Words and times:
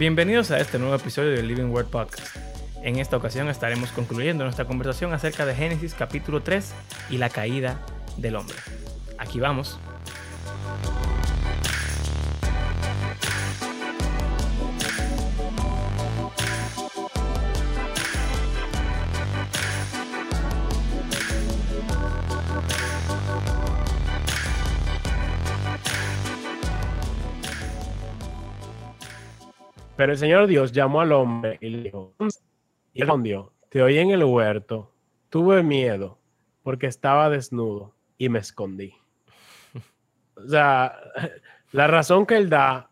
Bienvenidos 0.00 0.50
a 0.50 0.58
este 0.58 0.78
nuevo 0.78 0.94
episodio 0.94 1.32
del 1.32 1.46
Living 1.46 1.66
Word 1.66 1.88
Podcast. 1.88 2.34
En 2.82 2.98
esta 2.98 3.18
ocasión 3.18 3.50
estaremos 3.50 3.92
concluyendo 3.92 4.44
nuestra 4.44 4.64
conversación 4.64 5.12
acerca 5.12 5.44
de 5.44 5.54
Génesis 5.54 5.92
capítulo 5.92 6.42
3 6.42 6.72
y 7.10 7.18
la 7.18 7.28
caída 7.28 7.84
del 8.16 8.36
hombre. 8.36 8.56
Aquí 9.18 9.40
vamos. 9.40 9.78
Pero 30.00 30.12
el 30.12 30.18
Señor 30.18 30.46
Dios 30.46 30.72
llamó 30.72 31.02
al 31.02 31.12
hombre 31.12 31.58
y 31.60 31.68
le 31.68 31.82
dijo, 31.82 32.14
y 32.94 33.00
respondió, 33.02 33.52
te 33.68 33.82
oí 33.82 33.98
en 33.98 34.12
el 34.12 34.24
huerto, 34.24 34.94
tuve 35.28 35.62
miedo 35.62 36.18
porque 36.62 36.86
estaba 36.86 37.28
desnudo 37.28 37.94
y 38.16 38.30
me 38.30 38.38
escondí. 38.38 38.94
O 40.36 40.48
sea, 40.48 40.98
la 41.72 41.86
razón 41.86 42.24
que 42.24 42.38
él 42.38 42.48
da 42.48 42.88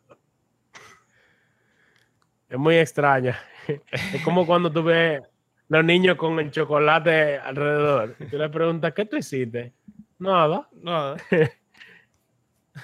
es 2.50 2.58
muy 2.58 2.76
extraña. 2.76 3.38
Es 3.90 4.22
como 4.22 4.44
cuando 4.44 4.70
tú 4.70 4.82
ves 4.82 5.22
los 5.68 5.82
niños 5.82 6.16
con 6.16 6.38
el 6.38 6.50
chocolate 6.50 7.38
alrededor. 7.38 8.16
Y 8.20 8.26
tú 8.26 8.36
le 8.36 8.50
preguntas, 8.50 8.92
¿qué 8.92 9.06
tú 9.06 9.16
hiciste? 9.16 9.72
Nada. 10.18 10.68
Nada. 10.82 11.16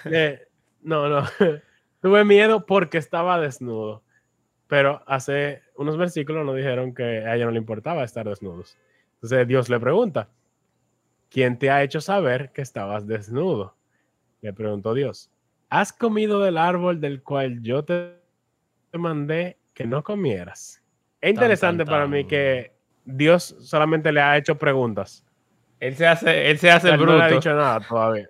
Eh, 0.06 0.48
no, 0.80 1.08
no. 1.10 1.24
Tuve 2.00 2.24
miedo 2.24 2.64
porque 2.64 2.98
estaba 2.98 3.38
desnudo. 3.38 4.03
Pero 4.66 5.02
hace 5.06 5.62
unos 5.76 5.96
versículos 5.96 6.44
nos 6.44 6.56
dijeron 6.56 6.94
que 6.94 7.02
a 7.02 7.34
ella 7.34 7.46
no 7.46 7.50
le 7.50 7.58
importaba 7.58 8.04
estar 8.04 8.26
desnudos. 8.26 8.76
Entonces 9.14 9.46
Dios 9.46 9.68
le 9.68 9.78
pregunta, 9.80 10.28
¿quién 11.30 11.58
te 11.58 11.70
ha 11.70 11.82
hecho 11.82 12.00
saber 12.00 12.50
que 12.52 12.62
estabas 12.62 13.06
desnudo? 13.06 13.74
Le 14.40 14.52
preguntó 14.52 14.94
Dios, 14.94 15.30
¿has 15.68 15.92
comido 15.92 16.40
del 16.40 16.58
árbol 16.58 17.00
del 17.00 17.22
cual 17.22 17.62
yo 17.62 17.84
te 17.84 18.14
mandé 18.92 19.58
que 19.72 19.86
no 19.86 20.02
comieras? 20.02 20.82
Es 21.20 21.30
interesante 21.30 21.84
tan, 21.84 21.92
para 21.92 22.06
mí 22.06 22.26
que 22.26 22.72
Dios 23.04 23.56
solamente 23.60 24.12
le 24.12 24.20
ha 24.20 24.36
hecho 24.36 24.56
preguntas. 24.56 25.24
Él 25.80 25.96
se 25.96 26.06
hace, 26.06 26.50
él 26.50 26.58
se 26.58 26.70
hace 26.70 26.88
el 26.88 26.94
Él 26.94 27.00
no 27.00 27.16
le 27.16 27.22
ha 27.22 27.26
bruto. 27.26 27.40
dicho 27.40 27.54
nada 27.54 27.80
todavía. 27.80 28.28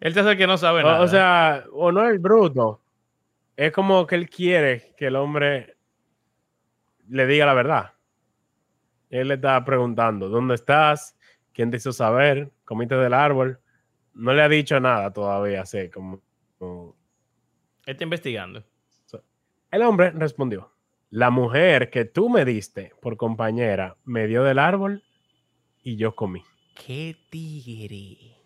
Él 0.00 0.12
se 0.12 0.20
hace 0.20 0.30
el 0.32 0.38
que 0.38 0.46
no 0.46 0.58
sabe 0.58 0.82
nada. 0.82 1.00
O, 1.00 1.08
sea, 1.08 1.64
o 1.72 1.90
no 1.90 2.08
es 2.08 2.20
bruto. 2.20 2.80
Es 3.56 3.72
como 3.72 4.06
que 4.06 4.14
él 4.16 4.28
quiere 4.28 4.94
que 4.96 5.06
el 5.06 5.16
hombre 5.16 5.76
le 7.08 7.26
diga 7.26 7.46
la 7.46 7.54
verdad. 7.54 7.92
Él 9.08 9.28
le 9.28 9.34
está 9.34 9.64
preguntando, 9.64 10.28
¿dónde 10.28 10.54
estás? 10.56 11.16
¿Quién 11.52 11.70
te 11.70 11.78
hizo 11.78 11.92
saber? 11.92 12.52
¿Comiste 12.64 12.96
del 12.96 13.14
árbol? 13.14 13.60
No 14.14 14.34
le 14.34 14.42
ha 14.42 14.48
dicho 14.48 14.78
nada 14.80 15.12
todavía, 15.12 15.62
así 15.62 15.88
como... 15.90 16.20
como- 16.58 16.96
está 17.86 18.04
investigando. 18.04 18.64
El 19.70 19.82
hombre 19.82 20.10
respondió, 20.10 20.72
la 21.10 21.30
mujer 21.30 21.90
que 21.90 22.04
tú 22.04 22.28
me 22.28 22.44
diste 22.44 22.92
por 23.02 23.16
compañera 23.16 23.96
me 24.04 24.26
dio 24.26 24.42
del 24.44 24.58
árbol 24.58 25.02
y 25.82 25.96
yo 25.96 26.14
comí. 26.14 26.42
¡Qué 26.74 27.16
tigre! 27.30 28.36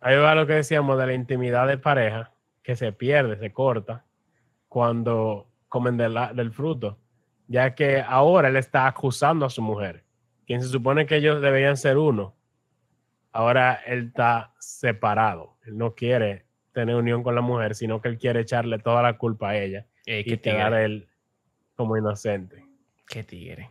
Ahí 0.00 0.16
va 0.16 0.34
lo 0.34 0.46
que 0.46 0.54
decíamos 0.54 0.98
de 0.98 1.06
la 1.06 1.14
intimidad 1.14 1.66
de 1.66 1.76
pareja, 1.76 2.32
que 2.62 2.76
se 2.76 2.92
pierde, 2.92 3.36
se 3.36 3.52
corta, 3.52 4.06
cuando 4.68 5.48
comen 5.68 5.96
de 5.96 6.08
la- 6.08 6.32
del 6.32 6.52
fruto, 6.52 6.98
ya 7.46 7.74
que 7.74 8.00
ahora 8.00 8.48
él 8.48 8.56
está 8.56 8.86
acusando 8.86 9.46
a 9.46 9.50
su 9.50 9.62
mujer, 9.62 10.04
quien 10.46 10.62
se 10.62 10.68
supone 10.68 11.06
que 11.06 11.16
ellos 11.16 11.40
deberían 11.40 11.76
ser 11.76 11.98
uno. 11.98 12.34
Ahora 13.32 13.74
él 13.86 14.08
está 14.08 14.54
separado, 14.58 15.56
él 15.66 15.76
no 15.76 15.94
quiere 15.94 16.46
tener 16.72 16.94
unión 16.96 17.22
con 17.22 17.34
la 17.34 17.40
mujer, 17.40 17.74
sino 17.74 18.00
que 18.00 18.08
él 18.08 18.18
quiere 18.18 18.40
echarle 18.40 18.78
toda 18.78 19.02
la 19.02 19.18
culpa 19.18 19.50
a 19.50 19.56
ella 19.58 19.86
Eh, 20.06 20.22
y 20.24 20.36
quedar 20.38 20.72
él 20.74 21.08
como 21.76 21.96
inocente. 21.96 22.64
Qué 23.06 23.22
tigre. 23.24 23.70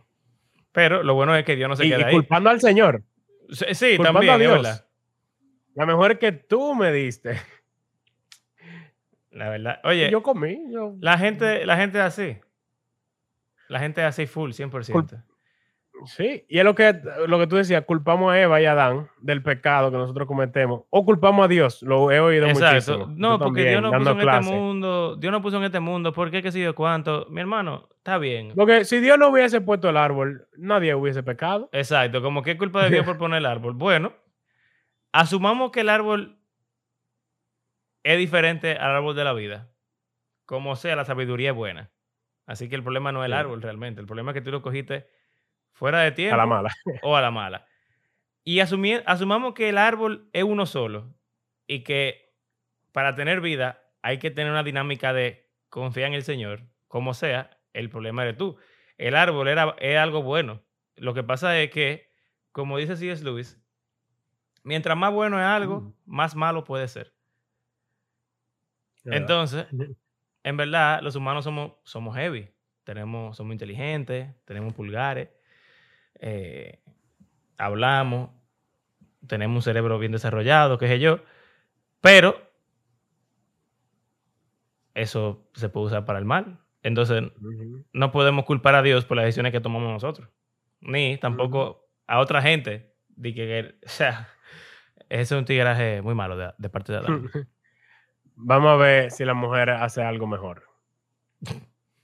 Pero 0.72 1.02
lo 1.02 1.14
bueno 1.14 1.34
es 1.34 1.44
que 1.44 1.56
Dios 1.56 1.68
no 1.68 1.76
se 1.76 1.84
Y, 1.84 1.88
y 1.88 1.90
queda 1.96 2.06
ahí. 2.08 2.14
culpando 2.14 2.50
al 2.50 2.60
Señor, 2.60 3.02
Sí, 3.50 3.64
sí, 3.74 3.96
culpando 3.96 4.20
también, 4.20 4.34
a 4.34 4.38
Dios. 4.38 4.84
La 5.74 5.86
mujer 5.86 6.18
que 6.18 6.32
tú 6.32 6.74
me 6.74 6.92
diste. 6.92 7.36
La 9.30 9.48
verdad. 9.50 9.80
Oye, 9.84 10.10
yo 10.10 10.22
comí. 10.22 10.58
yo- 10.72 10.94
la 11.00 11.18
gente, 11.18 11.64
la 11.66 11.76
gente 11.76 11.98
es 11.98 12.04
así. 12.04 12.36
La 13.68 13.78
gente 13.80 14.00
es 14.00 14.06
así 14.06 14.26
full, 14.26 14.52
100%. 14.52 15.22
Sí, 16.06 16.46
y 16.48 16.58
es 16.60 16.64
lo 16.64 16.76
que, 16.76 16.94
lo 17.26 17.40
que 17.40 17.48
tú 17.48 17.56
decías, 17.56 17.84
culpamos 17.84 18.32
a 18.32 18.40
Eva 18.40 18.60
y 18.62 18.66
a 18.66 18.70
Adán 18.72 19.08
del 19.20 19.42
pecado 19.42 19.90
que 19.90 19.96
nosotros 19.96 20.28
cometemos, 20.28 20.82
o 20.90 21.04
culpamos 21.04 21.44
a 21.44 21.48
Dios, 21.48 21.82
lo 21.82 22.12
he 22.12 22.20
oído 22.20 22.46
Exacto. 22.46 22.92
muchísimo. 22.98 23.14
No, 23.18 23.36
Tú 23.36 23.46
porque 23.46 23.64
también, 23.64 23.80
Dios 23.80 23.82
no 23.92 23.98
puso 23.98 24.10
en 24.12 24.18
clase. 24.20 24.40
este 24.48 24.54
mundo. 24.60 25.16
Dios 25.16 25.32
no 25.32 25.42
puso 25.42 25.56
en 25.56 25.64
este 25.64 25.80
mundo. 25.80 26.12
¿Por 26.12 26.30
qué? 26.30 26.40
¿Qué 26.40 26.52
sé 26.52 26.60
yo 26.62 26.72
cuánto? 26.76 27.26
Mi 27.30 27.40
hermano, 27.40 27.88
está 27.96 28.16
bien. 28.16 28.52
Porque 28.54 28.84
si 28.84 29.00
Dios 29.00 29.18
no 29.18 29.28
hubiese 29.30 29.60
puesto 29.60 29.88
el 29.90 29.96
árbol, 29.96 30.46
nadie 30.56 30.94
hubiese 30.94 31.24
pecado. 31.24 31.68
Exacto. 31.72 32.22
Como 32.22 32.42
que 32.42 32.52
es 32.52 32.58
culpa 32.58 32.84
de 32.84 32.90
Dios 32.90 33.04
por 33.04 33.18
poner 33.18 33.38
el 33.38 33.46
árbol. 33.46 33.74
Bueno, 33.74 34.12
asumamos 35.10 35.72
que 35.72 35.80
el 35.80 35.88
árbol 35.88 36.37
es 38.02 38.18
diferente 38.18 38.72
al 38.72 38.92
árbol 38.96 39.16
de 39.16 39.24
la 39.24 39.32
vida. 39.32 39.70
Como 40.46 40.76
sea, 40.76 40.96
la 40.96 41.04
sabiduría 41.04 41.50
es 41.50 41.56
buena. 41.56 41.90
Así 42.46 42.68
que 42.68 42.76
el 42.76 42.82
problema 42.82 43.12
no 43.12 43.22
es 43.22 43.26
el 43.26 43.34
árbol 43.34 43.60
realmente. 43.62 44.00
El 44.00 44.06
problema 44.06 44.30
es 44.30 44.34
que 44.34 44.40
tú 44.40 44.50
lo 44.50 44.62
cogiste 44.62 45.08
fuera 45.72 46.00
de 46.00 46.12
tiempo. 46.12 46.34
A 46.34 46.38
la 46.38 46.46
mala. 46.46 46.70
o 47.02 47.16
a 47.16 47.20
la 47.20 47.30
mala. 47.30 47.66
Y 48.44 48.60
asumamos 48.60 49.52
que 49.54 49.68
el 49.68 49.76
árbol 49.76 50.30
es 50.32 50.44
uno 50.44 50.64
solo 50.64 51.14
y 51.66 51.80
que 51.84 52.34
para 52.92 53.14
tener 53.14 53.42
vida 53.42 53.82
hay 54.00 54.18
que 54.18 54.30
tener 54.30 54.50
una 54.50 54.62
dinámica 54.62 55.12
de 55.12 55.50
confiar 55.68 56.08
en 56.08 56.14
el 56.14 56.22
Señor, 56.22 56.62
como 56.86 57.12
sea, 57.12 57.58
el 57.74 57.90
problema 57.90 58.22
eres 58.22 58.38
tú. 58.38 58.56
El 58.96 59.14
árbol 59.16 59.48
era, 59.48 59.76
es 59.78 59.98
algo 59.98 60.22
bueno. 60.22 60.62
Lo 60.96 61.12
que 61.12 61.22
pasa 61.22 61.58
es 61.60 61.70
que, 61.70 62.10
como 62.52 62.78
dice 62.78 62.96
C.S. 62.96 63.22
Lewis, 63.22 63.60
mientras 64.62 64.96
más 64.96 65.12
bueno 65.12 65.38
es 65.38 65.44
algo, 65.44 65.80
Mm. 65.82 65.94
más 66.06 66.34
malo 66.34 66.64
puede 66.64 66.88
ser. 66.88 67.12
Entonces, 69.10 69.66
en 70.42 70.56
verdad, 70.56 71.00
los 71.02 71.16
humanos 71.16 71.44
somos, 71.44 71.72
somos 71.84 72.16
heavy. 72.16 72.50
Tenemos, 72.84 73.36
somos 73.36 73.52
inteligentes, 73.52 74.34
tenemos 74.44 74.72
pulgares, 74.72 75.28
eh, 76.20 76.80
hablamos, 77.58 78.30
tenemos 79.26 79.56
un 79.56 79.62
cerebro 79.62 79.98
bien 79.98 80.12
desarrollado, 80.12 80.78
qué 80.78 80.88
sé 80.88 80.98
yo. 80.98 81.20
Pero 82.00 82.40
eso 84.94 85.48
se 85.54 85.68
puede 85.68 85.86
usar 85.86 86.04
para 86.04 86.18
el 86.18 86.24
mal. 86.24 86.60
Entonces, 86.82 87.24
no 87.92 88.10
podemos 88.12 88.44
culpar 88.44 88.74
a 88.74 88.82
Dios 88.82 89.04
por 89.04 89.16
las 89.16 89.26
decisiones 89.26 89.52
que 89.52 89.60
tomamos 89.60 89.92
nosotros. 89.92 90.28
Ni 90.80 91.18
tampoco 91.18 91.90
a 92.06 92.20
otra 92.20 92.40
gente. 92.40 92.94
De 93.08 93.34
que, 93.34 93.74
o 93.84 93.88
sea, 93.88 94.28
ese 95.08 95.22
es 95.22 95.32
un 95.32 95.44
tigraje 95.44 96.00
muy 96.00 96.14
malo 96.14 96.36
de, 96.36 96.52
de 96.56 96.68
parte 96.70 96.92
de 96.92 96.98
Adán. 96.98 97.30
Vamos 98.40 98.70
a 98.70 98.76
ver 98.76 99.10
si 99.10 99.24
la 99.24 99.34
mujer 99.34 99.68
hace 99.68 100.00
algo 100.00 100.28
mejor. 100.28 100.62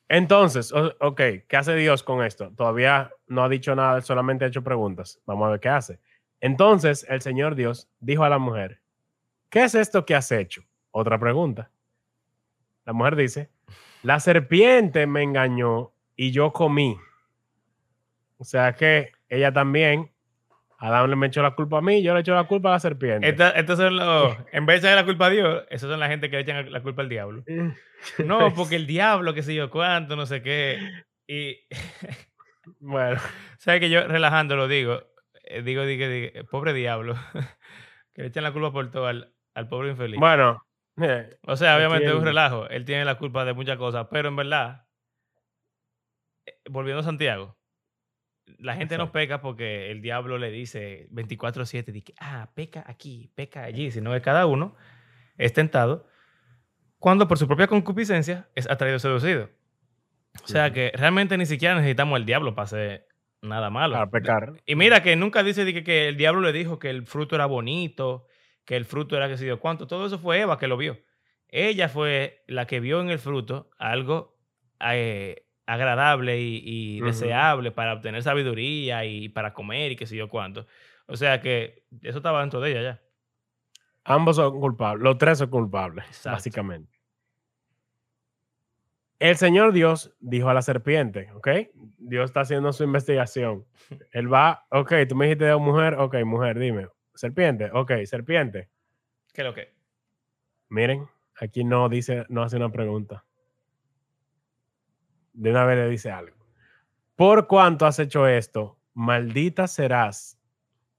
Entonces, 0.09 0.73
ok, 0.73 1.21
¿qué 1.49 1.57
hace 1.57 1.77
Dios 1.77 2.03
con 2.03 2.25
esto? 2.25 2.51
Todavía 2.57 3.13
no 3.29 3.45
ha 3.45 3.49
dicho 3.49 3.75
nada, 3.77 4.01
solamente 4.01 4.45
ha 4.45 4.49
hecho 4.49 4.65
preguntas. 4.65 5.21
Vamos 5.27 5.47
a 5.47 5.51
ver 5.53 5.61
qué 5.61 5.69
hace. 5.69 6.01
Entonces, 6.41 7.07
el 7.09 7.21
Señor 7.23 7.55
Dios 7.55 7.89
dijo 8.01 8.25
a 8.25 8.29
la 8.29 8.39
mujer, 8.39 8.81
¿qué 9.49 9.63
es 9.63 9.77
esto 9.77 10.05
que 10.05 10.17
has 10.17 10.33
hecho? 10.33 10.63
Otra 10.91 11.21
pregunta. 11.21 11.71
La 12.85 12.93
mujer 12.93 13.15
dice, 13.15 13.51
la 14.03 14.19
serpiente 14.19 15.07
me 15.07 15.23
engañó 15.23 15.93
y 16.17 16.33
yo 16.33 16.53
comí. 16.53 16.99
O 18.39 18.45
sea 18.45 18.75
que 18.75 19.13
ella 19.29 19.53
también, 19.53 20.11
Adán 20.87 21.09
le 21.09 21.17
me 21.17 21.29
echó 21.29 21.41
la 21.43 21.55
culpa 21.55 21.79
a 21.79 21.81
mí, 21.81 22.03
yo 22.03 22.13
le 22.13 22.21
echo 22.21 22.35
la 22.35 22.45
culpa 22.45 22.69
a 22.69 22.73
la 22.73 22.79
serpiente. 22.79 23.27
Estos 23.29 23.79
son 23.79 23.97
los, 23.97 24.37
en 24.53 24.67
vez 24.67 24.83
de 24.83 24.89
echarle 24.89 25.01
la 25.03 25.07
culpa 25.07 25.27
a 25.27 25.31
Dios, 25.31 25.65
esos 25.71 25.91
son 25.91 25.99
la 25.99 26.09
gente 26.09 26.29
que 26.29 26.37
le 26.37 26.43
echan 26.43 26.71
la 26.71 26.83
culpa 26.83 27.03
al 27.03 27.09
diablo. 27.09 27.43
No, 28.19 28.53
porque 28.53 28.77
el 28.77 28.87
diablo, 28.87 29.33
qué 29.33 29.43
sé 29.43 29.55
yo 29.55 29.71
cuánto, 29.71 30.15
no 30.15 30.27
sé 30.27 30.43
qué. 30.43 30.79
Y, 31.27 31.57
Bueno, 32.81 33.19
¿sabes 33.57 33.81
que 33.81 33.89
yo 33.89 34.07
relajando 34.07 34.57
lo 34.57 34.69
digo? 34.69 35.03
Eh, 35.45 35.63
digo, 35.63 35.87
digo, 35.87 36.07
digo, 36.07 36.45
pobre 36.51 36.75
diablo, 36.75 37.15
que 38.15 38.23
le 38.23 38.29
echan 38.29 38.45
la 38.45 38.53
culpa 38.53 38.73
por 38.73 38.91
todo 38.91 39.07
al, 39.07 39.33
al 39.55 39.69
pobre 39.69 39.91
infeliz. 39.91 40.21
bueno. 40.21 40.63
eh, 41.01 41.39
o 41.47 41.57
sea, 41.57 41.77
obviamente 41.77 42.09
es 42.09 42.15
un 42.15 42.25
relajo, 42.25 42.69
él 42.69 42.85
tiene 42.85 43.07
la 43.07 43.17
culpa 43.17 43.45
de 43.47 43.55
muchas 43.55 43.79
cosas, 43.79 44.07
pero 44.11 44.29
en 44.29 44.37
verdad, 44.37 44.87
eh, 46.47 46.57
volviendo 46.71 47.01
a 47.01 47.05
Santiago, 47.05 47.57
la 48.59 48.77
gente 48.77 48.99
no 48.99 49.13
peca 49.13 49.41
porque 49.41 49.91
el 49.91 50.03
diablo 50.03 50.39
le 50.39 50.51
dice 50.51 51.09
24/7, 51.11 51.93
dice, 51.93 52.15
ah, 52.21 52.51
peca 52.55 52.85
aquí, 52.87 53.31
peca 53.35 53.65
allí, 53.65 53.91
sino 53.91 54.13
que 54.13 54.21
cada 54.21 54.47
uno 54.47 54.75
es 55.37 55.53
tentado 55.53 56.07
cuando 56.99 57.29
por 57.29 57.39
su 57.39 57.47
propia 57.47 57.67
concupiscencia 57.67 58.49
es 58.55 58.69
atraído 58.71 58.99
seducido. 58.99 59.51
O 60.43 60.47
sea 60.47 60.73
que 60.73 60.91
realmente 60.95 61.37
ni 61.37 61.47
siquiera 61.47 61.75
necesitamos 61.75 62.19
el 62.19 62.25
diablo 62.25 62.55
para 62.55 62.65
hacer 62.65 63.09
nada 63.43 63.71
malo. 63.71 63.95
Para 63.95 64.11
pecar. 64.11 64.63
Y 64.65 64.75
mira 64.75 65.03
que 65.03 65.15
nunca 65.15 65.43
dice 65.43 65.71
que, 65.73 65.85
que 65.85 66.09
el 66.09 66.17
diablo 66.17 66.41
le 66.41 66.53
dijo 66.53 66.79
que 66.79 66.91
el 66.91 67.07
fruto 67.07 67.35
era 67.35 67.47
bonito, 67.47 68.27
que 68.65 68.77
el 68.77 68.85
fruto 68.85 69.17
era 69.17 69.29
que 69.29 69.37
sé 69.37 69.47
yo 69.47 69.61
cuánto. 69.61 69.87
Todo 69.87 70.07
eso 70.07 70.19
fue 70.19 70.41
Eva 70.41 70.59
que 70.59 70.67
lo 70.67 70.77
vio. 70.77 70.99
Ella 71.49 71.89
fue 71.89 72.43
la 72.49 72.67
que 72.67 72.81
vio 72.81 73.01
en 73.01 73.11
el 73.11 73.19
fruto 73.19 73.71
algo 73.79 74.39
eh, 74.81 75.44
agradable 75.67 76.41
y, 76.41 77.01
deseable 77.01 77.71
para 77.71 77.95
obtener 77.95 78.23
sabiduría 78.23 79.05
y 79.05 79.29
para 79.29 79.53
comer 79.53 79.93
y 79.93 79.97
qué 79.97 80.07
sé 80.07 80.17
yo 80.17 80.29
cuánto. 80.29 80.67
O 81.07 81.17
sea 81.17 81.41
que 81.41 81.85
eso 82.03 82.19
estaba 82.19 82.41
dentro 82.41 82.61
de 82.61 82.71
ella 82.71 82.83
ya. 82.83 83.03
Ambos 84.05 84.37
son 84.37 84.61
culpables, 84.61 85.03
los 85.03 85.17
tres 85.17 85.39
son 85.39 85.49
culpables, 85.49 86.05
Exacto. 86.07 86.31
básicamente. 86.37 86.93
El 89.19 89.37
Señor 89.37 89.73
Dios 89.73 90.15
dijo 90.21 90.51
a 90.51 90.55
la 90.55 90.61
serpiente, 90.61 91.31
¿ok? 91.33 91.49
Dios 91.97 92.27
está 92.27 92.41
haciendo 92.41 92.73
su 92.73 92.85
investigación. 92.85 93.65
Él 94.13 94.33
va, 94.33 94.67
ok, 94.71 94.93
tú 95.09 95.15
me 95.15 95.27
dijiste 95.27 95.47
de 95.47 95.57
mujer, 95.57 95.95
ok, 95.95 96.17
mujer, 96.25 96.59
dime. 96.59 96.89
Serpiente, 97.15 97.71
ok, 97.73 97.93
serpiente. 98.05 98.69
¿Qué 99.33 99.41
es 99.41 99.47
lo 99.47 99.55
que? 99.55 99.73
Miren, 100.69 101.09
aquí 101.41 101.65
no 101.65 101.89
dice, 101.89 102.27
no 102.29 102.43
hace 102.43 102.57
una 102.57 102.71
pregunta. 102.71 103.25
De 105.35 105.51
una 105.51 105.65
vez 105.67 105.77
le 105.79 105.89
dice 105.89 106.11
algo. 106.11 106.37
Por 107.17 107.47
cuanto 107.47 107.87
has 107.87 107.99
hecho 107.99 108.27
esto, 108.27 108.79
maldita 108.95 109.67
serás 109.69 110.39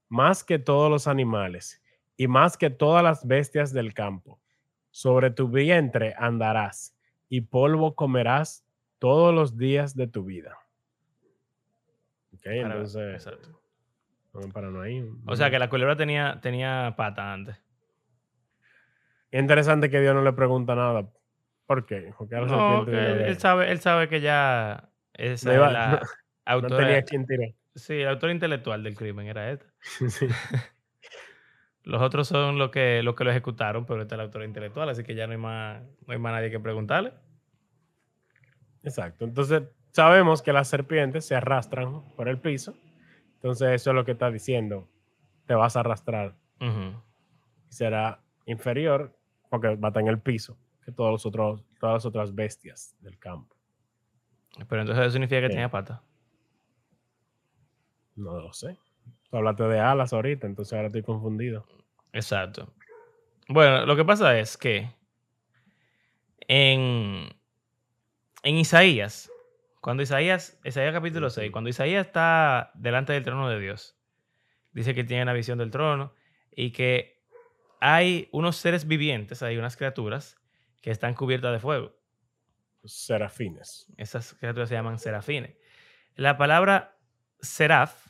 más 0.08 0.44
que 0.44 0.58
todos 0.58 0.90
los 0.90 1.08
animales 1.08 1.82
y 2.16 2.28
más 2.28 2.56
que 2.56 2.70
todas 2.70 3.02
las 3.02 3.26
bestias 3.26 3.72
del 3.72 3.92
campo. 3.92 4.40
Sobre 4.90 5.30
tu 5.30 5.48
vientre 5.48 6.14
andarás 6.18 6.96
y 7.28 7.40
polvo 7.42 7.94
comerás 7.94 8.64
todos 8.98 9.34
los 9.34 9.56
días 9.58 9.94
de 9.94 10.06
tu 10.06 10.24
vida. 10.24 10.58
Ok, 12.34 12.42
Para- 12.44 12.60
entonces, 12.60 13.14
exacto. 13.14 13.60
vamos 14.32 14.52
para 14.52 14.70
no 14.70 14.80
ahí. 14.80 15.06
O 15.26 15.36
sea 15.36 15.50
que 15.50 15.58
la 15.58 15.68
culebra 15.68 15.96
tenía, 15.96 16.38
tenía 16.40 16.94
pata 16.96 17.32
antes. 17.32 17.56
Es 19.30 19.40
interesante 19.40 19.90
que 19.90 20.00
Dios 20.00 20.14
no 20.14 20.22
le 20.22 20.32
pregunta 20.32 20.74
nada. 20.74 21.10
¿Por 21.66 21.84
qué? 21.86 22.12
Porque 22.16 22.36
No, 22.36 22.84
de 22.84 23.28
él, 23.28 23.38
sabe, 23.38 23.70
él 23.70 23.80
sabe 23.80 24.08
que 24.08 24.20
ya 24.20 24.88
esa 25.14 25.48
No 25.48 25.52
es 25.52 25.58
iba- 25.58 25.72
la 25.72 25.90
no- 25.90 26.00
autora. 26.44 26.76
tenía 26.86 27.02
quien 27.02 27.26
tirar. 27.26 27.50
Sí, 27.74 27.94
el 27.94 28.08
autor 28.08 28.30
intelectual 28.30 28.82
del 28.82 28.94
crimen 28.96 29.26
era 29.26 29.50
esta. 29.50 29.66
Sí. 30.08 30.26
Los 31.82 32.02
otros 32.02 32.26
son 32.26 32.58
los 32.58 32.70
que, 32.70 33.00
los 33.04 33.14
que 33.14 33.22
lo 33.22 33.30
ejecutaron, 33.30 33.86
pero 33.86 34.02
este 34.02 34.14
es 34.16 34.18
el 34.18 34.24
autor 34.26 34.42
intelectual, 34.42 34.88
así 34.88 35.04
que 35.04 35.14
ya 35.14 35.26
no 35.28 35.32
hay 35.34 35.38
más, 35.38 35.82
no 36.04 36.12
hay 36.14 36.18
más 36.18 36.32
nadie 36.32 36.50
que 36.50 36.58
preguntarle. 36.58 37.12
Exacto. 38.82 39.24
Entonces, 39.24 39.62
sabemos 39.92 40.42
que 40.42 40.52
las 40.52 40.66
serpientes 40.66 41.24
se 41.26 41.36
arrastran 41.36 42.02
por 42.16 42.28
el 42.28 42.40
piso. 42.40 42.76
Entonces, 43.34 43.68
eso 43.70 43.90
es 43.90 43.94
lo 43.94 44.04
que 44.04 44.12
está 44.12 44.32
diciendo. 44.32 44.88
Te 45.46 45.54
vas 45.54 45.76
a 45.76 45.80
arrastrar. 45.80 46.34
Y 46.58 46.92
será 47.68 48.20
inferior 48.46 49.16
porque 49.48 49.76
va 49.76 49.86
a 49.86 49.90
estar 49.90 50.02
en 50.02 50.08
el 50.08 50.18
piso 50.18 50.58
que 50.86 50.92
todos 50.92 51.10
los 51.10 51.26
otros, 51.26 51.62
todas 51.80 51.94
las 51.96 52.06
otras 52.06 52.34
bestias 52.34 52.96
del 53.00 53.18
campo. 53.18 53.54
Pero 54.68 54.80
entonces 54.80 55.02
eso 55.04 55.12
significa 55.12 55.40
que 55.42 55.48
Sí. 55.48 55.52
tenía 55.52 55.70
pata. 55.70 56.00
No 58.14 58.40
lo 58.40 58.52
sé. 58.54 58.78
Tú 59.28 59.36
hablaste 59.36 59.64
de 59.64 59.80
alas 59.80 60.12
ahorita, 60.14 60.46
entonces 60.46 60.72
ahora 60.72 60.86
estoy 60.86 61.02
confundido. 61.02 61.66
Exacto. 62.12 62.72
Bueno, 63.48 63.84
lo 63.84 63.96
que 63.96 64.04
pasa 64.04 64.38
es 64.38 64.56
que 64.56 64.88
en, 66.48 67.28
en 68.42 68.56
Isaías, 68.56 69.30
cuando 69.80 70.02
Isaías, 70.02 70.58
Isaías 70.64 70.94
capítulo 70.94 71.28
6, 71.30 71.48
Ujú. 71.48 71.52
cuando 71.52 71.70
Isaías 71.70 72.06
está 72.06 72.70
delante 72.74 73.12
del 73.12 73.24
trono 73.24 73.48
de 73.48 73.60
Dios, 73.60 73.96
dice 74.72 74.94
que 74.94 75.04
tiene 75.04 75.24
la 75.24 75.32
visión 75.32 75.58
del 75.58 75.70
trono 75.70 76.12
y 76.52 76.70
que 76.70 77.20
hay 77.80 78.28
unos 78.32 78.56
seres 78.56 78.86
vivientes, 78.86 79.42
hay 79.42 79.56
unas 79.58 79.76
criaturas 79.76 80.38
que 80.86 80.92
están 80.92 81.14
cubiertas 81.14 81.52
de 81.52 81.58
fuego. 81.58 81.96
Serafines. 82.84 83.92
Esas 83.96 84.34
criaturas 84.34 84.68
se 84.68 84.76
llaman 84.76 85.00
serafines. 85.00 85.56
La 86.14 86.38
palabra 86.38 86.96
seraf 87.40 88.06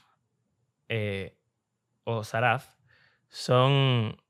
eh, 0.90 1.38
o 2.04 2.22
saraf 2.22 2.68
son. 3.28 4.22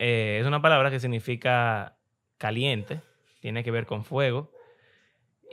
eh, 0.00 0.38
es 0.40 0.46
una 0.48 0.60
palabra 0.60 0.90
que 0.90 0.98
significa 0.98 1.96
caliente, 2.36 3.00
tiene 3.38 3.62
que 3.62 3.70
ver 3.70 3.86
con 3.86 4.04
fuego. 4.04 4.50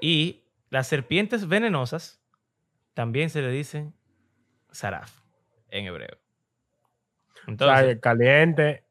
Y 0.01 0.45
las 0.71 0.87
serpientes 0.87 1.47
venenosas 1.47 2.25
también 2.95 3.29
se 3.29 3.43
le 3.43 3.51
dicen 3.51 3.93
saraf 4.71 5.21
en 5.69 5.85
hebreo. 5.85 6.17
O 6.17 7.35
sea, 7.35 7.43
Entonces, 7.51 7.99
caliente. 8.01 8.83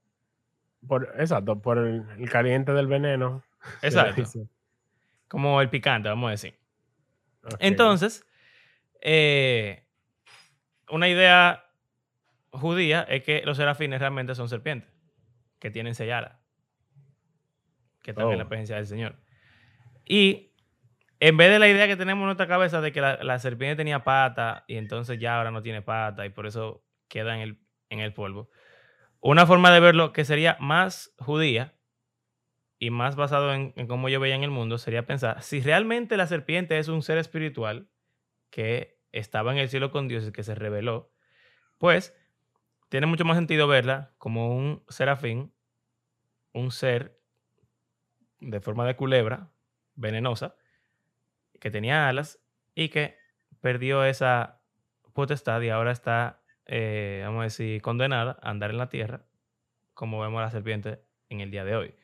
Por, 0.86 1.14
exacto, 1.18 1.60
por 1.60 1.78
el, 1.78 2.04
el 2.18 2.30
caliente 2.30 2.72
del 2.72 2.86
veneno. 2.86 3.42
exacto. 3.82 4.22
Como 5.28 5.60
el 5.60 5.70
picante, 5.70 6.08
vamos 6.08 6.28
a 6.28 6.30
decir. 6.32 6.58
Entonces, 7.58 8.24
eh, 9.00 9.84
una 10.88 11.08
idea 11.08 11.64
judía 12.50 13.02
es 13.02 13.22
que 13.22 13.42
los 13.44 13.56
serafines 13.56 13.98
realmente 14.00 14.34
son 14.34 14.48
serpientes, 14.48 14.90
que 15.58 15.70
tienen 15.70 15.94
seis 15.94 16.12
alas, 16.12 16.38
que 18.02 18.10
están 18.10 18.30
en 18.30 18.38
la 18.38 18.44
Oh. 18.44 18.48
presencia 18.48 18.76
del 18.76 18.86
Señor. 18.86 19.16
Y 20.04 20.52
en 21.20 21.36
vez 21.36 21.50
de 21.50 21.58
la 21.58 21.68
idea 21.68 21.86
que 21.86 21.96
tenemos 21.96 22.22
en 22.22 22.26
nuestra 22.26 22.46
cabeza 22.46 22.80
de 22.80 22.92
que 22.92 23.00
la, 23.00 23.22
la 23.22 23.38
serpiente 23.38 23.76
tenía 23.76 24.04
pata 24.04 24.64
y 24.66 24.76
entonces 24.76 25.18
ya 25.18 25.38
ahora 25.38 25.50
no 25.50 25.62
tiene 25.62 25.80
pata 25.82 26.26
y 26.26 26.30
por 26.30 26.46
eso 26.46 26.84
queda 27.08 27.34
en 27.36 27.40
el, 27.40 27.58
en 27.88 28.00
el 28.00 28.12
polvo, 28.12 28.50
una 29.22 29.46
forma 29.46 29.72
de 29.72 29.80
verlo 29.80 30.12
que 30.12 30.24
sería 30.24 30.56
más 30.60 31.14
judía 31.18 31.74
y 32.78 32.90
más 32.90 33.14
basado 33.16 33.54
en, 33.54 33.72
cómo 33.86 34.08
yo 34.08 34.18
veía 34.20 34.34
en 34.34 34.42
el 34.42 34.50
mundo 34.50 34.76
sería 34.76 35.06
pensar 35.06 35.42
si 35.42 35.60
realmente 35.60 36.16
la 36.16 36.26
serpiente 36.26 36.78
es 36.78 36.88
un 36.88 37.02
ser 37.02 37.18
espiritual 37.18 37.88
que 38.50 38.98
estaba 39.12 39.52
en 39.52 39.58
el 39.58 39.68
cielo 39.68 39.92
con 39.92 40.08
Dios 40.08 40.26
y 40.26 40.32
que 40.32 40.42
se 40.42 40.54
reveló, 40.54 41.12
pues 41.78 42.14
tiene 42.88 43.06
mucho 43.06 43.24
más 43.24 43.36
sentido 43.36 43.68
verla 43.68 44.12
como 44.18 44.54
un 44.54 44.84
serafín, 44.88 45.54
un 46.52 46.70
ser 46.70 47.18
de 48.40 48.60
forma 48.60 48.84
de 48.86 48.96
culebra, 48.96 49.50
venenosa, 49.94 50.56
que 51.60 51.70
tenía 51.70 52.08
alas 52.08 52.40
y 52.74 52.88
que 52.88 53.16
perdió 53.60 54.04
esa 54.04 54.60
potestad 55.12 55.60
y 55.60 55.68
ahora 55.68 55.92
está, 55.92 56.41
eh, 56.66 57.22
vamos 57.24 57.40
a 57.40 57.44
decir, 57.44 57.82
condenada 57.82 58.38
a 58.42 58.50
andar 58.50 58.70
en 58.70 58.78
la 58.78 58.88
tierra, 58.88 59.24
como 59.94 60.20
vemos 60.20 60.38
a 60.40 60.44
la 60.44 60.50
serpiente 60.50 61.00
en 61.28 61.40
el 61.40 61.50
día 61.50 61.64
de 61.64 61.76
hoy. 61.76 61.94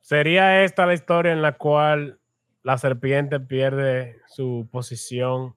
¿Sería 0.00 0.62
esta 0.64 0.86
la 0.86 0.94
historia 0.94 1.32
en 1.32 1.42
la 1.42 1.52
cual 1.58 2.20
la 2.62 2.78
serpiente 2.78 3.40
pierde 3.40 4.20
su 4.28 4.68
posición 4.70 5.56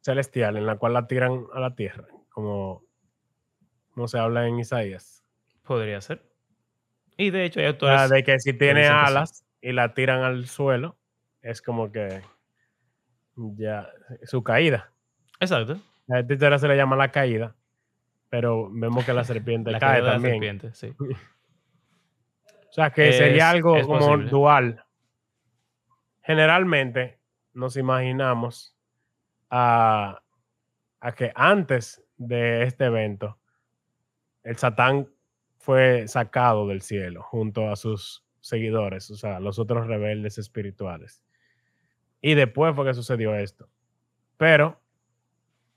celestial, 0.00 0.56
en 0.56 0.66
la 0.66 0.76
cual 0.76 0.94
la 0.94 1.06
tiran 1.06 1.46
a 1.52 1.60
la 1.60 1.74
tierra, 1.74 2.06
como, 2.30 2.82
como 3.92 4.08
se 4.08 4.18
habla 4.18 4.46
en 4.46 4.58
Isaías? 4.58 5.24
Podría 5.62 6.00
ser. 6.00 6.22
Y 7.16 7.30
de 7.30 7.44
hecho 7.44 7.60
hay 7.60 7.66
O 7.66 7.68
autores... 7.70 7.98
sea, 8.00 8.08
de 8.08 8.24
que 8.24 8.38
si 8.40 8.52
tiene 8.52 8.86
alas 8.88 9.44
y 9.60 9.72
la 9.72 9.94
tiran 9.94 10.22
al 10.22 10.46
suelo, 10.46 10.96
es 11.42 11.62
como 11.62 11.92
que 11.92 12.22
ya 13.36 13.88
su 14.24 14.42
caída. 14.42 14.92
Exacto. 15.40 15.78
A 16.08 16.20
esta 16.20 16.32
historia 16.32 16.58
se 16.58 16.68
le 16.68 16.76
llama 16.76 16.96
la 16.96 17.10
caída, 17.10 17.54
pero 18.28 18.68
vemos 18.70 19.04
que 19.04 19.12
la 19.12 19.24
serpiente 19.24 19.70
La 19.70 19.78
cae 19.78 19.96
de 19.96 20.02
la 20.02 20.12
también. 20.12 20.34
serpiente, 20.34 20.74
sí. 20.74 20.94
O 22.68 22.72
sea, 22.74 22.90
que 22.90 23.12
sería 23.12 23.50
algo 23.50 23.80
como 23.82 23.98
posible. 24.00 24.30
dual. 24.30 24.84
Generalmente 26.22 27.20
nos 27.52 27.76
imaginamos 27.76 28.76
a, 29.48 30.20
a 30.98 31.12
que 31.12 31.30
antes 31.36 32.02
de 32.16 32.64
este 32.64 32.86
evento, 32.86 33.38
el 34.42 34.56
Satán 34.56 35.08
fue 35.58 36.08
sacado 36.08 36.66
del 36.66 36.82
cielo 36.82 37.22
junto 37.22 37.70
a 37.70 37.76
sus 37.76 38.24
seguidores, 38.40 39.08
o 39.12 39.16
sea, 39.16 39.38
los 39.38 39.60
otros 39.60 39.86
rebeldes 39.86 40.36
espirituales. 40.38 41.22
Y 42.20 42.34
después 42.34 42.74
fue 42.74 42.86
que 42.86 42.94
sucedió 42.94 43.36
esto. 43.36 43.68
Pero 44.36 44.80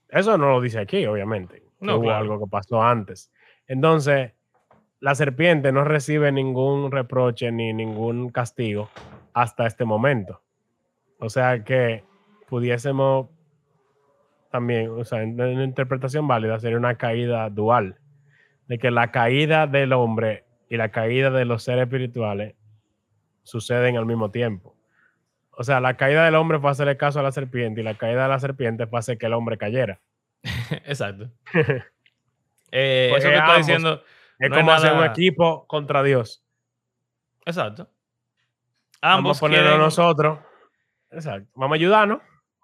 eso 0.08 0.38
no 0.38 0.50
lo 0.50 0.60
dice 0.60 0.78
aquí, 0.78 1.06
obviamente. 1.06 1.62
No, 1.80 1.96
hubo 1.96 2.04
claro. 2.04 2.18
algo 2.18 2.44
que 2.44 2.50
pasó 2.50 2.82
antes. 2.82 3.30
Entonces, 3.66 4.32
la 5.00 5.14
serpiente 5.14 5.70
no 5.70 5.84
recibe 5.84 6.32
ningún 6.32 6.90
reproche 6.90 7.52
ni 7.52 7.72
ningún 7.72 8.30
castigo 8.30 8.90
hasta 9.32 9.66
este 9.66 9.84
momento. 9.84 10.42
O 11.20 11.28
sea 11.28 11.62
que 11.64 12.04
pudiésemos 12.48 13.28
también, 14.50 14.90
o 14.90 15.04
sea, 15.04 15.22
en 15.22 15.40
una 15.40 15.64
interpretación 15.64 16.26
válida 16.26 16.58
sería 16.58 16.78
una 16.78 16.96
caída 16.96 17.48
dual, 17.50 17.98
de 18.66 18.78
que 18.78 18.90
la 18.90 19.10
caída 19.10 19.66
del 19.66 19.92
hombre 19.92 20.44
y 20.68 20.76
la 20.76 20.90
caída 20.90 21.30
de 21.30 21.44
los 21.44 21.62
seres 21.62 21.84
espirituales 21.84 22.54
suceden 23.42 23.96
al 23.96 24.06
mismo 24.06 24.30
tiempo. 24.30 24.77
O 25.60 25.64
sea, 25.64 25.80
la 25.80 25.96
caída 25.96 26.24
del 26.24 26.36
hombre 26.36 26.60
fue 26.60 26.70
hacerle 26.70 26.96
caso 26.96 27.18
a 27.18 27.22
la 27.24 27.32
serpiente 27.32 27.80
y 27.80 27.84
la 27.84 27.94
caída 27.94 28.22
de 28.22 28.28
la 28.28 28.38
serpiente 28.38 28.86
fue 28.86 29.00
hacer 29.00 29.18
que 29.18 29.26
el 29.26 29.32
hombre 29.32 29.58
cayera. 29.58 29.98
Exacto. 30.86 31.30
Eh, 32.70 33.08
Porque 33.10 33.24
eso 33.24 33.32
que 33.32 33.38
estoy 33.38 33.56
diciendo. 33.58 34.02
Es 34.38 34.50
No 34.50 34.56
como 34.56 34.72
hacer 34.72 34.92
un 34.92 35.04
equipo 35.04 35.66
contra 35.66 36.02
Dios. 36.02 36.44
Exacto. 37.46 37.90
Vamos 39.00 39.38
a 39.38 39.40
ponernos 39.40 39.66
quieren- 39.70 39.80
nosotros. 39.80 40.38
Exacto. 41.10 41.48
Vamos 41.54 41.74
a 41.74 41.78
ayudarnos 41.78 42.20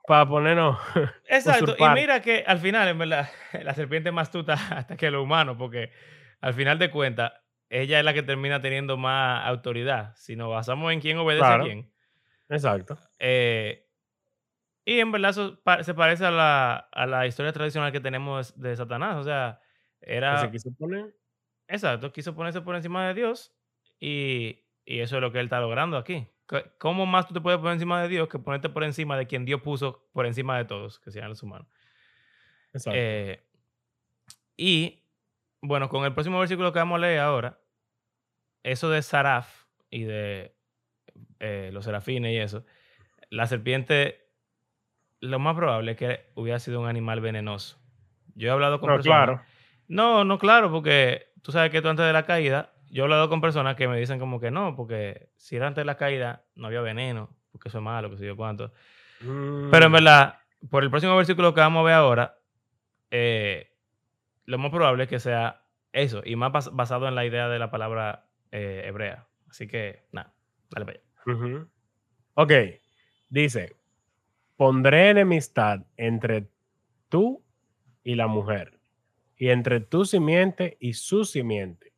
para 0.06 0.28
ponernos. 0.28 0.78
Exacto. 1.28 1.74
Y 1.78 1.88
mira 1.94 2.20
que 2.20 2.44
al 2.46 2.58
final, 2.58 2.86
en 2.88 2.98
verdad, 2.98 3.30
la 3.62 3.72
serpiente 3.74 4.10
es 4.10 4.14
más 4.14 4.28
astuta 4.28 4.52
hasta 4.52 4.96
que 4.98 5.10
lo 5.10 5.22
humano, 5.22 5.56
porque 5.56 5.90
al 6.42 6.52
final 6.52 6.78
de 6.78 6.90
cuentas, 6.90 7.32
ella 7.70 7.98
es 7.98 8.04
la 8.04 8.12
que 8.12 8.22
termina 8.22 8.60
teniendo 8.60 8.98
más 8.98 9.46
autoridad. 9.46 10.14
Si 10.16 10.36
nos 10.36 10.50
basamos 10.50 10.92
en 10.92 11.00
quién 11.00 11.16
obedece 11.16 11.46
Claro. 11.46 11.62
a 11.64 11.66
quién. 11.66 11.90
Exacto. 12.54 12.98
Eh, 13.18 13.86
y 14.84 15.00
en 15.00 15.12
verdad 15.12 15.30
eso 15.30 15.60
se 15.82 15.94
parece 15.94 16.26
a 16.26 16.30
la, 16.30 16.76
a 16.76 17.06
la 17.06 17.26
historia 17.26 17.52
tradicional 17.52 17.92
que 17.92 18.00
tenemos 18.00 18.58
de 18.60 18.76
Satanás. 18.76 19.16
O 19.16 19.24
sea, 19.24 19.60
Que 20.00 20.16
era... 20.16 20.40
se 20.40 20.50
quiso 20.50 20.70
poner. 20.78 21.16
Exacto, 21.66 22.12
quiso 22.12 22.34
ponerse 22.34 22.60
por 22.60 22.76
encima 22.76 23.06
de 23.08 23.14
Dios 23.14 23.56
y, 23.98 24.64
y 24.84 25.00
eso 25.00 25.16
es 25.16 25.22
lo 25.22 25.32
que 25.32 25.38
él 25.38 25.46
está 25.46 25.60
logrando 25.60 25.96
aquí. 25.96 26.28
¿Cómo 26.78 27.06
más 27.06 27.26
tú 27.26 27.32
te 27.32 27.40
puedes 27.40 27.58
poner 27.58 27.74
encima 27.74 28.02
de 28.02 28.08
Dios 28.08 28.28
que 28.28 28.38
ponerte 28.38 28.68
por 28.68 28.84
encima 28.84 29.16
de 29.16 29.26
quien 29.26 29.46
Dios 29.46 29.62
puso 29.62 30.06
por 30.12 30.26
encima 30.26 30.58
de 30.58 30.66
todos, 30.66 31.00
que 31.00 31.10
sean 31.10 31.30
los 31.30 31.42
humanos? 31.42 31.66
Exacto. 32.74 32.98
Eh, 33.00 33.42
y 34.58 35.02
bueno, 35.62 35.88
con 35.88 36.04
el 36.04 36.12
próximo 36.12 36.38
versículo 36.38 36.72
que 36.72 36.80
vamos 36.80 36.96
a 36.96 37.00
leer 37.00 37.20
ahora, 37.20 37.58
eso 38.62 38.90
de 38.90 39.00
Saraf 39.00 39.64
y 39.88 40.04
de 40.04 40.53
eh, 41.44 41.70
los 41.72 41.84
serafines 41.84 42.32
y 42.32 42.38
eso, 42.38 42.64
la 43.30 43.46
serpiente, 43.46 44.26
lo 45.20 45.38
más 45.38 45.54
probable 45.56 45.92
es 45.92 45.96
que 45.96 46.20
hubiera 46.34 46.58
sido 46.58 46.80
un 46.80 46.88
animal 46.88 47.20
venenoso. 47.20 47.78
Yo 48.34 48.48
he 48.48 48.50
hablado 48.50 48.80
con 48.80 48.88
no, 48.88 48.96
personas. 48.96 49.26
claro. 49.26 49.42
No, 49.88 50.24
no, 50.24 50.38
claro, 50.38 50.70
porque 50.70 51.28
tú 51.42 51.52
sabes 51.52 51.70
que 51.70 51.82
tú 51.82 51.88
antes 51.88 52.06
de 52.06 52.12
la 52.12 52.24
caída, 52.24 52.72
yo 52.90 53.02
he 53.02 53.04
hablado 53.04 53.28
con 53.28 53.40
personas 53.40 53.76
que 53.76 53.88
me 53.88 53.98
dicen 53.98 54.18
como 54.18 54.40
que 54.40 54.50
no, 54.50 54.74
porque 54.76 55.28
si 55.36 55.56
era 55.56 55.66
antes 55.66 55.82
de 55.82 55.86
la 55.86 55.96
caída, 55.96 56.44
no 56.54 56.66
había 56.68 56.80
veneno, 56.80 57.30
porque 57.52 57.68
eso 57.68 57.78
es 57.78 57.84
malo, 57.84 58.10
que 58.10 58.16
sé 58.16 58.26
yo 58.26 58.36
cuánto. 58.36 58.72
Pero 59.70 59.86
en 59.86 59.92
Mm, 59.92 59.94
verdad, 59.94 60.38
por 60.70 60.82
el 60.84 60.90
próximo 60.90 61.16
versículo 61.16 61.54
que 61.54 61.60
vamos 61.60 61.80
a 61.80 61.84
ver 61.84 61.94
ahora, 61.94 62.38
eh, 63.10 63.70
lo 64.46 64.58
más 64.58 64.70
probable 64.70 65.04
es 65.04 65.08
que 65.08 65.20
sea 65.20 65.62
eso, 65.92 66.22
y 66.24 66.36
más 66.36 66.52
bas- 66.52 66.70
basado 66.74 67.08
en 67.08 67.14
la 67.14 67.24
idea 67.24 67.48
de 67.48 67.58
la 67.58 67.70
palabra 67.70 68.26
eh, 68.52 68.84
hebrea. 68.86 69.26
Así 69.48 69.66
que, 69.68 70.06
nada, 70.12 70.34
dale 70.70 70.86
para 70.86 70.98
allá. 70.98 71.03
Ujú. 71.26 71.68
Ok, 72.34 72.52
dice, 73.28 73.76
pondré 74.56 75.10
enemistad 75.10 75.80
entre 75.96 76.48
tú 77.08 77.42
y 78.02 78.14
la 78.14 78.26
mujer, 78.26 78.80
y 79.36 79.48
entre 79.48 79.80
tu 79.80 80.04
simiente 80.04 80.76
y 80.80 80.94
su 80.94 81.24
simiente. 81.24 81.92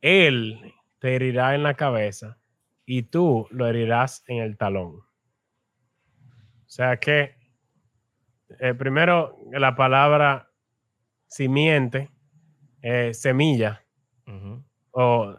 Él 0.00 0.74
te 0.98 1.14
herirá 1.14 1.54
en 1.54 1.62
la 1.62 1.74
cabeza 1.74 2.38
y 2.84 3.04
tú 3.04 3.46
lo 3.50 3.66
herirás 3.66 4.24
en 4.26 4.38
el 4.38 4.56
talón. 4.56 5.00
O 6.66 6.74
sea 6.74 6.96
que, 6.98 7.36
eh, 8.58 8.74
primero, 8.74 9.36
la 9.50 9.76
palabra 9.76 10.50
simiente, 11.26 12.10
eh, 12.80 13.14
semilla, 13.14 13.84
o 14.92 15.38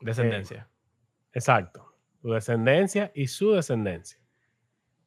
Descendencia. 0.00 0.68
Exacto. 1.32 1.89
Tu 2.20 2.30
descendencia 2.30 3.10
y 3.14 3.28
su 3.28 3.52
descendencia. 3.52 4.18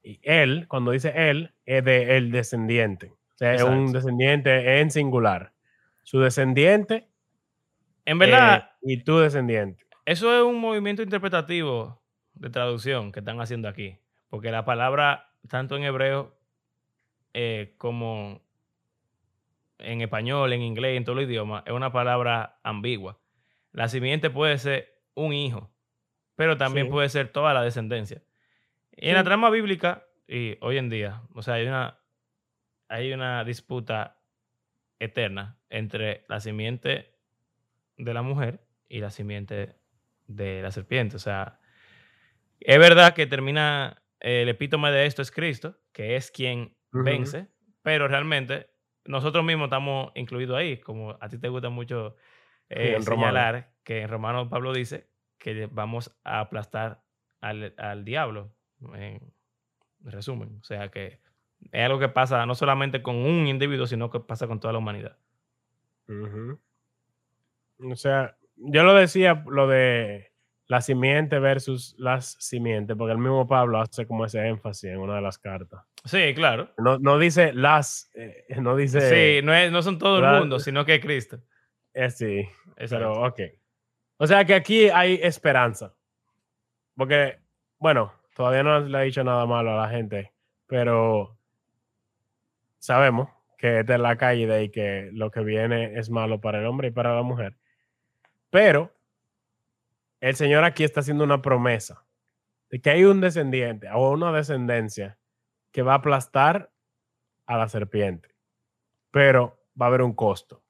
Y 0.04 0.20
él, 0.24 0.68
cuando 0.68 0.92
dice 0.92 1.14
él, 1.16 1.54
es 1.66 1.84
de 1.86 2.18
el 2.18 2.32
descendiente. 2.32 3.14
O 3.34 3.38
sea, 3.38 3.54
es 3.54 3.64
un 3.64 3.92
descendiente 3.92 4.80
en 4.80 4.92
singular. 4.92 5.54
Su 6.04 6.20
descendiente 6.20 7.08
en 8.06 8.20
verdad, 8.20 8.72
eh, 8.82 8.94
y 8.94 9.04
tu 9.04 9.18
descendiente. 9.20 9.86
Eso 10.06 10.36
es 10.36 10.44
un 10.44 10.60
movimiento 10.60 11.02
interpretativo 11.02 12.02
de 12.34 12.50
traducción 12.50 13.12
que 13.12 13.20
están 13.20 13.40
haciendo 13.40 13.70
aquí. 13.70 13.98
Porque 14.30 14.52
la 14.52 14.66
palabra, 14.66 15.32
tanto 15.48 15.78
en 15.78 15.84
hebreo 15.84 16.36
eh, 17.34 17.76
como 17.78 18.42
en 19.80 20.02
español, 20.02 20.54
en 20.54 20.62
inglés, 20.62 20.98
en 20.98 21.06
todos 21.06 21.18
los 21.18 21.26
idiomas, 21.26 21.64
es 21.66 21.74
una 21.74 21.92
palabra 21.92 22.60
ambigua. 22.64 23.20
La 23.72 23.88
simiente 23.88 24.30
puede 24.30 24.58
ser 24.58 25.02
un 25.14 25.34
hijo, 25.34 25.73
pero 26.36 26.58
también 26.58 26.88
Sí. 26.88 26.92
puede 26.92 27.10
ser 27.10 27.30
toda 27.30 27.54
la 27.54 27.62
descendencia. 27.64 28.22
Y 28.96 29.10
en 29.10 29.16
la 29.16 29.24
trama 29.24 29.50
bíblica, 29.50 30.06
y 30.28 30.58
hoy 30.62 30.78
en 30.78 30.90
día, 30.90 31.22
o 31.34 31.42
sea, 31.42 31.56
hay 31.56 31.68
una, 31.68 32.00
hay 32.88 33.12
una 33.14 33.44
disputa 33.44 34.20
eterna 35.00 35.58
entre 35.70 36.26
la 36.30 36.40
simiente 36.40 37.16
de 37.98 38.14
la 38.14 38.22
mujer 38.22 38.62
y 38.88 39.00
la 39.00 39.10
simiente 39.10 39.76
de 40.28 40.62
la 40.62 40.72
serpiente. 40.72 41.16
O 41.16 41.20
sea, 41.20 41.60
es 42.60 42.80
verdad 42.80 43.14
que 43.14 43.28
termina, 43.28 44.02
eh, 44.20 44.44
el 44.44 44.50
epítome 44.50 44.92
de 44.92 45.06
esto 45.06 45.22
es 45.22 45.32
Cristo, 45.32 45.78
que 45.92 46.16
es 46.16 46.32
quien 46.32 46.76
vence, 46.92 47.48
pero 47.82 48.08
realmente 48.08 48.70
nosotros 49.06 49.44
mismos 49.44 49.66
estamos 49.66 50.12
incluidos 50.16 50.56
ahí, 50.58 50.78
como 50.78 51.18
a 51.20 51.28
ti 51.28 51.38
te 51.38 51.50
gusta 51.50 51.70
mucho 51.70 52.16
eh, 52.70 52.94
Romano. 52.94 53.04
señalar 53.04 53.74
que 53.84 54.02
en 54.02 54.10
Romano 54.10 54.48
Pablo 54.50 54.72
dice 54.72 55.10
que 55.44 55.68
vamos 55.70 56.18
a 56.24 56.40
aplastar 56.40 57.04
al, 57.42 57.76
al 57.78 58.06
diablo, 58.06 58.56
en 58.96 59.20
resumen. 60.00 60.58
O 60.62 60.64
sea 60.64 60.88
que 60.90 61.20
es 61.72 61.84
algo 61.86 62.00
que 62.00 62.08
pasa 62.08 62.46
no 62.46 62.56
solamente 62.56 63.04
con 63.04 63.18
un 63.18 63.48
individuo, 63.48 63.86
sino 63.86 64.10
que 64.10 64.22
pasa 64.22 64.48
con 64.48 64.62
toda 64.62 64.72
la 64.72 64.80
humanidad. 64.80 65.18
O 67.78 67.96
sea, 67.96 68.38
yo 68.56 68.84
lo 68.84 68.94
decía, 68.94 69.44
lo 69.48 69.68
de 69.68 70.32
la 70.68 70.80
simiente 70.80 71.40
versus 71.40 71.94
las 71.98 72.38
simientes, 72.40 72.96
porque 72.96 73.12
el 73.12 73.18
mismo 73.18 73.46
Pablo 73.46 73.82
hace 73.82 74.08
como 74.08 74.24
ese 74.26 74.48
énfasis 74.48 74.92
en 74.92 75.00
una 75.00 75.16
de 75.16 75.22
las 75.22 75.38
cartas. 75.38 75.82
Sí, 76.06 76.34
claro. 76.34 76.74
No, 76.78 77.00
no 77.00 77.20
dice 77.20 77.52
las, 77.54 78.10
eh, 78.14 78.46
no 78.62 78.78
dice... 78.78 79.02
Sí, 79.02 79.46
no, 79.46 79.54
es, 79.54 79.72
no 79.74 79.82
son 79.82 79.98
todo 80.00 80.20
el 80.20 80.40
mundo, 80.40 80.60
sino 80.60 80.86
que 80.86 80.96
es 80.96 81.02
Cristo. 81.02 81.42
eh, 81.94 82.10
sí. 82.10 82.48
Exacto. 82.78 83.12
Pero, 83.14 83.28
ok. 83.28 83.40
O 84.18 84.28
sea 84.28 84.46
que 84.46 84.54
aquí 84.54 84.90
hay 84.90 85.20
esperanza. 85.22 85.94
Porque, 86.96 87.40
bueno, 87.80 88.14
todavía 88.36 88.64
no 88.64 88.80
le 88.80 89.02
he 89.02 89.06
dicho 89.06 89.24
nada 89.24 89.46
malo 89.46 89.72
a 89.72 89.84
la 89.84 89.90
gente, 89.90 90.34
pero 90.68 91.38
sabemos 92.80 93.30
que 93.58 93.80
esta 93.80 93.96
es 93.96 94.00
la 94.00 94.18
caída 94.18 94.62
y 94.62 94.70
que 94.70 95.10
lo 95.14 95.32
que 95.32 95.42
viene 95.42 95.98
es 95.98 96.10
malo 96.10 96.42
para 96.42 96.60
el 96.60 96.66
hombre 96.66 96.90
y 96.90 96.92
para 96.92 97.16
la 97.16 97.24
mujer. 97.24 97.58
Pero 98.50 98.94
el 100.20 100.36
Señor 100.36 100.64
aquí 100.64 100.84
está 100.84 101.00
haciendo 101.00 101.24
una 101.24 101.42
promesa 101.42 102.06
de 102.70 102.82
que 102.82 102.90
hay 102.90 103.06
un 103.06 103.22
descendiente 103.22 103.90
o 103.92 104.12
una 104.12 104.32
descendencia 104.32 105.18
que 105.72 105.82
va 105.82 105.94
a 105.94 105.98
aplastar 105.98 106.72
a 107.46 107.58
la 107.58 107.68
serpiente, 107.68 108.36
pero 109.12 109.60
va 109.80 109.88
a 109.88 109.90
haber 109.90 110.02
un 110.02 110.14
costo. 110.14 110.64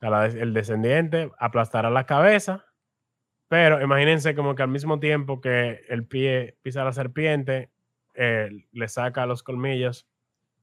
El 0.00 0.54
descendiente 0.54 1.30
aplastará 1.38 1.90
la 1.90 2.06
cabeza, 2.06 2.66
pero 3.48 3.80
imagínense 3.82 4.34
como 4.34 4.54
que 4.54 4.62
al 4.62 4.68
mismo 4.68 5.00
tiempo 5.00 5.40
que 5.40 5.84
el 5.88 6.04
pie 6.04 6.56
pisa 6.62 6.82
a 6.82 6.84
la 6.84 6.92
serpiente, 6.92 7.70
eh, 8.14 8.50
le 8.72 8.88
saca 8.88 9.26
los 9.26 9.42
colmillos 9.42 10.06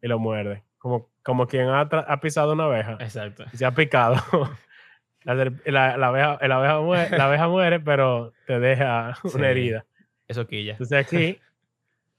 y 0.01 0.07
lo 0.07 0.19
muerde. 0.19 0.63
Como, 0.77 1.09
como 1.23 1.47
quien 1.47 1.67
ha, 1.69 1.81
ha 1.81 2.19
pisado 2.19 2.53
una 2.53 2.65
abeja 2.65 2.97
Exacto. 2.99 3.45
y 3.51 3.57
se 3.57 3.65
ha 3.65 3.71
picado. 3.71 4.15
la, 5.23 5.33
la- 5.35 5.97
la 5.97 6.07
abeja, 6.07 6.37
la 6.47 6.55
abeja 6.57 6.79
muere, 6.81 7.17
la 7.17 7.25
abeja 7.25 7.47
muere, 7.47 7.79
pero 7.79 8.33
te 8.45 8.59
deja 8.59 9.15
Sí. 9.23 9.37
una 9.37 9.49
herida. 9.49 9.85
Eso 10.27 10.45
quilla. 10.47 10.73
Entonces 10.73 11.05
aquí, 11.05 11.39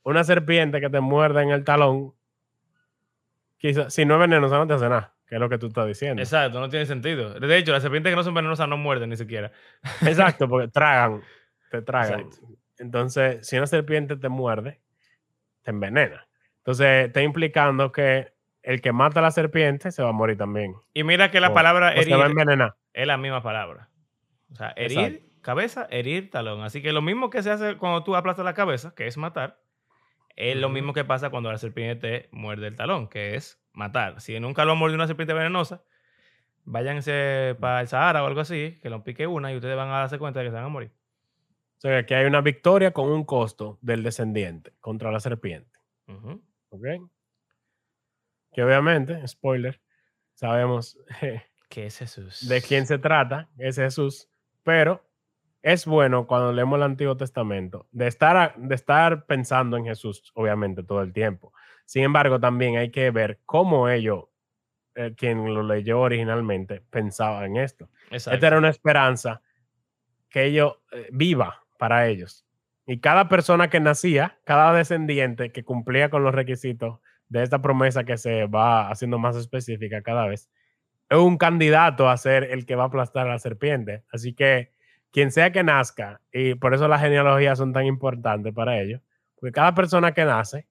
una 0.03 0.25
serpiente 0.25 0.81
que 0.81 0.91
te 0.91 1.01
muerda 1.01 1.43
en 1.43 1.51
el 1.51 1.65
talón, 1.65 2.15
si 3.89 4.05
no 4.05 4.15
es 4.15 4.21
venenosa 4.21 4.59
no 4.59 4.67
te 4.67 4.75
hace 4.75 4.89
nada, 4.89 5.13
que 5.27 5.35
es 5.37 5.41
lo 5.41 5.49
que 5.49 5.59
tú 5.59 5.67
estás 5.67 5.87
diciendo. 5.87 6.23
Exacto, 6.23 6.61
no 6.61 6.69
tiene 6.69 6.87
sentido. 6.87 7.35
De 7.39 7.57
hecho, 7.59 7.73
las 7.73 7.83
serpientes 7.83 8.11
que 8.13 8.17
no 8.17 8.23
son 8.23 8.35
venenosas 8.35 8.69
no 8.69 8.77
muerden 8.77 9.11
ni 9.11 9.17
siquiera. 9.17 9.51
Exacto, 10.07 10.49
porque 10.49 10.69
tragan, 10.73 11.23
te 11.71 11.83
tragan. 11.83 12.21
Exacto. 12.21 12.47
Entonces, 12.79 13.47
si 13.47 13.57
una 13.57 13.67
serpiente 13.67 14.17
te 14.17 14.29
muerde, 14.29 14.81
te 15.63 15.71
envenena. 15.71 16.29
Entonces, 16.59 17.07
está 17.07 17.23
implicando 17.23 17.91
que 17.93 18.33
el 18.63 18.81
que 18.81 18.93
mata 18.93 19.21
a 19.21 19.23
la 19.23 19.31
serpiente 19.31 19.91
se 19.93 20.03
va 20.03 20.11
a 20.11 20.13
morir 20.13 20.37
también. 20.37 20.75
Y 20.93 21.05
mira 21.05 21.31
que 21.31 21.41
la 21.41 21.49
O- 21.51 21.55
palabra 21.55 21.95
o 21.97 22.03
se 22.03 22.11
va 22.11 22.17
a 22.25 22.27
herir 22.27 22.31
envenenar. 22.39 22.75
es 22.93 23.07
la 23.07 23.17
misma 23.17 23.43
palabra. 23.43 23.89
O 24.53 24.57
sea, 24.57 24.73
herir 24.77 24.99
Exacto. 24.99 25.27
cabeza, 25.43 25.87
herir 25.91 26.31
talón. 26.31 26.63
Así 26.63 26.83
que 26.83 26.93
lo 26.93 27.03
mismo 27.03 27.31
que 27.31 27.43
se 27.43 27.51
hace 27.51 27.77
cuando 27.77 28.03
tú 28.05 28.15
aplastas 28.17 28.45
la 28.45 28.55
cabeza, 28.55 28.93
que 28.95 29.07
es 29.07 29.17
matar, 29.17 29.61
es 30.37 30.57
lo 30.57 30.69
mismo 30.69 30.93
que 30.93 31.05
pasa 31.05 31.31
cuando 31.31 31.51
la 31.51 31.59
serpiente 31.59 31.97
te 31.97 32.29
muerde 32.33 32.67
el 32.67 32.77
talón, 32.77 33.09
que 33.09 33.37
es 33.37 33.59
matar. 33.77 34.21
Si 34.21 34.39
nunca 34.41 34.65
lo 34.65 34.73
ha 34.73 34.75
mordido 34.75 34.97
una 34.97 35.07
serpiente 35.07 35.35
venenosa, 35.35 35.83
váyanse 36.65 37.57
para 37.61 37.81
el 37.81 37.89
Sahara 37.89 38.25
o 38.25 38.27
algo 38.27 38.41
así, 38.41 38.79
que 38.83 38.91
lo 38.91 39.05
pique 39.05 39.27
una 39.27 39.53
y 39.53 39.57
ustedes 39.57 39.77
van 39.77 39.89
a 39.89 39.99
darse 39.99 40.19
cuenta 40.19 40.41
de 40.41 40.47
que 40.47 40.51
se 40.51 40.57
van 40.57 40.65
a 40.65 40.69
morir. 40.69 40.91
O 41.77 41.81
sea, 41.81 42.05
que 42.07 42.15
hay 42.15 42.25
una 42.27 42.41
victoria 42.41 42.93
con 42.93 43.11
un 43.11 43.25
costo 43.25 43.79
del 43.83 44.03
descendiente 44.03 44.73
contra 44.81 45.13
la 45.13 45.21
serpiente. 45.21 45.79
Ujú. 46.09 46.43
¿Ok? 46.71 46.85
Que 48.53 48.65
obviamente, 48.65 49.27
spoiler, 49.29 49.81
sabemos 50.35 50.99
¿Qué 51.69 51.87
es 51.87 51.99
Jesús? 51.99 52.49
de 52.49 52.63
quién 52.63 52.87
se 52.87 52.99
trata, 52.99 53.51
es 53.59 53.77
Jesús, 53.77 54.29
pero 54.65 55.05
es 55.63 55.85
bueno 55.85 56.27
cuando 56.27 56.53
leemos 56.53 56.77
el 56.77 56.85
Antiguo 56.85 57.17
Testamento 57.17 57.89
de 57.93 58.07
estar, 58.07 58.57
de 58.57 58.75
estar 58.75 59.27
pensando 59.27 59.77
en 59.77 59.85
Jesús, 59.85 60.33
obviamente, 60.35 60.83
todo 60.83 61.03
el 61.03 61.13
tiempo. 61.13 61.53
Sin 61.87 62.03
embargo, 62.03 62.39
también 62.39 62.77
hay 62.77 62.91
que 62.91 63.11
ver 63.11 63.39
cómo 63.47 63.89
ellos, 63.89 64.25
eh, 64.97 65.15
quien 65.17 65.55
lo 65.55 65.63
leyó 65.63 66.01
originalmente, 66.01 66.83
pensaba 66.91 67.47
en 67.47 67.57
esto. 67.57 67.89
Exacto. 68.11 68.35
Esta 68.35 68.47
era 68.49 68.59
una 68.59 68.69
esperanza 68.69 69.41
que 70.29 70.45
ellos 70.45 70.75
eh, 70.93 71.09
viva 71.13 71.63
para 71.79 72.09
ellos. 72.09 72.45
Y 72.87 72.99
cada 72.99 73.29
persona 73.29 73.71
que 73.71 73.81
nacía, 73.81 74.39
cada 74.45 74.73
descendiente 74.73 75.53
que 75.53 75.65
cumplía 75.65 76.11
con 76.11 76.25
los 76.25 76.35
requisitos 76.35 77.01
de 77.29 77.43
esta 77.43 77.63
promesa 77.63 78.05
que 78.05 78.17
se 78.19 78.47
va 78.47 78.91
haciendo 78.91 79.19
más 79.19 79.37
específica 79.37 80.03
cada 80.03 80.27
vez, 80.27 80.51
es 81.09 81.19
un 81.19 81.39
candidato 81.39 82.09
a 82.09 82.17
ser 82.17 82.45
el 82.45 82.67
que 82.67 82.75
va 82.75 82.85
a 82.85 82.87
aplastar 82.87 83.29
a 83.29 83.31
la 83.31 83.39
serpiente. 83.39 84.05
Así 84.13 84.35
que 84.35 84.73
quien 85.13 85.31
sea 85.31 85.53
que 85.53 85.63
nazca, 85.63 86.21
y 86.33 86.55
por 86.55 86.75
eso 86.75 86.89
las 86.89 87.01
genealogías 87.01 87.59
son 87.59 87.73
tan 87.73 87.87
importantes 87.87 88.53
para 88.53 88.81
ellos, 88.81 89.01
porque 89.37 89.53
cada 89.53 89.75
persona 89.75 90.13
que 90.13 90.25
nace 90.25 90.67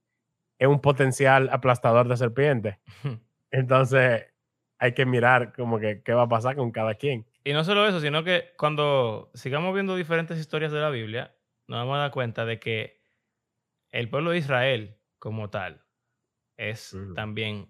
es 0.60 0.68
un 0.68 0.80
potencial 0.82 1.50
aplastador 1.52 2.08
de 2.08 2.18
serpiente. 2.18 2.80
Entonces 3.52 4.26
hay 4.78 4.94
que 4.94 5.06
mirar 5.06 5.54
como 5.54 5.80
que 5.80 6.02
qué 6.04 6.14
va 6.14 6.24
a 6.24 6.28
pasar 6.30 6.56
con 6.56 6.72
cada 6.72 6.96
quien. 6.96 7.26
Y 7.44 7.54
no 7.54 7.64
solo 7.64 7.88
eso, 7.88 8.00
sino 8.00 8.24
que 8.24 8.54
cuando 8.58 9.32
sigamos 9.34 9.74
viendo 9.74 9.96
diferentes 9.96 10.38
historias 10.40 10.72
de 10.72 10.80
la 10.80 10.90
Biblia, 10.90 11.36
nos 11.68 11.80
vamos 11.80 11.96
a 11.98 12.00
dar 12.02 12.12
cuenta 12.12 12.46
de 12.46 12.60
que 12.60 13.02
el 13.92 14.10
pueblo 14.10 14.32
de 14.32 14.40
Israel 14.40 14.98
como 15.20 15.50
tal 15.50 15.84
es 16.58 16.96
también, 17.16 17.70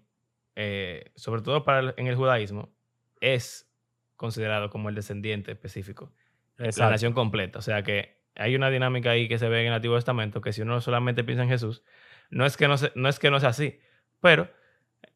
eh, 0.54 1.12
sobre 1.14 1.42
todo 1.42 1.64
para 1.64 1.80
el- 1.80 1.94
en 1.96 2.06
el 2.06 2.16
judaísmo, 2.16 2.72
es 3.20 3.70
considerado 4.16 4.70
como 4.70 4.88
el 4.88 4.94
descendiente 4.94 5.52
específico, 5.52 6.12
la 6.56 6.66
Exacto. 6.66 6.90
nación 6.90 7.12
completa. 7.12 7.58
O 7.58 7.62
sea 7.62 7.82
que 7.82 8.22
hay 8.34 8.56
una 8.56 8.70
dinámica 8.70 9.10
ahí 9.10 9.28
que 9.28 9.38
se 9.38 9.48
ve 9.48 9.60
en 9.62 9.68
el 9.68 9.72
Antiguo 9.74 9.96
Testamento 9.96 10.40
que 10.40 10.52
si 10.52 10.62
uno 10.62 10.80
solamente 10.80 11.24
piensa 11.24 11.42
en 11.42 11.48
Jesús, 11.48 11.82
no 12.30 12.44
es 12.46 12.56
que 12.56 12.68
no, 12.68 12.76
se- 12.76 12.92
no, 12.94 13.08
es, 13.08 13.18
que 13.18 13.30
no 13.30 13.40
sea 13.40 13.50
así, 13.50 13.78
pero 14.20 14.48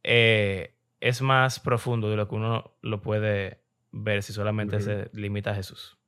eh, 0.02 0.76
es 1.00 1.22
más 1.22 1.60
profundo 1.60 2.10
de 2.10 2.16
lo 2.16 2.28
que 2.28 2.34
uno 2.34 2.76
lo 2.82 3.00
puede 3.02 3.62
ver 3.92 4.22
si 4.22 4.32
solamente 4.32 4.80
se 4.80 5.10
limita 5.12 5.50
a 5.50 5.54
Jesús. 5.54 5.98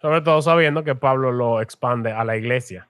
Sobre 0.00 0.20
todo 0.20 0.42
sabiendo 0.42 0.84
que 0.84 0.94
Pablo 0.94 1.32
lo 1.32 1.62
expande 1.62 2.12
a 2.12 2.24
la 2.24 2.36
iglesia. 2.36 2.88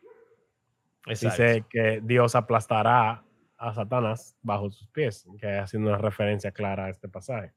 Exacto. 1.07 1.43
Dice 1.43 1.65
que 1.71 2.01
Dios 2.03 2.35
aplastará 2.35 3.23
a 3.57 3.73
Satanás 3.75 4.37
bajo 4.43 4.71
sus 4.71 4.89
pies, 4.89 5.27
que 5.39 5.59
haciendo 5.59 5.91
una 5.91 5.99
referencia 5.99 6.51
clara 6.51 6.87
a 6.87 6.91
este 6.91 7.09
pasaje. 7.09 7.53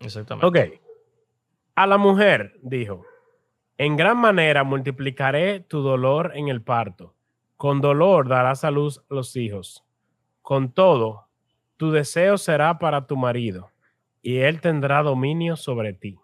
Exactamente. 0.00 0.46
Ok. 0.46 0.80
A 1.74 1.86
la 1.86 1.98
mujer 1.98 2.58
dijo, 2.62 3.04
en 3.76 3.96
gran 3.96 4.16
manera 4.16 4.64
multiplicaré 4.64 5.60
tu 5.60 5.82
dolor 5.82 6.32
en 6.34 6.48
el 6.48 6.62
parto. 6.62 7.14
Con 7.64 7.80
dolor 7.80 8.28
darás 8.28 8.62
a 8.64 8.70
luz 8.70 9.02
los 9.08 9.36
hijos. 9.36 9.86
Con 10.42 10.70
todo, 10.74 11.28
tu 11.78 11.92
deseo 11.92 12.36
será 12.36 12.78
para 12.78 13.06
tu 13.06 13.16
marido 13.16 13.70
y 14.20 14.36
él 14.40 14.60
tendrá 14.60 15.02
dominio 15.02 15.56
sobre 15.56 15.94
ti. 15.94 16.18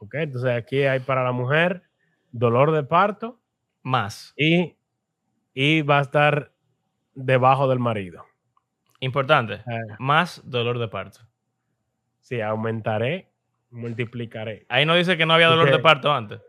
Ok, 0.00 0.14
entonces 0.14 0.50
aquí 0.50 0.82
hay 0.82 0.98
para 0.98 1.22
la 1.22 1.30
mujer 1.30 1.84
dolor 2.32 2.72
de 2.72 2.82
parto 2.82 3.38
Más. 3.84 4.34
y, 4.36 4.74
y 5.54 5.82
va 5.82 5.98
a 5.98 6.02
estar 6.02 6.50
debajo 7.14 7.68
del 7.68 7.78
marido. 7.78 8.24
Importante. 8.98 9.54
Eh, 9.54 9.94
Más 10.00 10.42
dolor 10.44 10.80
de 10.80 10.88
parto. 10.88 11.20
sí, 12.22 12.40
aumentaré, 12.40 13.30
multiplicaré. 13.70 14.66
Ahí 14.68 14.84
no 14.84 14.96
dice 14.96 15.16
que 15.16 15.26
no 15.26 15.34
había 15.34 15.46
dolor 15.46 15.70
de 15.70 15.78
parto 15.78 16.12
antes. 16.12 16.40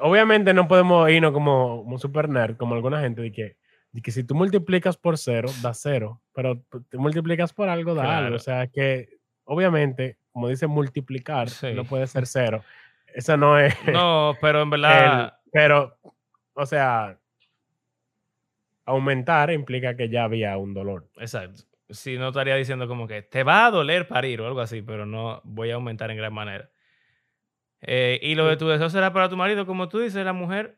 Obviamente 0.00 0.54
no 0.54 0.68
podemos 0.68 1.10
irnos 1.10 1.32
como, 1.32 1.82
como 1.84 1.98
super 1.98 2.28
nerd, 2.28 2.56
como 2.56 2.74
alguna 2.74 3.00
gente, 3.00 3.22
de 3.22 3.32
que, 3.32 3.56
de 3.92 4.02
que 4.02 4.10
si 4.12 4.24
tú 4.24 4.34
multiplicas 4.34 4.96
por 4.96 5.18
cero, 5.18 5.48
da 5.62 5.74
cero, 5.74 6.20
pero 6.32 6.60
tú 6.70 6.82
tú 6.82 6.98
multiplicas 7.00 7.52
por 7.52 7.68
algo, 7.68 7.94
da 7.94 8.18
algo. 8.18 8.36
O 8.36 8.38
sea 8.38 8.66
que, 8.68 9.08
obviamente, 9.44 10.18
como 10.32 10.48
dice 10.48 10.66
multiplicar, 10.66 11.48
Sí. 11.50 11.72
no 11.74 11.84
puede 11.84 12.06
ser 12.06 12.26
cero. 12.26 12.62
Eso 13.14 13.36
no 13.36 13.58
es. 13.58 13.74
No, 13.92 14.34
pero 14.40 14.62
en 14.62 14.68
el- 14.74 14.80
verdad. 14.80 15.38
pero, 15.52 15.96
o 16.54 16.66
sea, 16.66 17.18
aumentar 18.86 19.50
implica 19.50 19.96
que 19.96 20.08
ya 20.08 20.24
había 20.24 20.56
un 20.56 20.74
dolor. 20.74 21.08
Exacto. 21.16 21.62
Si 21.90 22.16
no 22.18 22.28
estaría 22.28 22.56
diciendo 22.56 22.88
como 22.88 23.06
que 23.06 23.22
te 23.22 23.42
va 23.42 23.66
a 23.66 23.70
doler 23.70 24.08
parir 24.08 24.40
o 24.40 24.46
algo 24.46 24.60
así, 24.60 24.82
pero 24.82 25.06
no 25.06 25.40
voy 25.44 25.70
a 25.70 25.74
aumentar 25.74 26.10
en 26.10 26.16
gran 26.16 26.32
manera. 26.32 26.70
Eh, 27.86 28.18
y 28.22 28.34
lo 28.34 28.46
de 28.46 28.56
tu 28.56 28.66
deseo 28.68 28.88
será 28.90 29.12
para 29.12 29.28
tu 29.28 29.36
marido, 29.36 29.66
como 29.66 29.88
tú 29.88 29.98
dices, 30.00 30.24
la 30.24 30.32
mujer 30.32 30.76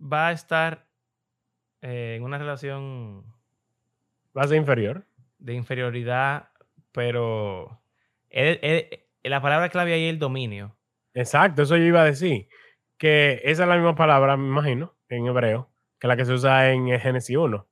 va 0.00 0.28
a 0.28 0.32
estar 0.32 0.86
eh, 1.80 2.14
en 2.16 2.24
una 2.24 2.38
relación 2.38 3.24
Va 4.36 4.42
a 4.42 4.48
ser 4.48 4.56
inferior. 4.56 5.04
de 5.38 5.54
inferioridad, 5.54 6.48
pero 6.92 7.80
el- 8.30 8.58
el- 8.62 8.88
la 9.22 9.40
palabra 9.40 9.68
clave 9.68 9.92
ahí 9.94 10.04
es 10.06 10.10
el 10.10 10.18
dominio. 10.18 10.74
Exacto, 11.14 11.62
eso 11.62 11.76
yo 11.76 11.84
iba 11.84 12.02
a 12.02 12.04
decir. 12.04 12.48
Que 12.96 13.40
esa 13.44 13.62
es 13.62 13.68
la 13.68 13.76
misma 13.76 13.94
palabra, 13.94 14.36
me 14.36 14.48
imagino, 14.48 14.94
en 15.08 15.26
hebreo, 15.26 15.70
que 16.00 16.08
la 16.08 16.16
que 16.16 16.24
se 16.24 16.32
usa 16.32 16.72
en 16.72 16.88
eh, 16.88 16.98
Génesis 16.98 17.36
1. 17.36 17.64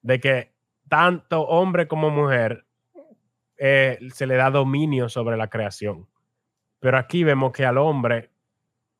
De 0.00 0.20
que 0.20 0.52
tanto 0.88 1.42
hombre 1.42 1.86
como 1.86 2.08
mujer 2.08 2.64
eh, 3.58 3.98
se 4.14 4.26
le 4.26 4.36
da 4.36 4.50
dominio 4.50 5.10
sobre 5.10 5.36
la 5.36 5.48
creación. 5.48 6.08
Pero 6.80 6.98
aquí 6.98 7.24
vemos 7.24 7.52
que 7.52 7.64
al 7.64 7.78
hombre 7.78 8.30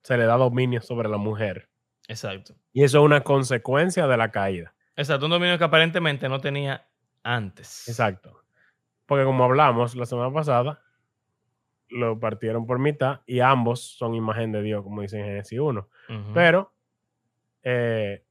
se 0.03 0.17
le 0.17 0.25
da 0.25 0.37
dominio 0.37 0.81
sobre 0.81 1.09
la 1.09 1.17
mujer. 1.17 1.69
Exacto. 2.09 2.55
Y 2.73 2.85
eso 2.85 2.99
es 2.99 3.05
una 3.05 3.23
consecuencia 3.23 4.07
de 4.07 4.17
la 4.17 4.31
caída. 4.31 4.75
Exacto, 4.97 5.27
un 5.27 5.33
dominio 5.33 5.59
que 5.59 5.65
aparentemente 5.65 6.29
no 6.29 6.41
tenía 6.41 6.87
antes. 7.23 7.89
Exacto. 7.89 8.43
Porque 9.07 9.25
como 9.25 9.45
hablamos 9.45 9.97
la 9.97 10.07
semana 10.07 10.33
pasada, 10.33 10.83
lo 11.89 12.19
partieron 12.19 12.67
por 12.67 12.79
mitad 12.79 13.21
y 13.27 13.41
ambos 13.41 13.81
son 13.81 14.15
imagen 14.15 14.53
de 14.53 14.63
Dios, 14.63 14.83
como 14.83 15.03
dice 15.03 15.19
en 15.19 15.25
Génesis 15.27 15.59
1. 15.59 15.81
Ujú. 15.81 16.33
Pero 16.35 16.73
eh, 17.63 18.25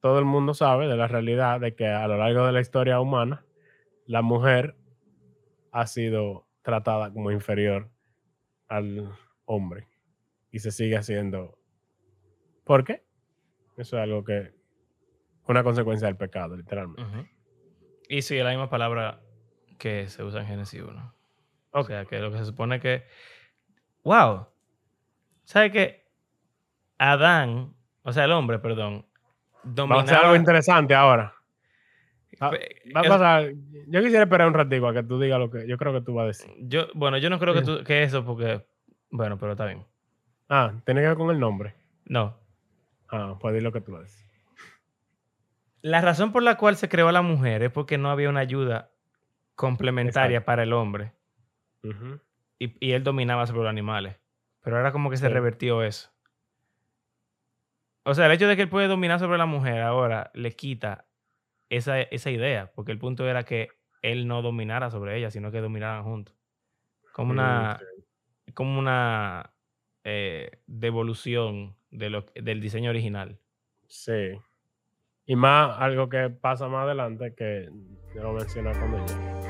todo 0.00 0.18
el 0.18 0.24
mundo 0.24 0.52
sabe 0.52 0.86
de 0.86 0.96
la 0.96 1.08
realidad 1.08 1.60
de 1.60 1.74
que 1.74 1.86
a 1.86 2.06
lo 2.06 2.18
largo 2.18 2.46
de 2.46 2.52
la 2.52 2.60
historia 2.60 3.00
humana, 3.00 3.44
la 4.06 4.20
mujer 4.20 4.76
ha 5.72 5.86
sido 5.86 6.46
tratada 6.62 7.12
como 7.12 7.30
inferior 7.30 7.90
al 8.68 9.10
hombre 9.46 9.88
y 10.50 10.58
se 10.60 10.70
sigue 10.70 10.96
haciendo. 10.96 11.58
¿Por 12.64 12.84
qué? 12.84 13.04
Eso 13.76 13.96
es 13.96 14.02
algo 14.02 14.24
que. 14.24 14.54
Una 15.46 15.62
consecuencia 15.62 16.06
del 16.06 16.16
pecado, 16.16 16.56
literalmente. 16.56 17.02
Ujú. 17.02 17.26
Y 18.08 18.22
sí, 18.22 18.36
es 18.38 18.44
la 18.44 18.50
misma 18.50 18.70
palabra 18.70 19.20
que 19.78 20.08
se 20.08 20.22
usa 20.22 20.40
en 20.40 20.46
Génesis 20.46 20.80
1. 20.82 21.14
O 21.72 21.80
Ok. 21.80 21.86
sea, 21.88 22.04
que 22.06 22.18
lo 22.20 22.30
que 22.30 22.38
se 22.38 22.46
supone 22.46 22.80
que. 22.80 23.04
¡Wow! 24.04 24.46
¿Sabe 25.44 25.70
que 25.70 26.04
Adán, 26.98 27.74
o 28.02 28.12
sea, 28.12 28.24
el 28.24 28.32
hombre, 28.32 28.58
perdón, 28.58 29.06
Vamos 29.64 29.98
a 29.98 30.00
hacer 30.02 30.14
algo 30.14 30.28
dominaba. 30.28 30.36
interesante 30.36 30.94
ahora. 30.94 31.34
Ah, 32.48 33.02
Va 33.08 33.36
a 33.38 33.42
Yo 33.86 34.00
quisiera 34.02 34.24
esperar 34.24 34.46
un 34.48 34.54
ratito 34.54 34.86
a 34.88 34.92
que 34.94 35.02
tú 35.02 35.18
digas 35.20 35.38
lo 35.38 35.50
que 35.50 35.66
yo 35.66 35.76
creo 35.78 35.92
que 35.92 36.00
tú 36.00 36.14
vas 36.14 36.24
a 36.24 36.26
decir. 36.28 36.50
Yo, 36.60 36.86
bueno, 36.94 37.18
yo 37.18 37.30
no 37.30 37.38
creo 37.38 37.54
que, 37.54 37.60
Sí. 37.60 37.66
tú- 37.66 37.84
que 37.84 38.02
eso, 38.02 38.24
porque. 38.24 38.64
Bueno, 39.10 39.38
pero 39.38 39.52
está 39.52 39.66
bien. 39.66 39.84
Ah, 40.48 40.72
tiene 40.84 41.00
que 41.02 41.08
ver 41.08 41.16
con 41.16 41.30
el 41.30 41.38
nombre. 41.40 41.74
No. 42.06 42.36
Ah, 43.08 43.36
pues 43.40 43.54
di 43.54 43.60
lo 43.60 43.72
que 43.72 43.80
tú 43.80 43.92
vas 43.92 44.00
a 44.00 44.04
decir. 44.04 44.24
La 45.82 46.00
razón 46.00 46.32
por 46.32 46.42
la 46.42 46.56
cual 46.56 46.76
se 46.76 46.88
creó 46.88 47.08
a 47.08 47.12
la 47.12 47.22
mujer 47.22 47.62
es 47.62 47.70
porque 47.70 47.98
no 47.98 48.10
había 48.10 48.28
una 48.30 48.40
ayuda 48.40 48.90
complementaria 49.54 50.38
Exacto. 50.38 50.46
para 50.46 50.62
el 50.62 50.72
hombre. 50.72 51.12
Y, 52.58 52.74
y 52.86 52.92
él 52.92 53.04
dominaba 53.04 53.46
sobre 53.46 53.60
los 53.64 53.68
animales. 53.70 54.16
Pero 54.62 54.76
ahora 54.78 54.92
como 54.92 55.10
que 55.10 55.18
se 55.18 55.26
Sí. 55.26 55.32
revertió 55.32 55.82
eso. 55.82 56.10
O 58.04 58.14
sea, 58.14 58.26
el 58.26 58.32
hecho 58.32 58.48
de 58.48 58.56
que 58.56 58.62
él 58.62 58.68
puede 58.68 58.88
dominar 58.88 59.18
sobre 59.18 59.38
la 59.38 59.46
mujer 59.46 59.80
ahora 59.82 60.30
le 60.34 60.52
quita 60.52 61.06
esa, 61.76 62.00
esa 62.00 62.30
idea, 62.30 62.72
porque 62.74 62.92
el 62.92 62.98
punto 62.98 63.28
era 63.28 63.44
que 63.44 63.68
él 64.02 64.26
no 64.26 64.42
dominara 64.42 64.90
sobre 64.90 65.16
ella, 65.16 65.30
sino 65.30 65.50
que 65.50 65.60
dominaran 65.60 66.04
juntos. 66.04 66.34
Como 67.12 67.32
una, 67.32 67.80
como 68.54 68.78
una 68.78 69.54
eh, 70.02 70.50
devolución 70.66 71.76
de 71.90 72.10
lo, 72.10 72.26
del 72.34 72.60
diseño 72.60 72.90
original. 72.90 73.38
Sí. 73.86 74.32
Y 75.26 75.36
más 75.36 75.76
algo 75.78 76.08
que 76.08 76.28
pasa 76.28 76.68
más 76.68 76.84
adelante 76.84 77.34
que 77.34 77.68
yo 78.14 78.22
lo 78.22 78.44
cuando 78.44 79.06
llegue. 79.06 79.43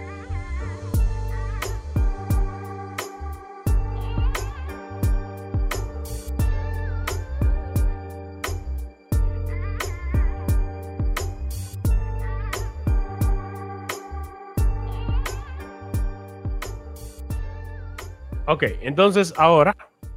Ok, 18.46 18.64
entonces 18.82 19.32
ahora 19.38 19.74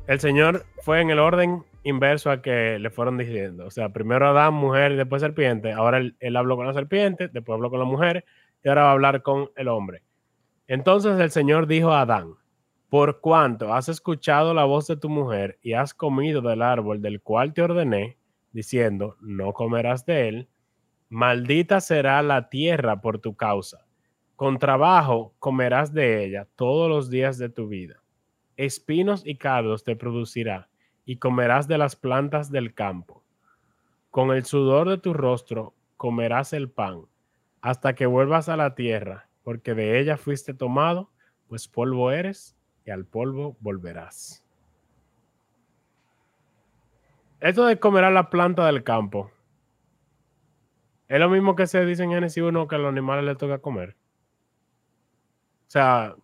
el 0.08 0.20
Señor 0.20 0.66
fue 0.82 1.00
en 1.00 1.12
el 1.12 1.20
orden 1.20 1.64
inverso 1.84 2.30
a 2.30 2.42
que 2.42 2.78
le 2.78 2.90
fueron 2.90 3.18
diciendo. 3.18 3.66
O 3.66 3.72
sea, 3.72 3.88
primero 3.90 4.28
Adán, 4.28 4.54
mujer 4.54 4.92
y 4.92 4.96
después 4.98 5.22
serpiente. 5.22 5.72
Ahora 5.72 6.00
él, 6.00 6.18
él 6.20 6.36
habló 6.36 6.58
con 6.58 6.68
la 6.68 6.74
serpiente, 6.74 7.30
después 7.30 7.56
habló 7.56 7.70
con 7.70 7.80
la 7.80 7.86
mujer 7.86 8.26
y 8.62 8.68
ahora 8.68 8.84
va 8.84 8.90
a 8.90 8.92
hablar 8.92 9.22
con 9.24 9.50
el 9.56 9.70
hombre. 9.70 10.04
Entonces 10.68 11.18
el 11.22 11.32
Señor 11.32 11.68
dijo 11.68 11.94
a 11.94 12.02
Adán, 12.02 12.34
por 12.90 13.22
cuanto 13.22 13.74
has 13.74 13.88
escuchado 13.88 14.54
la 14.54 14.66
voz 14.66 14.88
de 14.88 14.98
tu 14.98 15.08
mujer 15.08 15.58
y 15.62 15.72
has 15.72 15.94
comido 15.94 16.42
del 16.42 16.62
árbol 16.62 17.02
del 17.02 17.22
cual 17.22 17.54
te 17.54 17.62
ordené, 17.62 18.18
diciendo, 18.52 19.16
no 19.22 19.54
comerás 19.54 20.06
de 20.06 20.28
él, 20.28 20.50
maldita 21.08 21.80
será 21.80 22.22
la 22.22 22.50
tierra 22.50 23.00
por 23.00 23.20
tu 23.20 23.38
causa. 23.38 23.86
Con 24.36 24.60
trabajo 24.60 25.34
comerás 25.40 25.94
de 25.94 26.26
ella 26.26 26.46
todos 26.58 26.90
los 26.90 27.10
días 27.10 27.38
de 27.38 27.48
tu 27.48 27.70
vida. 27.70 28.02
Espinos 28.58 29.26
y 29.26 29.38
cardos 29.38 29.84
te 29.84 29.96
producirá, 29.96 30.70
y 31.06 31.18
comerás 31.18 31.68
de 31.68 31.78
las 31.78 31.96
plantas 31.96 32.52
del 32.52 32.74
campo. 32.74 33.24
Con 34.12 34.32
el 34.32 34.46
sudor 34.46 34.90
de 34.90 34.98
tu 34.98 35.14
rostro 35.14 35.74
comerás 35.96 36.54
el 36.54 36.70
pan, 36.70 37.06
hasta 37.62 37.96
que 37.96 38.06
vuelvas 38.06 38.50
a 38.50 38.58
la 38.58 38.76
tierra, 38.76 39.30
porque 39.44 39.74
de 39.74 40.00
ella 40.00 40.18
fuiste 40.18 40.54
tomado, 40.54 41.10
pues 41.48 41.68
polvo 41.68 42.12
eres, 42.12 42.58
y 42.86 42.92
al 42.92 43.06
polvo 43.06 43.56
volverás. 43.60 44.44
Esto 47.40 47.66
de 47.66 47.80
comerás 47.80 48.12
la 48.12 48.30
planta 48.30 48.66
del 48.66 48.84
campo, 48.84 49.32
es 51.08 51.20
lo 51.20 51.30
mismo 51.30 51.56
que 51.56 51.68
se 51.68 51.86
dice 51.86 52.04
en 52.04 52.12
Génesis 52.12 52.44
1 52.44 52.68
que 52.68 52.76
a 52.76 52.80
los 52.80 52.90
animales 52.90 53.24
les 53.24 53.38
toca 53.38 53.60
comer. 53.60 53.96
O 55.68 55.70
sea, 55.70 56.16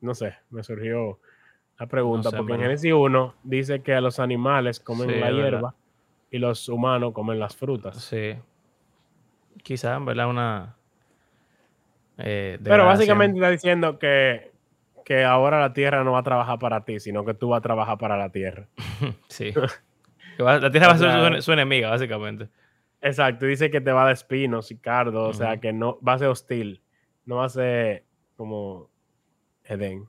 no 0.00 0.14
sé, 0.14 0.34
me 0.50 0.62
surgió 0.62 1.20
la 1.80 1.86
pregunta, 1.86 2.26
No 2.28 2.30
sé, 2.30 2.36
porque 2.36 2.52
en. 2.54 2.60
Génesis 2.60 2.92
1 2.92 3.34
dice 3.42 3.82
que 3.82 4.00
los 4.00 4.20
animales 4.20 4.78
comen 4.80 5.08
Sí, 5.08 5.16
la 5.16 5.30
verdad. 5.30 5.36
hierba 5.50 5.74
y 6.30 6.38
los 6.38 6.68
humanos 6.68 7.12
comen 7.12 7.38
las 7.40 7.56
frutas. 7.56 7.96
Sí. 8.02 8.34
Quizá, 9.62 9.96
en 9.96 10.04
verdad, 10.04 10.28
una. 10.28 10.76
eh, 12.18 12.58
Pero 12.62 12.84
básicamente 12.86 13.38
está 13.38 13.50
diciendo 13.50 13.98
que, 13.98 14.52
que 15.04 15.24
ahora 15.24 15.58
la 15.60 15.72
tierra 15.72 16.04
no 16.04 16.12
va 16.12 16.20
a 16.20 16.22
trabajar 16.22 16.58
para 16.58 16.84
ti, 16.84 17.00
sino 17.00 17.24
que 17.24 17.34
tú 17.34 17.48
vas 17.48 17.58
a 17.58 17.62
trabajar 17.62 17.98
para 17.98 18.16
la 18.16 18.30
tierra. 18.30 18.66
Sí. 19.28 19.52
La 20.38 20.70
tierra 20.70 20.86
va 20.86 20.92
a 20.94 20.98
ser 20.98 21.34
su, 21.36 21.42
su 21.42 21.52
enemiga, 21.52 21.90
básicamente. 21.90 22.48
Exacto, 23.02 23.44
dice 23.44 23.70
que 23.70 23.82
te 23.82 23.92
va 23.92 24.02
a 24.02 24.04
dar 24.04 24.14
espinos 24.14 24.70
y 24.70 24.76
cardos, 24.78 25.28
o 25.28 25.38
sea 25.38 25.58
que 25.60 25.70
no 25.74 25.98
va 26.06 26.14
a 26.14 26.18
ser 26.18 26.28
hostil, 26.28 26.80
no 27.26 27.36
va 27.36 27.44
a 27.44 27.48
ser 27.50 28.04
como 28.36 28.88
Edén. 29.64 30.08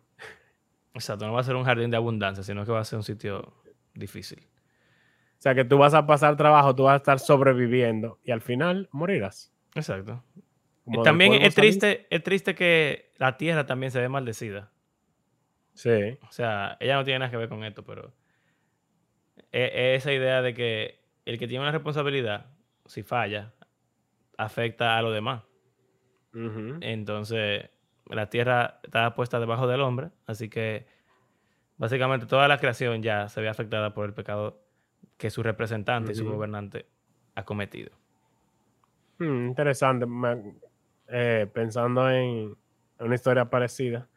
Exacto, 0.93 1.25
no 1.25 1.33
va 1.33 1.41
a 1.41 1.43
ser 1.43 1.55
un 1.55 1.63
jardín 1.63 1.89
de 1.89 1.97
abundancia, 1.97 2.43
sino 2.43 2.65
que 2.65 2.71
va 2.71 2.81
a 2.81 2.85
ser 2.85 2.97
un 2.97 3.03
sitio 3.03 3.53
difícil. 3.93 4.39
O 4.39 5.41
sea 5.41 5.55
que 5.55 5.65
tú 5.65 5.77
vas 5.77 5.93
a 5.93 6.05
pasar 6.05 6.37
trabajo, 6.37 6.75
tú 6.75 6.83
vas 6.83 6.93
a 6.93 6.97
estar 6.97 7.19
sobreviviendo 7.19 8.19
y 8.23 8.31
al 8.31 8.41
final 8.41 8.89
morirás. 8.91 9.53
Exacto. 9.73 10.23
Como 10.85 11.03
también 11.03 11.33
es 11.33 11.55
triste, 11.55 12.07
es 12.09 12.23
triste 12.23 12.53
que 12.53 13.11
la 13.17 13.37
tierra 13.37 13.65
también 13.65 13.91
se 13.91 13.99
ve 13.99 14.09
maldecida. 14.09 14.71
Sí. 15.73 16.17
O 16.27 16.31
sea, 16.31 16.77
ella 16.79 16.95
no 16.95 17.03
tiene 17.03 17.19
nada 17.19 17.31
que 17.31 17.37
ver 17.37 17.49
con 17.49 17.63
esto, 17.63 17.83
pero 17.83 18.13
es, 19.51 19.71
es 19.73 20.01
esa 20.01 20.13
idea 20.13 20.41
de 20.41 20.53
que 20.53 21.01
el 21.25 21.39
que 21.39 21.47
tiene 21.47 21.63
una 21.63 21.71
responsabilidad, 21.71 22.47
si 22.85 23.03
falla, 23.03 23.53
afecta 24.37 24.97
a 24.97 25.01
los 25.01 25.13
demás. 25.13 25.43
Entonces, 26.33 27.69
la 28.15 28.29
tierra 28.29 28.79
está 28.83 29.13
puesta 29.15 29.39
debajo 29.39 29.67
del 29.67 29.81
hombre, 29.81 30.09
así 30.27 30.49
que 30.49 30.85
básicamente 31.77 32.25
toda 32.25 32.47
la 32.47 32.57
creación 32.57 33.01
ya 33.01 33.27
se 33.29 33.41
ve 33.41 33.49
afectada 33.49 33.93
por 33.93 34.05
el 34.05 34.13
pecado 34.13 34.59
que 35.17 35.29
su 35.29 35.43
representante 35.43 36.11
y 36.11 36.15
su 36.15 36.25
gobernante 36.33 36.85
ha 37.35 37.43
cometido. 37.43 37.91
Hmm, 39.19 39.47
interesante. 39.47 40.05
me- 40.05 40.55
eh, 41.13 41.47
pensando 41.53 42.09
en 42.09 42.55
una 42.99 43.15
historia 43.15 43.45
parecida 43.49 44.07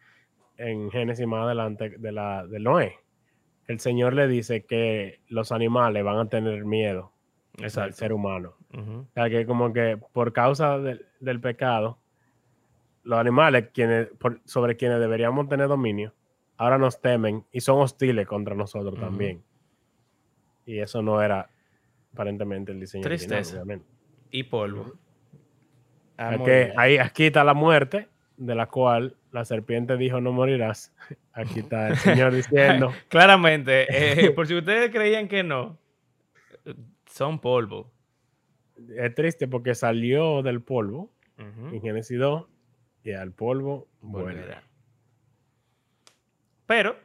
en 0.56 0.90
Génesis 0.90 1.26
más 1.26 1.42
adelante 1.44 1.90
de 1.98 2.12
la 2.12 2.46
de 2.46 2.60
Noé. 2.60 2.96
El 3.66 3.80
Señor 3.80 4.12
le 4.14 4.28
dice 4.28 4.64
que 4.64 5.20
los 5.28 5.50
animales 5.50 6.04
van 6.04 6.18
a 6.18 6.28
tener 6.28 6.64
miedo 6.64 7.12
al 7.82 7.94
ser 7.94 8.12
humano. 8.12 8.54
O 9.00 9.06
sea 9.14 9.28
que 9.30 9.46
como 9.46 9.72
que 9.72 9.96
por 10.12 10.32
causa 10.32 10.78
del 10.78 11.40
pecado, 11.40 11.98
los 13.04 13.18
animales 13.18 13.68
quienes, 13.72 14.08
por- 14.18 14.40
sobre 14.44 14.76
quienes 14.76 14.98
deberíamos 15.00 15.48
tener 15.48 15.68
dominio, 15.68 16.12
ahora 16.56 16.78
nos 16.78 17.00
temen 17.00 17.44
y 17.52 17.60
son 17.60 17.80
hostiles 17.80 18.26
contra 18.26 18.54
nosotros 18.54 18.98
también. 18.98 19.42
Y 20.66 20.78
eso 20.78 21.02
no 21.02 21.20
era 21.22 21.48
aparentemente 22.12 22.72
el 22.72 22.80
diseño 22.80 23.02
Tristeza. 23.04 23.62
Y 24.30 24.44
polvo. 24.44 24.92
A 26.16 26.32
Es 26.34 26.38
morir. 26.38 26.54
que 26.54 26.72
ahí, 26.76 26.96
aquí 26.98 27.24
está 27.26 27.44
la 27.44 27.54
muerte, 27.54 28.08
de 28.36 28.54
la 28.54 28.66
cual 28.66 29.16
la 29.32 29.44
serpiente 29.44 29.96
dijo 29.96 30.20
no 30.20 30.32
morirás. 30.32 30.92
Aquí 31.32 31.58
está 31.60 31.88
el 31.88 31.96
Señor 31.96 32.32
diciendo, 32.34 32.92
Claramente, 33.08 33.86
eh, 34.26 34.30
por 34.30 34.46
si 34.46 34.54
ustedes 34.56 34.90
creían 34.90 35.26
que 35.28 35.42
no, 35.42 35.76
son 37.06 37.40
polvo. 37.40 37.90
es 38.96 39.14
triste 39.14 39.48
porque 39.48 39.74
salió 39.74 40.42
del 40.42 40.62
polvo 40.62 41.10
en 41.36 41.80
Génesis 41.82 42.18
2 42.18 42.46
y 43.04 43.12
al 43.12 43.32
polvo 43.32 43.86
vuelve. 44.00 44.40
Volverá. 44.40 44.62
Pero 46.66 46.96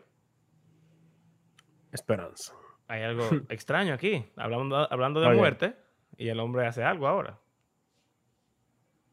Esperanza. 1.92 2.54
hay 2.88 3.04
algo 3.04 3.24
extraño 3.50 3.94
aquí. 3.94 4.26
Hablando, 4.38 4.92
hablando 4.92 5.20
de 5.20 5.28
Oye. 5.28 5.38
muerte, 5.38 5.76
y 6.18 6.30
el 6.30 6.40
hombre 6.40 6.66
hace 6.66 6.84
algo 6.84 7.08
ahora. 7.08 7.40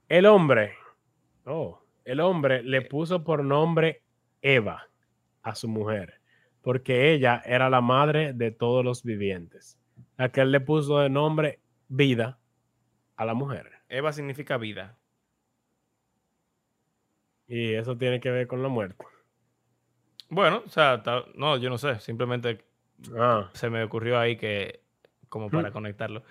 El 0.09 0.27
hombre, 0.27 0.75
oh, 1.45 1.83
el 2.05 2.21
hombre 2.21 2.63
le 2.63 2.83
puso 2.83 3.25
por 3.25 3.45
nombre 3.45 4.05
Eva 4.41 4.89
a 5.43 5.57
su 5.57 5.69
mujer, 5.69 6.21
porque 6.63 7.13
ella 7.13 7.43
era 7.45 7.69
la 7.69 7.81
madre 7.81 8.33
de 8.33 8.53
todos 8.53 8.85
los 8.85 9.03
vivientes. 9.03 9.81
A 10.17 10.29
que 10.29 10.43
él 10.43 10.53
le 10.53 10.61
puso 10.61 11.01
de 11.01 11.11
nombre 11.11 11.61
vida 11.89 12.39
a 13.17 13.25
la 13.25 13.35
mujer. 13.35 13.73
Eva 13.89 14.13
significa 14.13 14.57
vida. 14.57 14.97
Y 17.49 17.75
eso 17.75 17.97
tiene 17.97 18.21
que 18.21 18.31
ver 18.31 18.47
con 18.47 18.63
la 18.63 18.69
muerte. 18.69 19.05
Bueno, 20.29 20.63
o 20.67 20.69
sea, 20.69 21.03
no, 21.37 21.57
yo 21.57 21.71
no 21.71 21.79
sé. 21.79 22.01
Simplemente 22.01 22.65
Ah, 23.17 23.51
se 23.53 23.69
me 23.69 23.83
ocurrió 23.85 24.19
ahí 24.19 24.37
que, 24.37 24.81
como 25.29 25.51
para 25.51 25.69
Hmm. 25.69 25.73
conectarlo. 25.73 26.23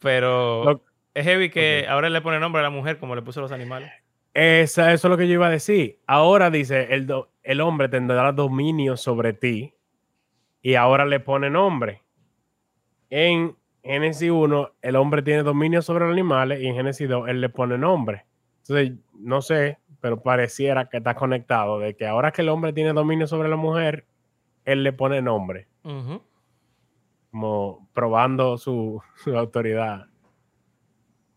Pero 0.00 0.64
Lo- 0.64 0.82
es 1.14 1.24
heavy 1.24 1.48
que 1.50 1.86
ahora 1.88 2.10
le 2.10 2.20
pone 2.20 2.38
nombre 2.38 2.60
a 2.60 2.62
la 2.64 2.70
mujer 2.70 2.98
como 2.98 3.14
le 3.16 3.22
puso 3.22 3.40
los 3.40 3.52
animales. 3.52 3.90
esa- 4.34 4.92
eso 4.92 5.08
es 5.08 5.10
lo 5.10 5.16
que 5.16 5.26
yo 5.26 5.34
iba 5.34 5.46
a 5.46 5.50
decir. 5.50 5.98
Ahora 6.06 6.50
dice, 6.50 6.92
el, 6.94 7.06
do- 7.06 7.30
el 7.42 7.60
hombre 7.62 7.88
tendrá 7.88 8.32
dominio 8.32 8.96
sobre 8.98 9.32
ti 9.32 9.72
y 10.60 10.74
ahora 10.74 11.06
le 11.06 11.20
pone 11.20 11.48
nombre. 11.50 12.02
En 13.10 13.56
Génesis 13.82 14.30
1, 14.30 14.72
el 14.82 14.96
hombre 14.96 15.22
tiene 15.22 15.42
dominio 15.42 15.82
sobre 15.82 16.04
los 16.04 16.12
animales 16.12 16.60
y 16.60 16.66
en 16.66 16.74
Génesis 16.74 17.08
2, 17.08 17.28
él 17.28 17.40
le 17.40 17.48
pone 17.48 17.78
nombre. 17.78 18.24
Entonces, 18.62 18.92
no 19.18 19.40
sé, 19.42 19.78
pero 20.04 20.22
pareciera 20.22 20.90
que 20.90 20.98
está 20.98 21.14
conectado 21.14 21.78
de 21.78 21.96
que 21.96 22.06
ahora 22.06 22.30
que 22.30 22.42
el 22.42 22.50
hombre 22.50 22.74
tiene 22.74 22.92
dominio 22.92 23.26
sobre 23.26 23.48
la 23.48 23.56
mujer, 23.56 24.06
él 24.66 24.82
le 24.82 24.92
pone 24.92 25.22
nombre, 25.22 25.66
como 27.30 27.88
probando 27.94 28.58
su, 28.58 29.00
su 29.16 29.34
autoridad, 29.34 30.08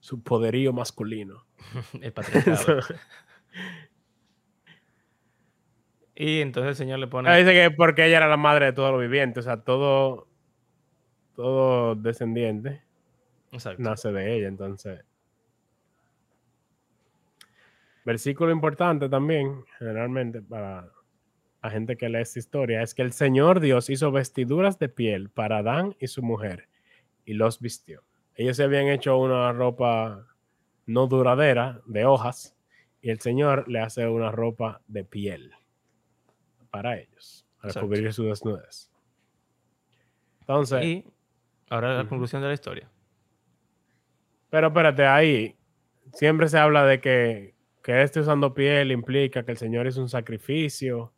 su 0.01 0.21
poderío 0.21 0.73
masculino. 0.73 1.45
El 2.01 2.12
patriarcado. 2.12 2.82
y 6.13 6.41
entonces 6.41 6.71
el 6.71 6.75
Señor 6.75 6.99
le 6.99 7.08
pone... 7.08 7.30
Ah, 7.30 7.38
Dice 7.38 7.53
que 7.53 7.71
porque 7.71 8.06
ella 8.06 8.17
era 8.17 8.27
la 8.27 8.36
madre 8.36 8.65
de 8.65 8.73
todos 8.73 8.91
los 8.91 8.99
vivientes, 8.99 9.45
o 9.45 9.47
sea, 9.47 9.63
todo, 9.63 10.27
todo 11.38 11.95
descendiente 11.95 12.84
Exacto. 13.53 13.82
nace 13.82 14.12
de 14.12 14.36
ella, 14.36 14.49
entonces. 14.49 15.06
Versículo 18.08 18.54
importante 18.54 19.10
también, 19.10 19.65
generalmente, 19.78 20.41
para 20.41 20.89
la 21.62 21.70
gente 21.70 21.98
que 21.98 22.08
lee 22.08 22.22
esta 22.22 22.39
historia, 22.39 22.82
es 22.82 22.96
que 22.96 23.02
el 23.02 23.12
Señor 23.12 23.60
Dios 23.60 23.89
hizo 23.89 24.13
vestiduras 24.13 24.80
de 24.80 24.88
piel 24.88 25.30
para 25.30 25.58
Adán 25.58 25.93
y 26.00 26.08
su 26.08 26.24
mujer 26.24 26.70
y 27.26 27.34
los 27.34 27.60
vistió. 27.60 28.06
Ellos 28.34 28.56
se 28.56 28.63
habían 28.63 28.88
hecho 28.88 29.17
una 29.17 29.52
ropa 29.52 30.26
no 30.86 31.08
duradera, 31.08 31.82
de 31.86 32.06
hojas, 32.06 32.56
y 33.02 33.10
el 33.10 33.20
Señor 33.20 33.67
le 33.67 33.82
hace 33.82 34.08
una 34.08 34.32
ropa 34.32 34.80
de 34.88 35.04
piel 35.04 35.52
para 36.72 36.98
ellos, 36.98 37.46
para 37.58 37.72
Exacto. 37.72 37.89
cubrir 37.89 38.13
su 38.13 38.24
desnudez. 38.24 38.89
Entonces, 40.39 40.82
Y 40.82 41.06
ahora 41.70 41.98
la 41.98 42.08
conclusión 42.08 42.41
de 42.41 42.48
la 42.48 42.54
historia. 42.54 42.89
Pero 44.50 44.67
espérate, 44.67 45.06
ahí 45.06 45.58
siempre 46.13 46.48
se 46.48 46.58
habla 46.58 46.86
de 46.86 47.02
que, 47.02 47.57
que 47.88 48.02
este 48.02 48.19
usando 48.19 48.54
piel 48.54 48.91
implica 48.91 49.43
que 49.43 49.52
el 49.52 49.58
Señor 49.58 49.88
hizo 49.88 50.02
un 50.02 50.10
sacrificio 50.10 51.13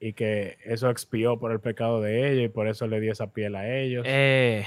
y 0.00 0.14
que 0.14 0.56
eso 0.64 0.88
expió 0.88 1.38
por 1.38 1.52
el 1.52 1.60
pecado 1.60 2.00
de 2.00 2.32
ellos 2.32 2.46
y 2.46 2.48
por 2.48 2.66
eso 2.66 2.86
le 2.86 2.98
dio 2.98 3.12
esa 3.12 3.30
piel 3.34 3.54
a 3.54 3.68
ellos. 3.68 4.06
Eh, 4.08 4.66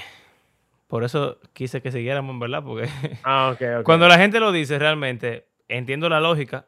por 0.86 1.02
eso 1.02 1.40
quise 1.52 1.82
que 1.82 1.90
siguiéramos, 1.90 2.38
¿verdad? 2.38 2.62
Porque 2.62 2.88
ah, 3.24 3.56
cuando 3.82 4.06
la 4.06 4.18
gente 4.18 4.38
lo 4.38 4.52
dice, 4.52 4.78
realmente 4.78 5.48
entiendo 5.66 6.08
la 6.08 6.20
lógica, 6.20 6.66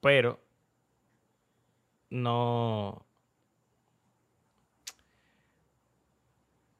pero 0.00 0.38
no. 2.08 3.04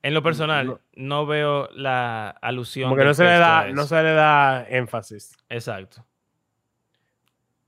En 0.02 0.14
lo 0.14 0.22
personal, 0.22 0.66
no- 0.68 0.80
no, 0.94 1.26
veo 1.26 1.68
la 1.72 2.30
alusión. 2.30 2.90
Como 2.90 2.94
que 2.94 3.00
del 3.00 3.08
no 3.08 3.14
se, 3.14 3.24
le 3.24 3.38
da, 3.38 3.66
no 3.72 3.86
se 3.86 4.02
le 4.04 4.12
da 4.12 4.64
énfasis. 4.68 5.36
Exacto. 5.48 6.06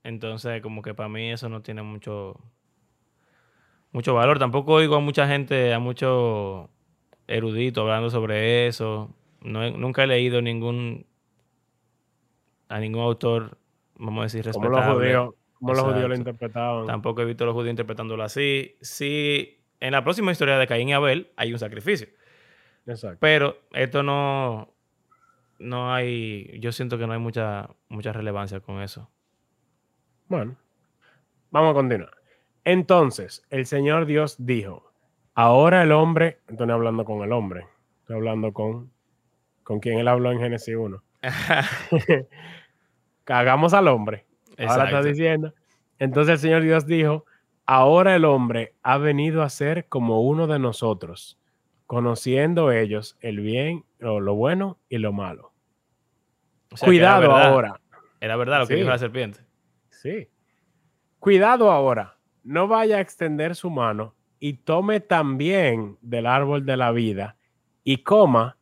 Entonces, 0.08 0.62
como 0.62 0.80
que 0.80 0.94
para 0.94 1.10
mí 1.10 1.30
eso 1.30 1.50
no 1.50 1.60
tiene 1.60 1.82
mucho, 1.82 2.40
mucho 3.92 4.14
valor. 4.14 4.38
Tampoco 4.38 4.72
oigo 4.72 4.96
a 4.96 5.00
mucha 5.00 5.28
gente, 5.28 5.74
a 5.74 5.78
muchos 5.78 6.66
eruditos 7.26 7.82
hablando 7.82 8.08
sobre 8.08 8.66
eso. 8.68 9.14
No 9.42 9.70
nunca 9.72 10.04
he 10.04 10.06
leído 10.06 10.40
ningún 10.40 11.06
a 12.70 12.80
ningún 12.80 13.02
autor, 13.02 13.58
vamos 13.96 14.20
a 14.20 14.24
decir, 14.24 14.50
Como 14.50 14.70
los 14.70 14.78
respetable. 14.78 15.08
judíos, 15.08 15.34
como 15.58 15.74
los 15.74 15.82
judíos 15.82 16.08
lo 16.08 16.14
interpretaban. 16.14 16.86
Tampoco 16.86 17.20
he 17.20 17.26
visto 17.26 17.44
a 17.44 17.48
los 17.48 17.54
judíos 17.54 17.72
interpretándolo 17.72 18.22
así. 18.22 18.76
Sí, 18.80 19.58
en 19.78 19.92
la 19.92 20.02
próxima 20.04 20.32
historia 20.32 20.56
de 20.56 20.66
Caín 20.66 20.88
y 20.88 20.94
Abel 20.94 21.32
hay 21.36 21.52
un 21.52 21.58
sacrificio. 21.58 22.08
Exacto. 22.86 23.18
Pero 23.20 23.58
esto 23.72 24.02
no, 24.02 24.72
no 25.58 25.92
hay, 25.92 26.58
yo 26.60 26.72
siento 26.72 26.96
que 26.96 27.06
no 27.06 27.12
hay 27.12 27.18
mucha, 27.18 27.68
mucha 27.90 28.14
relevancia 28.14 28.60
con 28.60 28.80
eso. 28.80 29.10
Bueno, 30.28 30.56
vamos 31.50 31.70
a 31.70 31.74
continuar. 31.74 32.10
Entonces, 32.64 33.42
el 33.50 33.66
Señor 33.66 34.06
Dios 34.06 34.36
dijo, 34.38 34.92
ahora 35.34 35.82
el 35.82 35.92
hombre, 35.92 36.40
estoy 36.48 36.70
hablando 36.70 37.04
con 37.04 37.22
el 37.22 37.32
hombre, 37.32 37.66
estoy 38.00 38.16
hablando 38.16 38.52
con, 38.52 38.90
con 39.62 39.80
quien 39.80 39.98
él 39.98 40.08
habló 40.08 40.30
en 40.32 40.40
Génesis 40.40 40.76
1. 40.76 41.02
Que 41.20 42.26
hagamos 43.32 43.72
al 43.74 43.88
hombre. 43.88 44.26
Ahora 44.58 44.84
está 44.84 45.02
diciendo. 45.02 45.54
Entonces 45.98 46.34
el 46.34 46.38
Señor 46.40 46.62
Dios 46.62 46.86
dijo, 46.86 47.24
ahora 47.66 48.14
el 48.16 48.24
hombre 48.24 48.74
ha 48.82 48.98
venido 48.98 49.42
a 49.42 49.48
ser 49.48 49.86
como 49.88 50.20
uno 50.22 50.46
de 50.46 50.58
nosotros, 50.58 51.38
conociendo 51.86 52.70
ellos 52.72 53.16
el 53.20 53.40
bien, 53.40 53.84
o 54.02 54.20
lo 54.20 54.34
bueno 54.34 54.78
y 54.88 54.98
lo 54.98 55.12
malo. 55.12 55.52
O 56.70 56.76
sea, 56.76 56.88
que 56.88 56.96
era 56.96 57.16
Cuidado 57.16 57.32
ahora. 57.36 57.80
Era 58.20 58.36
verdad 58.36 58.60
lo 58.60 58.66
que 58.66 58.74
Sí. 58.74 58.80
dijo 58.80 58.90
la 58.90 58.98
serpiente. 58.98 59.40
Sí. 60.00 60.28
Cuidado 61.18 61.70
ahora. 61.70 62.16
No 62.44 62.68
vaya 62.68 62.96
a 62.98 63.00
extender 63.00 63.54
su 63.56 63.68
mano 63.70 64.14
y 64.38 64.54
tome 64.54 65.00
también 65.00 65.98
del 66.00 66.26
árbol 66.26 66.64
de 66.64 66.76
la 66.76 66.92
vida 66.92 67.37
y 67.84 67.98
coma 68.04 68.56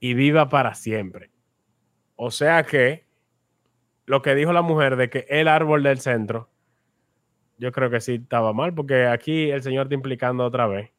y 0.00 0.14
viva 0.14 0.48
para 0.48 0.74
siempre. 0.74 1.30
O 2.16 2.30
sea 2.30 2.62
que 2.64 3.06
lo 4.04 4.20
que 4.22 4.34
dijo 4.34 4.52
la 4.52 4.62
mujer 4.62 4.96
de 4.96 5.08
que 5.08 5.26
el 5.28 5.48
árbol 5.48 5.82
del 5.82 5.98
centro, 6.00 6.50
yo 7.58 7.72
creo 7.72 7.88
que 7.90 8.00
sí 8.00 8.14
estaba 8.22 8.52
mal, 8.52 8.74
porque 8.74 9.06
aquí 9.06 9.50
el 9.50 9.62
Señor 9.62 9.84
está 9.86 9.94
implicando 9.94 10.44
otra 10.44 10.66
vez. 10.66 10.90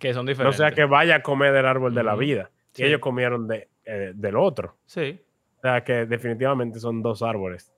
Que 0.00 0.12
son 0.12 0.24
No 0.26 0.30
diferentes. 0.30 0.56
sea 0.58 0.72
que 0.72 0.84
vaya 0.84 1.16
a 1.16 1.22
comer 1.22 1.52
del 1.52 1.66
árbol 1.66 1.94
de 1.94 2.02
la 2.02 2.16
vida. 2.16 2.50
Sí. 2.72 2.84
Ellos 2.84 3.00
comieron 3.00 3.46
de, 3.46 3.68
eh, 3.84 4.12
del 4.14 4.36
otro. 4.36 4.76
Sí. 4.84 5.20
O 5.58 5.60
sea 5.62 5.84
que 5.84 6.06
definitivamente 6.06 6.80
son 6.80 7.02
dos 7.02 7.22
árboles. 7.22 7.72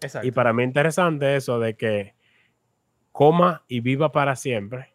Exacto. 0.00 0.26
Y 0.26 0.30
para 0.30 0.52
mí 0.52 0.62
interesante 0.62 1.36
eso 1.36 1.58
de 1.58 1.76
que 1.76 2.14
coma 3.12 3.64
y 3.68 3.80
viva 3.80 4.12
para 4.12 4.36
siempre, 4.36 4.94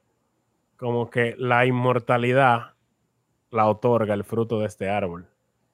como 0.77 1.09
que 1.09 1.35
la 1.37 1.65
inmortalidad 1.65 2.75
la 3.51 3.67
otorga 3.67 4.13
el 4.13 4.23
fruto 4.23 4.59
de 4.59 4.67
este 4.67 4.89
árbol. 4.89 5.27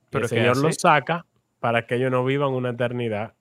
Pero 0.10 0.26
el 0.26 0.30
Señor 0.30 0.58
lo 0.58 0.72
saca 0.72 1.26
para 1.60 1.86
que 1.88 1.96
ellos 1.96 2.12
no 2.12 2.24
vivan 2.24 2.50
una 2.50 2.70
eternidad 2.70 3.34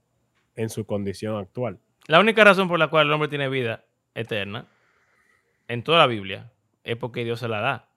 en 0.57 0.70
su 0.70 0.87
condición 0.87 1.37
actual. 1.37 1.81
La 2.07 2.20
única 2.20 2.44
razón 2.44 2.68
por 2.68 2.79
la 2.79 2.88
cual 2.88 3.07
el 3.07 3.12
hombre 3.12 3.29
tiene 3.29 3.48
vida 3.48 3.85
eterna 4.14 4.66
en 5.68 5.83
toda 5.83 5.98
la 5.98 6.07
Biblia 6.07 6.53
es 6.85 6.96
porque 6.96 7.24
Dios 7.24 7.40
se 7.40 7.48
la 7.48 7.61
da. 7.61 7.88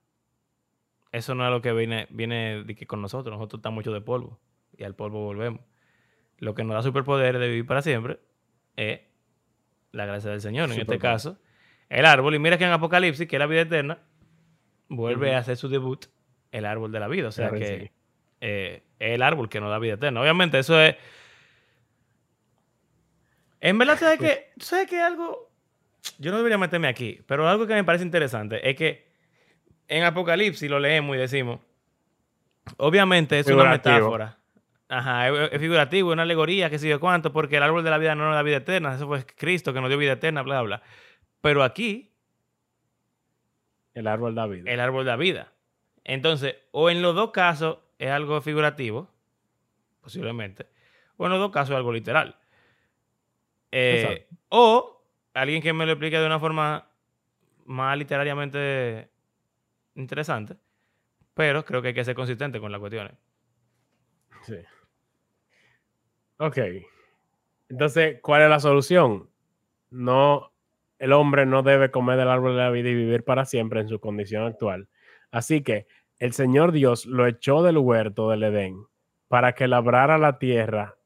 Eso 1.12 1.34
no 1.34 1.44
es 1.44 1.50
lo 1.50 1.62
que 1.62 1.72
viene, 1.72 2.06
viene 2.10 2.64
de 2.64 2.74
que 2.74 2.86
con 2.86 3.00
nosotros. 3.00 3.36
Nosotros 3.36 3.58
estamos 3.58 3.82
hechos 3.82 3.94
de 3.94 4.00
polvo 4.00 4.40
y 4.76 4.84
al 4.84 4.94
polvo 4.94 5.24
volvemos. 5.24 5.60
Lo 6.38 6.54
que 6.54 6.64
nos 6.64 6.74
da 6.74 6.82
superpoder 6.82 7.38
de 7.38 7.48
vivir 7.48 7.66
para 7.66 7.82
siempre 7.82 8.18
es 8.76 9.00
la 9.92 10.06
gracia 10.06 10.30
del 10.30 10.40
Señor. 10.40 10.70
En 10.72 10.80
este 10.80 10.98
caso, 10.98 11.38
el 11.88 12.04
árbol. 12.04 12.34
Y 12.34 12.38
mira 12.38 12.58
que 12.58 12.64
en 12.64 12.72
Apocalipsis, 12.72 13.26
que 13.28 13.36
es 13.36 13.40
la 13.40 13.46
vida 13.46 13.62
eterna, 13.62 13.98
vuelve 14.88 15.34
a 15.34 15.38
hacer 15.38 15.56
su 15.56 15.68
debut 15.68 16.06
el 16.52 16.66
árbol 16.66 16.92
de 16.92 17.00
la 17.00 17.08
vida. 17.08 17.28
O 17.28 17.32
sea 17.32 17.50
que 17.50 17.78
sí. 17.80 17.90
eh, 18.40 18.82
es 18.98 19.14
el 19.14 19.22
árbol 19.22 19.48
que 19.48 19.60
nos 19.60 19.70
da 19.70 19.78
vida 19.78 19.94
eterna. 19.94 20.20
Obviamente, 20.20 20.58
eso 20.58 20.80
es. 20.80 20.96
En 23.60 23.78
verdad, 23.78 23.98
¿sabes? 23.98 24.18
¿Tú 24.18 24.26
¿Sabes 24.64 24.88
que 24.88 25.00
algo? 25.00 25.50
Yo 26.18 26.30
no 26.30 26.36
debería 26.36 26.58
meterme 26.58 26.88
aquí, 26.88 27.20
pero 27.26 27.48
algo 27.48 27.66
que 27.66 27.74
me 27.74 27.84
parece 27.84 28.04
interesante 28.04 28.68
es 28.68 28.76
que 28.76 29.08
en 29.88 30.04
Apocalipsis 30.04 30.70
lo 30.70 30.78
leemos 30.78 31.16
y 31.16 31.18
decimos. 31.18 31.60
Obviamente 32.76 33.38
es 33.38 33.46
una 33.46 33.70
metáfora. 33.70 34.38
Ajá, 34.88 35.28
es, 35.28 35.60
figurativo, 35.60 36.10
es 36.10 36.12
una 36.12 36.22
alegoría, 36.22 36.68
qué 36.70 36.78
sé 36.78 36.88
yo 36.88 37.00
cuánto, 37.00 37.32
porque 37.32 37.56
el 37.56 37.62
árbol 37.62 37.82
de 37.84 37.90
la 37.90 37.98
vida 37.98 38.14
no 38.14 38.26
nos 38.26 38.34
da 38.34 38.42
vida 38.42 38.58
eterna. 38.58 38.94
Eso 38.94 39.06
fue 39.06 39.24
Cristo 39.24 39.72
que 39.72 39.80
nos 39.80 39.88
dio 39.88 39.98
vida 39.98 40.12
eterna, 40.12 40.42
bla, 40.42 40.62
bla. 40.62 40.82
Pero 41.40 41.62
aquí 41.62 42.12
El 43.94 44.06
árbol 44.06 44.34
da 44.34 44.46
vida. 44.46 44.70
el 44.70 44.80
árbol 44.80 45.04
da 45.04 45.16
vida. 45.16 45.52
Entonces, 46.04 46.56
o 46.70 46.90
en 46.90 47.00
los 47.00 47.14
dos 47.14 47.30
casos 47.30 47.78
es 47.98 48.10
algo 48.10 48.40
figurativo, 48.42 49.08
posiblemente, 50.02 50.66
o 51.16 51.24
en 51.26 51.32
los 51.32 51.40
dos 51.40 51.50
casos 51.50 51.70
es 51.70 51.76
algo 51.76 51.92
literal. 51.92 52.36
Eh, 53.72 54.28
o 54.50 55.02
alguien 55.32 55.62
que 55.62 55.72
me 55.72 55.86
lo 55.86 55.92
explique 55.92 56.18
de 56.18 56.26
una 56.26 56.38
forma 56.38 56.86
más 57.64 57.96
literariamente 57.98 59.08
interesante, 59.94 60.56
pero 61.32 61.64
creo 61.64 61.80
que 61.82 61.88
hay 61.88 61.94
que 61.94 62.04
ser 62.04 62.14
consistente 62.14 62.60
con 62.60 62.70
las 62.70 62.80
cuestiones. 62.80 63.14
Sí. 64.46 64.56
Ok. 66.38 66.58
Entonces, 67.68 68.18
¿cuál 68.22 68.42
es 68.42 68.48
la 68.48 68.60
solución? 68.60 69.28
No, 69.90 70.52
el 70.98 71.12
hombre 71.12 71.46
no 71.46 71.62
debe 71.62 71.90
comer 71.90 72.18
del 72.18 72.28
árbol 72.28 72.52
de 72.52 72.62
la 72.62 72.70
vida 72.70 72.88
y 72.88 72.94
vivir 72.94 73.24
para 73.24 73.44
siempre 73.44 73.80
en 73.80 73.88
su 73.88 74.00
condición 74.00 74.44
actual. 74.44 74.88
Así 75.30 75.62
que 75.62 75.86
el 76.18 76.32
Señor 76.32 76.72
Dios 76.72 77.06
lo 77.06 77.26
echó 77.26 77.62
del 77.62 77.78
huerto 77.78 78.30
del 78.30 78.44
Edén 78.44 78.86
para 79.28 79.52
que 79.52 79.68
labrara 79.68 80.18
la 80.18 80.38
tierra 80.38 80.96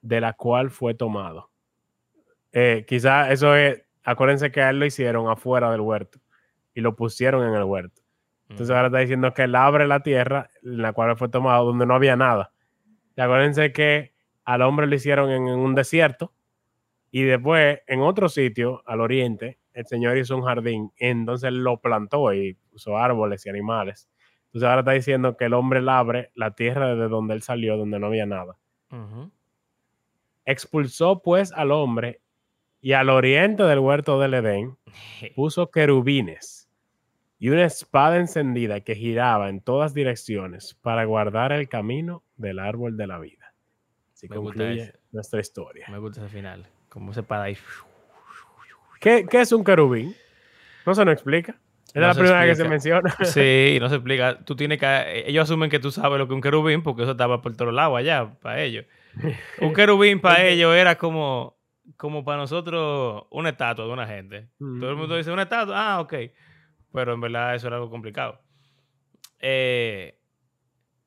de 0.00 0.20
la 0.20 0.32
cual 0.32 0.70
fue 0.70 0.94
tomado. 0.94 1.50
Eh, 2.52 2.84
quizá 2.88 3.30
eso 3.30 3.54
es, 3.54 3.82
acuérdense 4.02 4.50
que 4.50 4.62
a 4.62 4.70
él 4.70 4.78
lo 4.78 4.86
hicieron 4.86 5.28
afuera 5.28 5.70
del 5.70 5.80
huerto 5.80 6.18
y 6.74 6.80
lo 6.80 6.96
pusieron 6.96 7.46
en 7.46 7.54
el 7.54 7.64
huerto. 7.64 8.02
Entonces 8.48 8.74
ahora 8.74 8.86
está 8.86 8.98
diciendo 8.98 9.34
que 9.34 9.42
él 9.42 9.54
abre 9.54 9.86
la 9.86 10.00
tierra 10.00 10.48
en 10.62 10.80
la 10.80 10.92
cual 10.92 11.16
fue 11.16 11.28
tomado, 11.28 11.66
donde 11.66 11.84
no 11.84 11.94
había 11.94 12.16
nada. 12.16 12.52
Y 13.16 13.20
acuérdense 13.20 13.72
que 13.72 14.12
al 14.44 14.62
hombre 14.62 14.86
lo 14.86 14.94
hicieron 14.94 15.30
en, 15.30 15.48
en 15.48 15.58
un 15.58 15.74
desierto 15.74 16.32
y 17.10 17.22
después 17.22 17.80
en 17.86 18.02
otro 18.02 18.28
sitio, 18.28 18.82
al 18.84 19.00
oriente, 19.00 19.58
el 19.72 19.86
Señor 19.86 20.18
hizo 20.18 20.36
un 20.36 20.42
jardín. 20.42 20.92
Entonces 20.98 21.52
lo 21.52 21.80
plantó 21.80 22.32
y 22.34 22.54
puso 22.70 22.96
árboles 22.98 23.46
y 23.46 23.48
animales. 23.48 24.08
Entonces 24.46 24.68
ahora 24.68 24.80
está 24.80 24.92
diciendo 24.92 25.36
que 25.36 25.46
el 25.46 25.54
hombre 25.54 25.80
labre 25.80 26.30
la 26.34 26.52
tierra 26.52 26.94
desde 26.94 27.08
donde 27.08 27.34
él 27.34 27.42
salió, 27.42 27.76
donde 27.76 27.98
no 27.98 28.06
había 28.06 28.26
nada. 28.26 28.56
Expulsó 30.44 31.22
pues 31.22 31.52
al 31.52 31.72
hombre 31.72 32.20
y 32.80 32.92
al 32.92 33.10
oriente 33.10 33.62
del 33.64 33.78
huerto 33.78 34.20
del 34.20 34.34
Edén 34.34 34.76
puso 35.34 35.70
querubines 35.70 36.70
y 37.38 37.48
una 37.50 37.64
espada 37.64 38.16
encendida 38.16 38.80
que 38.80 38.94
giraba 38.94 39.48
en 39.48 39.60
todas 39.60 39.92
direcciones 39.92 40.74
para 40.80 41.04
guardar 41.04 41.52
el 41.52 41.68
camino 41.68 42.22
del 42.36 42.58
árbol 42.58 42.96
de 42.96 43.06
la 43.06 43.18
vida. 43.18 43.52
Así 44.12 44.28
Me 44.28 44.36
concluye 44.36 44.92
nuestra 45.12 45.40
historia. 45.40 45.86
Me 45.90 45.98
gusta 45.98 46.24
ese 46.24 46.34
final. 46.34 46.66
Como 46.88 47.12
se 47.12 47.22
para 47.22 47.44
ahí. 47.44 47.58
¿Qué, 49.00 49.26
qué 49.28 49.40
es 49.40 49.52
un 49.52 49.64
querubín? 49.64 50.14
No 50.86 50.94
se 50.94 51.04
nos 51.04 51.12
explica. 51.12 51.58
Es 51.88 51.94
No 51.94 52.08
la 52.08 52.14
primera 52.14 52.40
vez 52.40 52.56
que 52.56 52.62
se 52.62 52.68
menciona. 52.68 53.16
Sí, 53.24 53.78
no 53.80 53.88
se 53.88 53.96
explica. 53.96 54.38
Tú 54.44 54.56
tienes 54.56 54.78
que. 54.78 55.24
Ellos 55.26 55.44
asumen 55.44 55.70
que 55.70 55.78
tú 55.78 55.90
sabes 55.90 56.18
lo 56.18 56.26
que 56.26 56.34
es 56.34 56.36
un 56.36 56.42
querubín 56.42 56.82
porque 56.82 57.02
eso 57.02 57.12
estaba 57.12 57.42
por 57.42 57.56
todos 57.56 57.72
lados 57.72 57.98
allá, 57.98 58.34
para 58.40 58.62
ellos. 58.62 58.86
Un 59.60 59.72
querubín 59.74 60.20
para 60.20 60.44
ellos 60.44 60.74
era 60.74 60.96
como, 60.96 61.56
como 61.96 62.24
para 62.24 62.38
nosotros 62.38 63.24
una 63.30 63.50
estatua 63.50 63.86
de 63.86 63.92
una 63.92 64.06
gente. 64.06 64.48
Todo 64.58 64.90
el 64.90 64.96
mundo 64.96 65.16
dice 65.16 65.30
una 65.30 65.42
estatua, 65.42 65.94
ah, 65.94 66.00
ok. 66.00 66.14
Pero 66.92 67.14
en 67.14 67.20
verdad 67.20 67.54
eso 67.54 67.66
era 67.66 67.76
algo 67.76 67.90
complicado. 67.90 68.40
Eh, 69.40 70.18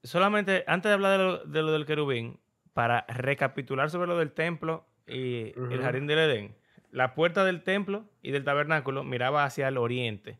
solamente 0.03 0.63
antes 0.67 0.89
de 0.89 0.93
hablar 0.93 1.17
de 1.17 1.23
lo, 1.25 1.37
de 1.45 1.61
lo 1.61 1.71
del 1.71 1.85
querubín, 1.85 2.39
para 2.73 3.05
recapitular 3.09 3.89
sobre 3.89 4.07
lo 4.07 4.17
del 4.17 4.31
templo 4.31 4.85
y 5.07 5.53
el 5.73 5.81
jardín 5.81 6.07
del 6.07 6.19
Edén, 6.19 6.55
la 6.91 7.13
puerta 7.15 7.43
del 7.43 7.63
templo 7.63 8.05
y 8.21 8.31
del 8.31 8.43
tabernáculo 8.43 9.03
miraba 9.03 9.43
hacia 9.43 9.67
el 9.67 9.77
oriente. 9.77 10.39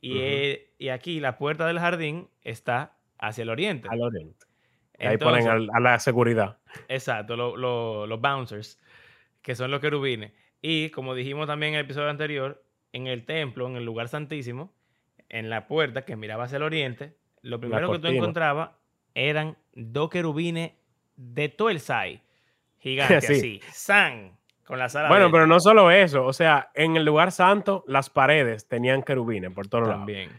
Y, 0.00 0.18
eh, 0.18 0.74
y 0.78 0.88
aquí 0.90 1.20
la 1.20 1.38
puerta 1.38 1.66
del 1.66 1.78
jardín 1.78 2.28
está 2.42 2.96
hacia 3.18 3.42
el 3.42 3.50
oriente. 3.50 3.88
Al 3.90 4.00
oriente. 4.02 4.46
Ahí 5.00 5.16
ponen 5.18 5.46
a 5.74 5.80
la 5.80 5.98
seguridad. 5.98 6.58
Exacto, 6.88 7.36
lo- 7.36 7.56
lo- 7.56 8.06
los 8.06 8.20
bouncers, 8.20 8.80
que 9.42 9.54
son 9.54 9.70
los 9.70 9.80
querubines. 9.80 10.32
Y 10.60 10.90
como 10.90 11.14
dijimos 11.14 11.46
también 11.46 11.74
en 11.74 11.78
el 11.80 11.84
episodio 11.84 12.10
anterior, 12.10 12.64
en 12.92 13.06
el 13.06 13.24
templo, 13.24 13.66
en 13.68 13.76
el 13.76 13.84
lugar 13.84 14.08
santísimo, 14.08 14.72
en 15.28 15.50
la 15.50 15.68
puerta 15.68 16.04
que 16.04 16.16
miraba 16.16 16.44
hacia 16.44 16.56
el 16.56 16.62
oriente, 16.64 17.14
lo 17.42 17.60
primero 17.60 17.82
que 17.92 17.98
tú 17.98 18.08
encontrabas 18.22 18.70
eran 19.18 19.56
dos 19.74 20.10
querubines 20.10 20.72
de 21.16 21.48
todo 21.48 21.70
el 21.70 21.80
SAI. 21.80 22.22
Gigantes 22.78 23.26
Sí. 23.26 23.32
así. 23.34 23.60
San. 23.72 24.32
Con 24.64 24.78
la 24.78 24.88
sala 24.88 25.08
Bueno, 25.08 25.30
pero 25.30 25.46
no 25.46 25.58
solo 25.60 25.90
eso. 25.90 26.24
O 26.24 26.32
sea, 26.32 26.70
en 26.74 26.96
el 26.96 27.04
lugar 27.04 27.32
santo, 27.32 27.84
las 27.86 28.10
paredes 28.10 28.68
tenían 28.68 29.02
querubines 29.02 29.50
por 29.52 29.66
todos 29.66 29.84
lados. 29.88 30.00
También. 30.00 30.30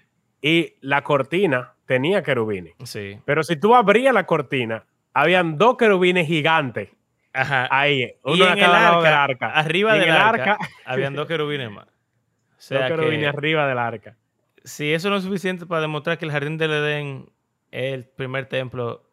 Y 0.41 0.75
la 0.81 1.03
cortina 1.03 1.73
tenía 1.85 2.21
querubines. 2.23 2.75
Sí. 2.83 3.19
Pero 3.25 3.43
si 3.43 3.55
tú 3.57 3.75
abrías 3.75 4.13
la 4.13 4.25
cortina, 4.25 4.85
habían 5.13 5.57
dos 5.57 5.75
querubines 5.77 6.27
gigantes 6.27 6.89
Ajá. 7.33 7.67
ahí, 7.71 8.13
uno 8.23 8.35
y 8.35 8.41
a 8.43 8.45
en 8.45 8.49
el 8.51 8.55
del 8.59 8.69
arca, 8.71 9.23
arca. 9.23 9.47
arriba 9.51 9.93
del 9.93 10.03
el 10.03 10.11
arca, 10.11 10.53
arca- 10.53 10.57
habían 10.85 11.15
dos 11.15 11.27
querubines 11.27 11.69
más. 11.71 11.87
O 11.87 11.89
Dos 11.89 12.63
sea 12.65 12.87
querubines 12.87 13.19
que- 13.21 13.27
arriba 13.27 13.67
del 13.67 13.79
arca. 13.79 14.15
si 14.63 14.93
eso 14.93 15.09
no 15.09 15.17
es 15.17 15.23
suficiente 15.23 15.65
para 15.65 15.81
demostrar 15.81 16.17
que 16.19 16.25
el 16.25 16.31
jardín 16.31 16.57
del 16.57 16.71
Edén 16.71 17.29
es 17.71 17.93
el 17.93 18.05
primer 18.05 18.47
templo 18.47 19.03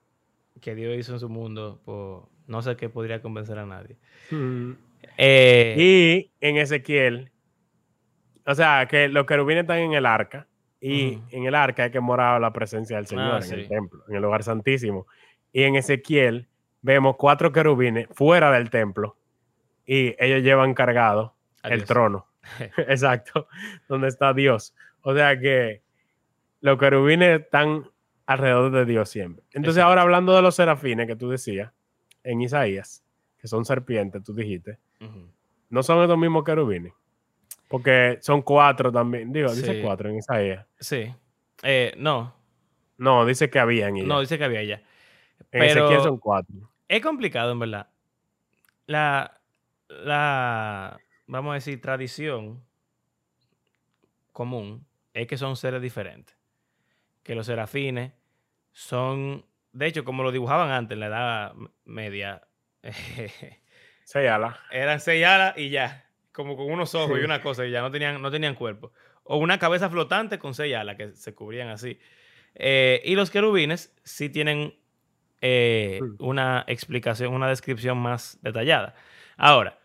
que 0.61 0.75
Dios 0.75 0.97
hizo 0.97 1.13
en 1.13 1.21
su 1.21 1.29
mundo, 1.29 1.81
pues 1.85 2.23
no 2.47 2.63
sé 2.63 2.77
qué 2.77 2.89
podría 2.89 3.21
convencer 3.21 3.59
a 3.59 3.67
nadie. 3.67 3.97
Mm. 4.31 4.73
Eh, 5.19 5.75
Y 5.79 6.33
en 6.41 6.57
Ezequiel, 6.57 7.31
o 8.47 8.55
sea, 8.55 8.87
que 8.89 9.09
los 9.09 9.27
querubines 9.27 9.63
están 9.63 9.79
en 9.79 9.93
el 9.93 10.07
arca. 10.07 10.47
Y 10.81 11.19
en 11.31 11.47
el 11.47 11.55
arca 11.55 11.87
es 11.87 11.91
que 11.91 12.01
moraba 12.01 12.39
la 12.39 12.53
presencia 12.53 12.97
del 12.97 13.07
Señor 13.07 13.33
Ah, 13.33 13.37
en 13.39 13.43
sí. 13.43 13.55
el 13.55 13.69
templo, 13.69 14.05
en 14.09 14.17
el 14.17 14.23
lugar 14.23 14.43
santísimo. 14.45 15.07
Y 15.53 15.63
en 15.63 15.75
Ezequiel 15.75 16.49
vemos 16.83 17.17
cuatro 17.17 17.51
querubines 17.51 18.07
fuera 18.13 18.53
del 18.53 18.71
templo 18.71 19.17
y 19.87 20.15
ellos 20.23 20.43
llevan 20.43 20.75
cargado 20.75 21.35
el 21.65 21.85
trono. 21.85 22.27
Exacto, 22.77 23.49
donde 23.89 24.09
está 24.09 24.33
Dios. 24.33 24.75
O 25.01 25.15
sea 25.15 25.41
que 25.41 25.83
los 26.61 26.79
querubines 26.79 27.41
están 27.41 27.91
alrededor 28.27 28.71
de 28.73 28.85
Dios 28.85 29.09
siempre. 29.09 29.45
Entonces, 29.53 29.79
Exacto. 29.79 29.89
ahora 29.89 30.03
hablando 30.03 30.35
de 30.35 30.43
los 30.43 30.55
serafines 30.57 31.07
que 31.07 31.17
tú 31.17 31.29
decías 31.31 31.73
en 32.25 32.41
Isaías, 32.41 33.05
que 33.39 33.47
son 33.49 33.65
serpientes, 33.65 34.23
tú 34.25 34.35
dijiste, 34.35 34.79
no 35.71 35.83
son 35.83 36.03
estos 36.03 36.19
mismos 36.19 36.45
querubines. 36.45 36.93
Porque 37.69 38.19
son 38.21 38.43
cuatro 38.43 38.93
también. 38.93 39.33
Digo, 39.33 39.53
dice 39.55 39.81
cuatro 39.83 40.09
en 40.09 40.17
Isaías. 40.19 40.65
Sí. 40.79 41.13
Eh, 41.63 41.93
no, 41.97 42.35
No, 42.99 43.25
dice 43.27 43.51
que 43.51 43.59
habían. 43.59 43.97
y 43.97 44.03
ya. 44.03 44.07
no, 44.07 44.21
dice 44.21 44.39
que 44.39 44.45
había 44.45 44.63
ya. 44.63 44.83
en 45.53 45.63
Ezequiel 45.65 45.89
pero- 45.89 46.03
son 46.03 46.19
cuatro. 46.19 46.55
Es 46.89 47.03
complicado, 47.03 47.51
en 47.53 47.59
verdad. 47.59 47.89
La, 48.87 49.41
la, 49.89 50.99
vamos 51.27 51.51
a 51.51 51.55
decir, 51.55 51.81
tradición 51.81 52.63
común 54.33 54.87
es 55.15 55.27
que 55.27 55.37
son 55.37 55.57
seres 55.57 55.83
diferentes. 55.83 56.37
Que 57.23 57.35
los 57.35 57.47
serafines 57.47 58.13
son, 58.79 59.47
de 59.73 59.87
hecho, 59.87 60.05
como 60.05 60.23
lo 60.23 60.33
dibujaban 60.33 60.71
antes 60.71 60.97
en 60.97 61.01
la 61.01 61.07
Edad 61.07 61.55
Media, 61.87 62.43
Seis 64.05 64.29
alas. 64.29 64.57
eran 64.71 65.01
seis 65.01 65.25
alas 65.25 65.57
y 65.57 65.71
ya, 65.71 66.09
como 66.33 66.57
con 66.59 66.71
unos 66.71 66.95
ojos 66.95 67.19
y 67.19 67.25
una 67.25 67.41
cosa 67.41 67.65
y 67.67 67.71
ya 67.71 67.81
no 67.81 67.91
tenían, 67.91 68.21
no 68.21 68.31
tenían 68.31 68.55
cuerpo. 68.55 68.93
O 69.25 69.39
una 69.39 69.59
cabeza 69.59 69.89
flotante 69.89 70.39
con 70.39 70.53
seis 70.55 70.77
alas 70.77 70.97
que 70.97 71.13
se 71.15 71.35
cubrían 71.35 71.69
así. 71.69 71.99
Eh, 72.55 73.01
y 73.05 73.15
los 73.15 73.31
querubines 73.31 73.97
sí 74.05 74.29
tienen 74.29 74.79
eh, 75.41 76.01
Mm. 76.03 76.17
una 76.19 76.65
explicación, 76.69 77.33
una 77.33 77.49
descripción 77.49 77.97
más 77.99 78.39
detallada. 78.43 78.95
Ahora, 79.39 79.79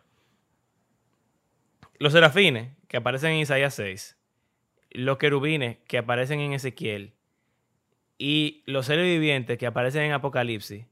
los 1.97 2.11
serafines 2.13 2.75
que 2.89 2.97
aparecen 2.97 3.31
en 3.31 3.37
Isaías 3.39 3.73
6, 3.75 4.17
los 4.91 5.17
querubines 5.17 5.77
que 5.87 5.97
aparecen 5.97 6.39
en 6.41 6.53
Ezequiel 6.53 7.13
y 8.23 8.61
los 8.67 8.85
seres 8.85 9.05
vivientes 9.05 9.57
que 9.57 9.65
aparecen 9.65 10.03
en 10.03 10.11
Apocalipsis 10.11 10.85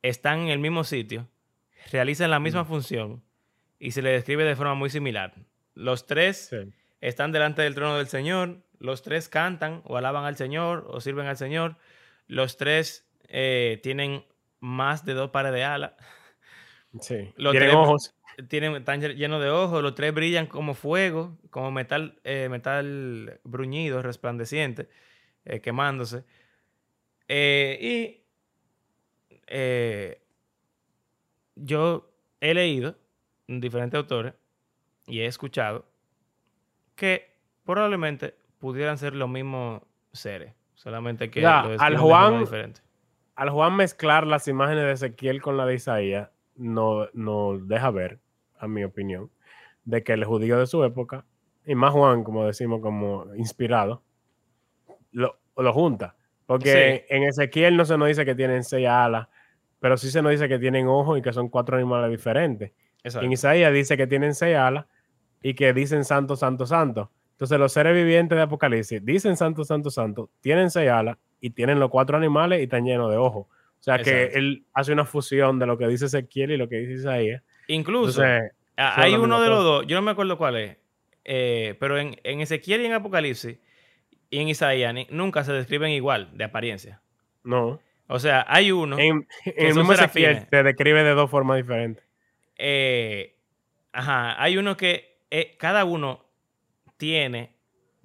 están 0.00 0.40
en 0.40 0.48
el 0.48 0.58
mismo 0.58 0.82
sitio, 0.82 1.28
realizan 1.92 2.30
la 2.30 2.40
misma 2.40 2.62
Mm. 2.62 2.66
función 2.66 3.22
y 3.78 3.90
se 3.90 4.00
les 4.00 4.14
describe 4.14 4.44
de 4.44 4.56
forma 4.56 4.72
muy 4.74 4.88
similar. 4.88 5.34
Los 5.74 6.06
tres 6.06 6.46
Sí. 6.48 6.72
están 7.02 7.32
delante 7.32 7.60
del 7.60 7.74
trono 7.74 7.98
del 7.98 8.06
Señor, 8.08 8.62
los 8.78 9.02
tres 9.02 9.28
cantan 9.28 9.82
o 9.84 9.98
alaban 9.98 10.24
al 10.24 10.36
Señor 10.36 10.86
o 10.88 11.02
sirven 11.02 11.26
al 11.26 11.36
Señor, 11.36 11.76
los 12.28 12.56
tres 12.56 13.06
eh, 13.28 13.78
tienen 13.82 14.24
más 14.60 15.04
de 15.04 15.12
dos 15.12 15.30
pares 15.30 15.52
de 15.52 15.64
alas, 15.64 15.92
Sí. 17.00 17.32
Los 17.36 17.52
Tienen 17.52 17.70
tres- 17.70 17.74
ojos. 17.74 18.14
tienen, 18.48 18.74
están 18.76 19.02
lle- 19.02 19.16
llenos 19.16 19.42
de 19.42 19.50
ojos, 19.50 19.82
los 19.82 19.94
tres 19.94 20.14
brillan 20.14 20.46
como 20.46 20.72
fuego, 20.74 21.36
como 21.50 21.70
metal, 21.72 22.18
eh, 22.24 22.48
metal 22.48 23.40
bruñido, 23.44 24.00
resplandeciente, 24.00 24.88
eh, 25.44 25.60
quemándose. 25.60 26.24
Eh, 27.28 27.78
y 27.80 28.24
eh, 29.46 30.20
yo 31.56 32.10
he 32.40 32.54
leído 32.54 32.96
en 33.48 33.60
diferentes 33.60 33.98
autores 33.98 34.34
y 35.06 35.20
he 35.20 35.26
escuchado 35.26 35.86
que 36.94 37.32
probablemente 37.64 38.34
pudieran 38.58 38.98
ser 38.98 39.14
los 39.14 39.28
mismos 39.28 39.82
seres, 40.12 40.54
solamente 40.74 41.30
que 41.30 41.40
Ya, 41.40 41.62
los 41.64 41.80
al 41.80 41.96
Juan- 41.98 42.40
diferente. 42.40 42.80
Al 43.36 43.50
Juan 43.50 43.74
mezclar 43.76 44.26
las 44.26 44.46
imágenes 44.46 44.84
de 44.84 44.92
Ezequiel 44.92 45.42
con 45.42 45.56
la 45.56 45.66
de 45.66 45.74
Isaías, 45.74 46.30
no, 46.54 47.08
no 47.14 47.58
deja 47.58 47.90
ver, 47.90 48.20
a 48.58 48.68
mi 48.68 48.84
opinión, 48.84 49.30
de 49.84 50.04
que 50.04 50.12
el 50.12 50.24
judío 50.24 50.58
de 50.58 50.66
su 50.68 50.84
época, 50.84 51.24
y 51.66 51.74
más 51.74 51.92
Juan, 51.92 52.22
como 52.22 52.46
decimos, 52.46 52.80
como 52.80 53.26
inspirado, 53.34 54.02
lo, 55.10 55.38
lo 55.56 55.72
junta. 55.72 56.16
Porque 56.46 57.06
en 57.08 57.22
Ezequiel 57.22 57.76
no 57.76 57.84
se 57.84 57.96
nos 57.96 58.08
dice 58.08 58.24
que 58.24 58.34
tienen 58.34 58.64
seis 58.64 58.86
alas, 58.86 59.28
pero 59.80 59.96
sí 59.96 60.10
se 60.10 60.22
nos 60.22 60.32
dice 60.32 60.48
que 60.48 60.58
tienen 60.58 60.86
ojos 60.88 61.18
y 61.18 61.22
que 61.22 61.32
son 61.32 61.48
cuatro 61.48 61.76
animales 61.76 62.10
diferentes. 62.10 62.72
Exacto. 63.02 63.24
En 63.24 63.32
Isaías 63.32 63.72
dice 63.72 63.96
que 63.96 64.06
tienen 64.06 64.34
seis 64.34 64.56
alas 64.56 64.86
y 65.42 65.54
que 65.54 65.72
dicen 65.72 66.04
santo, 66.04 66.36
santo, 66.36 66.66
santo. 66.66 67.10
Entonces 67.32 67.58
los 67.58 67.72
seres 67.72 67.94
vivientes 67.94 68.36
de 68.36 68.42
Apocalipsis 68.42 69.04
dicen 69.04 69.36
santo, 69.36 69.64
santo, 69.64 69.90
santo, 69.90 70.30
tienen 70.40 70.70
seis 70.70 70.90
alas 70.90 71.18
y 71.40 71.50
tienen 71.50 71.80
los 71.80 71.90
cuatro 71.90 72.16
animales 72.16 72.60
y 72.60 72.64
están 72.64 72.84
llenos 72.84 73.10
de 73.10 73.16
ojos. 73.16 73.46
O 73.46 73.82
sea 73.84 73.98
que 73.98 74.30
él 74.34 74.64
hace 74.72 74.92
una 74.92 75.04
fusión 75.04 75.58
de 75.58 75.66
lo 75.66 75.76
que 75.76 75.86
dice 75.86 76.06
Ezequiel 76.06 76.52
y 76.52 76.56
lo 76.56 76.68
que 76.68 76.76
dice 76.76 76.92
Isaías. 76.94 77.42
Incluso, 77.68 78.22
Entonces, 78.22 78.52
Hay 78.76 79.14
uno 79.14 79.40
de 79.42 79.48
los 79.48 79.62
dos, 79.62 79.86
yo 79.86 79.96
no 79.96 80.02
me 80.02 80.12
acuerdo 80.12 80.38
cuál 80.38 80.56
es, 80.56 80.76
eh, 81.24 81.76
pero 81.78 81.98
en, 81.98 82.16
en 82.24 82.40
Ezequiel 82.40 82.82
y 82.82 82.86
en 82.86 82.92
Apocalipsis 82.92 83.58
y 84.34 84.40
en 84.40 84.48
Isaías 84.48 84.92
ni- 84.94 85.06
nunca 85.10 85.44
se 85.44 85.52
describen 85.52 85.90
igual 85.90 86.30
de 86.36 86.44
apariencia. 86.44 87.00
no. 87.42 87.80
O 88.06 88.18
sea, 88.18 88.44
hay 88.48 88.70
uno, 88.70 88.98
En, 88.98 89.26
en 89.46 89.66
el 89.66 89.72
son 89.72 89.78
mismo 89.78 89.92
Ezequiel 89.94 90.24
serafines. 90.34 90.48
se 90.50 90.62
describe 90.62 91.02
de 91.04 91.14
dos 91.14 91.30
formas 91.30 91.56
diferentes. 91.56 92.04
eh, 92.56 93.34
ajá, 93.92 94.40
hay 94.42 94.58
uno 94.58 94.76
que 94.76 95.16
eh, 95.30 95.56
cada 95.58 95.86
uno 95.86 96.22
tiene 96.98 97.54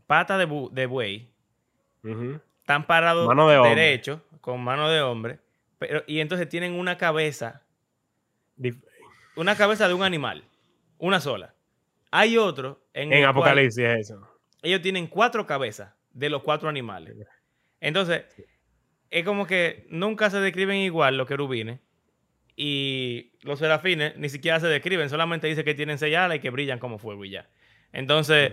pata 0.08 0.38
de, 0.38 0.48
bu- 0.48 0.72
de 0.72 0.86
buey, 0.86 1.30
están 2.60 2.88
parados 2.88 3.28
Mano 3.28 3.50
de 3.50 3.58
hombre. 3.58 3.76
derecho, 3.76 4.24
con 4.40 4.62
mano 4.64 4.90
de 4.90 5.02
hombre, 5.02 5.40
pero, 5.78 6.02
y 6.08 6.22
entonces 6.22 6.48
tienen 6.48 6.74
una 6.74 6.98
cabeza, 6.98 7.64
Dif- 8.58 8.82
una 9.36 9.56
cabeza 9.58 9.88
de 9.90 9.94
un 9.96 10.04
animal, 10.04 10.46
una 10.98 11.20
sola. 11.20 11.54
Hay 12.10 12.38
otro 12.38 12.82
en, 12.94 13.12
En 13.12 13.20
el 13.20 13.20
cual- 13.26 13.32
Apocalipsis 13.32 13.84
eso. 13.86 14.28
ellos 14.62 14.82
tienen 14.82 15.08
cuatro 15.08 15.46
cabezas 15.46 15.94
de 16.12 16.30
los 16.30 16.44
cuatro 16.44 16.70
animales. 16.70 17.16
Entonces, 17.82 18.24
es 19.10 19.26
como 19.26 19.46
que 19.46 19.88
nunca 19.90 20.30
se 20.30 20.40
describen 20.40 20.78
igual 20.78 21.18
los 21.18 21.28
querubines 21.28 21.80
y 22.56 23.32
los 23.42 23.60
serafines 23.60 24.18
ni 24.18 24.30
siquiera 24.30 24.60
se 24.60 24.68
describen, 24.68 25.10
solamente 25.10 25.48
dice 25.48 25.64
que 25.64 25.74
tienen 25.74 25.98
seis 25.98 26.16
alas 26.16 26.38
y 26.38 26.40
que 26.42 26.50
brillan 26.50 26.80
como 26.80 26.98
fuego 26.98 27.24
y 27.26 27.32
ya. 27.32 27.50
Entonces, 27.94 28.52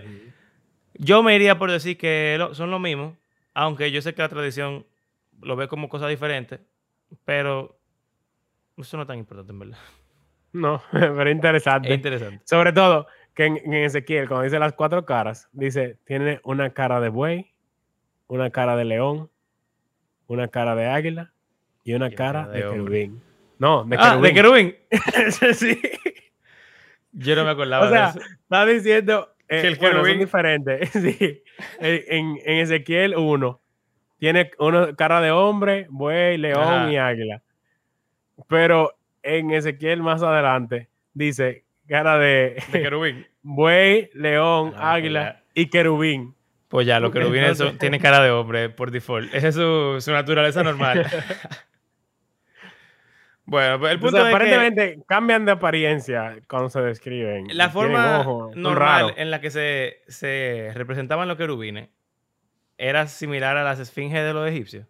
yo 0.93 1.21
me 1.23 1.35
iría 1.35 1.59
por 1.59 1.71
decir 1.71 1.97
que 1.97 2.39
son 2.53 2.71
lo 2.71 2.79
mismo, 2.79 3.17
aunque 3.53 3.91
yo 3.91 4.01
sé 4.01 4.13
que 4.13 4.21
la 4.21 4.29
tradición 4.29 4.85
lo 5.41 5.55
ve 5.55 5.67
como 5.67 5.89
cosas 5.89 6.09
diferentes, 6.09 6.59
pero 7.25 7.79
eso 8.77 8.97
no 8.97 9.03
es 9.03 9.07
tan 9.07 9.19
importante 9.19 9.51
en 9.51 9.59
verdad. 9.59 9.77
No, 10.53 10.81
pero 10.91 11.29
interesante. 11.29 11.89
Es 11.89 11.95
interesante. 11.95 12.41
Sobre 12.45 12.71
todo 12.71 13.07
que 13.37 13.45
en, 13.45 13.57
en 13.57 13.73
Ezequiel, 13.75 14.27
cuando 14.27 14.45
dice 14.45 14.57
las 14.57 14.73
cuatro 14.73 15.05
caras, 15.05 15.47
dice, 15.51 15.99
tiene 16.05 16.39
una 16.43 16.71
cara 16.71 16.99
de 16.99 17.09
buey, 17.09 17.53
una 18.25 18.49
cara 18.49 18.75
de 18.75 18.83
león, 18.83 19.29
una 20.25 20.47
cara 20.47 20.73
de 20.75 20.87
águila 20.87 21.31
y 21.83 21.93
una 21.93 22.07
Y 22.07 22.09
una 22.09 22.15
cara 22.15 22.41
cara 22.45 22.51
de, 22.51 22.63
de 22.63 22.69
querubín. 22.71 23.21
No, 23.59 23.83
de 23.83 23.95
ah, 23.99 24.17
de 24.17 24.33
querubín. 24.33 24.75
querubín. 24.89 25.53
sí. 25.53 25.79
Yo 27.11 27.35
no 27.35 27.45
me 27.45 27.51
acordaba 27.51 27.85
O 27.85 27.89
sea, 27.91 28.11
de 28.11 28.19
eso. 28.21 28.29
está 28.41 28.65
diciendo 28.65 29.33
eh, 29.49 29.61
Que 29.61 29.67
el 29.67 29.75
bueno, 29.75 30.01
querubín- 30.01 30.17
diferentes. 30.17 30.89
sí. 30.93 31.43
En, 31.79 32.39
en 32.43 32.57
Ezequiel 32.57 33.15
1 33.15 33.61
tiene 34.17 34.49
uno 34.57 34.95
cara 34.95 35.21
de 35.21 35.29
hombre, 35.29 35.85
buey, 35.91 36.39
león 36.39 36.63
Ajá. 36.63 36.91
y 36.91 36.97
águila. 36.97 37.43
Pero 38.47 38.97
en 39.21 39.51
Ezequiel 39.51 40.01
más 40.01 40.23
adelante 40.23 40.89
dice 41.13 41.66
cara 41.87 42.17
de 42.17 42.61
De 42.71 42.81
querubín. 42.81 43.27
buey, 43.41 44.09
león, 44.13 44.73
Ah, 44.75 44.93
águila 44.93 45.43
y 45.53 45.69
querubín. 45.69 46.35
Pues 46.67 46.85
ya, 46.85 46.99
los 46.99 47.11
querubines 47.11 47.57
son- 47.57 47.77
tienen 47.77 48.01
cara 48.01 48.21
de 48.21 48.29
hombre 48.31 48.69
por 48.69 48.91
default. 48.91 49.33
Esa 49.33 49.47
es 49.47 49.55
su, 49.55 49.97
su 50.01 50.11
naturaleza 50.11 50.63
normal. 50.63 51.05
bueno, 53.45 53.79
pues 53.79 53.93
el 53.93 53.99
punto 53.99 54.17
Entonces, 54.17 54.19
es 54.19 54.23
que 54.23 54.35
aparentemente 54.55 55.03
cambian 55.07 55.45
de 55.45 55.53
apariencia 55.53 56.37
cuando 56.49 56.69
se 56.69 56.81
describen. 56.81 57.47
la 57.55 57.69
forma 57.69 58.25
normal 58.55 59.13
en 59.15 59.31
la 59.31 59.39
que 59.39 59.49
se, 59.49 60.01
se 60.07 60.71
representaban 60.75 61.29
los 61.29 61.37
querubines 61.37 61.87
era 62.77 63.07
similar 63.07 63.55
a 63.55 63.63
las 63.63 63.79
esfinges 63.79 64.23
de 64.25 64.33
los 64.33 64.49
egipcios. 64.49 64.85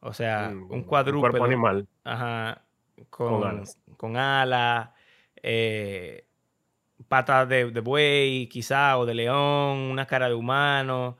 O 0.00 0.12
sea, 0.12 0.48
Mm, 0.50 0.62
un 0.64 0.68
cuerpo 0.82 0.88
cuadrúpedo. 0.88 1.44
animal. 1.44 1.86
Ajá. 2.02 2.62
Con, 3.08 3.40
Con 3.40 3.64
con 3.96 4.16
alas. 4.16 4.90
Eh, 5.42 6.26
patas 7.08 7.48
de, 7.48 7.70
de 7.70 7.80
buey, 7.80 8.46
quizá, 8.48 8.98
o 8.98 9.06
de 9.06 9.14
león, 9.14 9.78
una 9.78 10.06
cara 10.06 10.28
de 10.28 10.34
humano. 10.34 11.18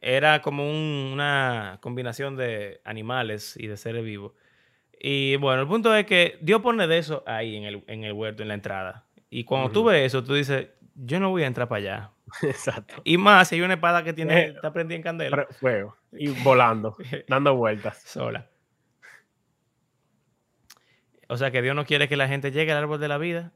Era 0.00 0.42
como 0.42 0.64
un- 0.68 1.10
una 1.12 1.78
combinación 1.80 2.36
de 2.36 2.80
animales 2.84 3.56
y 3.58 3.66
de 3.68 3.76
seres 3.76 4.04
vivos. 4.04 4.32
Y 5.00 5.36
bueno, 5.36 5.62
el 5.62 5.68
punto 5.68 5.94
es 5.94 6.06
que 6.06 6.38
Dios 6.40 6.60
pone 6.62 6.86
de 6.86 6.98
eso 6.98 7.22
ahí 7.26 7.56
en 7.56 7.64
el, 7.64 7.84
en 7.88 8.04
el 8.04 8.12
huerto, 8.12 8.42
en 8.42 8.48
la 8.48 8.54
entrada. 8.54 9.06
Y 9.30 9.44
cuando 9.44 9.70
tú 9.70 9.80
Ujú. 9.80 9.88
ves 9.90 10.06
eso, 10.06 10.22
tú 10.24 10.34
dices, 10.34 10.68
yo 10.94 11.20
no 11.20 11.30
voy 11.30 11.42
a 11.42 11.46
entrar 11.46 11.68
para 11.68 11.78
allá. 11.78 12.10
Exacto. 12.42 12.94
Y 13.04 13.18
más, 13.18 13.48
si 13.48 13.56
hay 13.56 13.60
una 13.62 13.74
espada 13.74 14.04
que 14.04 14.12
tiene, 14.12 14.40
Eh, 14.40 14.48
está 14.56 14.72
prendida 14.72 14.96
en 14.96 15.02
candela. 15.02 15.46
Fuego. 15.60 15.96
Y 16.12 16.28
volando, 16.28 16.96
dando 17.28 17.56
vueltas. 17.56 18.00
sola. 18.02 18.48
O 21.28 21.36
sea 21.36 21.50
que 21.50 21.62
Dios 21.62 21.74
no 21.74 21.84
quiere 21.84 22.08
que 22.08 22.16
la 22.16 22.28
gente 22.28 22.52
llegue 22.52 22.72
al 22.72 22.78
árbol 22.78 23.00
de 23.00 23.08
la 23.08 23.18
vida, 23.18 23.52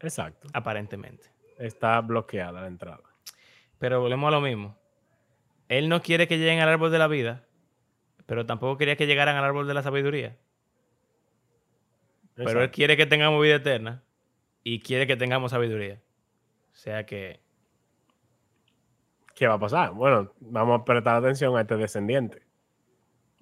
Exacto. 0.00 0.48
aparentemente. 0.52 1.30
Está 1.58 2.00
bloqueada 2.00 2.60
la 2.60 2.66
entrada. 2.66 3.02
Pero 3.78 4.00
volvemos 4.00 4.28
a 4.28 4.30
lo 4.30 4.40
mismo. 4.40 4.76
Él 5.68 5.88
no 5.88 6.02
quiere 6.02 6.26
que 6.26 6.38
lleguen 6.38 6.60
al 6.60 6.68
árbol 6.68 6.90
de 6.90 6.98
la 6.98 7.06
vida, 7.06 7.46
pero 8.26 8.46
tampoco 8.46 8.76
quería 8.76 8.96
que 8.96 9.06
llegaran 9.06 9.36
al 9.36 9.44
árbol 9.44 9.66
de 9.66 9.74
la 9.74 9.82
sabiduría. 9.82 10.36
Pero 12.34 12.62
él 12.62 12.70
quiere 12.70 12.96
que 12.96 13.06
tengamos 13.06 13.42
vida 13.42 13.56
eterna 13.56 14.02
y 14.64 14.80
quiere 14.80 15.06
que 15.06 15.16
tengamos 15.16 15.50
sabiduría. 15.50 16.00
O 16.72 16.76
sea 16.76 17.04
que, 17.04 17.40
¿Qué 19.40 19.46
va 19.46 19.54
a 19.54 19.58
pasar? 19.58 19.94
Bueno, 19.94 20.34
vamos 20.40 20.82
a 20.82 20.84
prestar 20.84 21.16
atención 21.16 21.56
a 21.56 21.62
este 21.62 21.74
descendiente. 21.78 22.42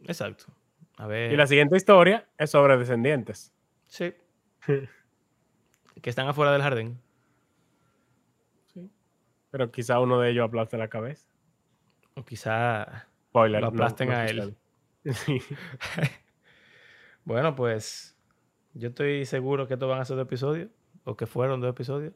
exacto. 0.05 0.45
A 0.97 1.09
ver. 1.09 1.33
Y 1.33 1.37
la 1.37 1.45
siguiente 1.49 1.77
historia 1.77 2.25
es 2.39 2.51
sobre 2.53 2.77
descendientes. 2.77 3.53
Sí. 3.89 4.15
que 6.01 6.11
están 6.11 6.29
afuera 6.29 6.53
del 6.53 6.63
jardín. 6.63 7.01
Pero 9.51 9.71
quizá 9.71 9.99
uno 10.01 10.21
de 10.21 10.31
ellos 10.31 10.45
aplaste 10.47 10.77
la 10.77 10.89
cabeza. 10.89 11.27
O 12.15 12.25
quizá. 12.25 13.09
Spoiler. 13.31 13.61
Lo 13.63 13.69
aplasten 13.69 14.09
no 14.11 14.15
a 14.17 14.27
él. 14.27 14.57
Sí. 15.05 15.41
Bueno, 17.25 17.55
pues. 17.55 18.17
Yo 18.75 18.89
estoy 18.89 19.25
seguro 19.27 19.67
que 19.67 19.75
estos 19.75 19.89
van 19.89 20.01
a 20.01 20.05
ser 20.05 20.17
dos 20.17 20.27
episodios. 20.27 20.71
O 21.05 21.17
que 21.17 21.27
fueron 21.27 21.61
dos 21.61 21.71
episodios. 21.71 22.15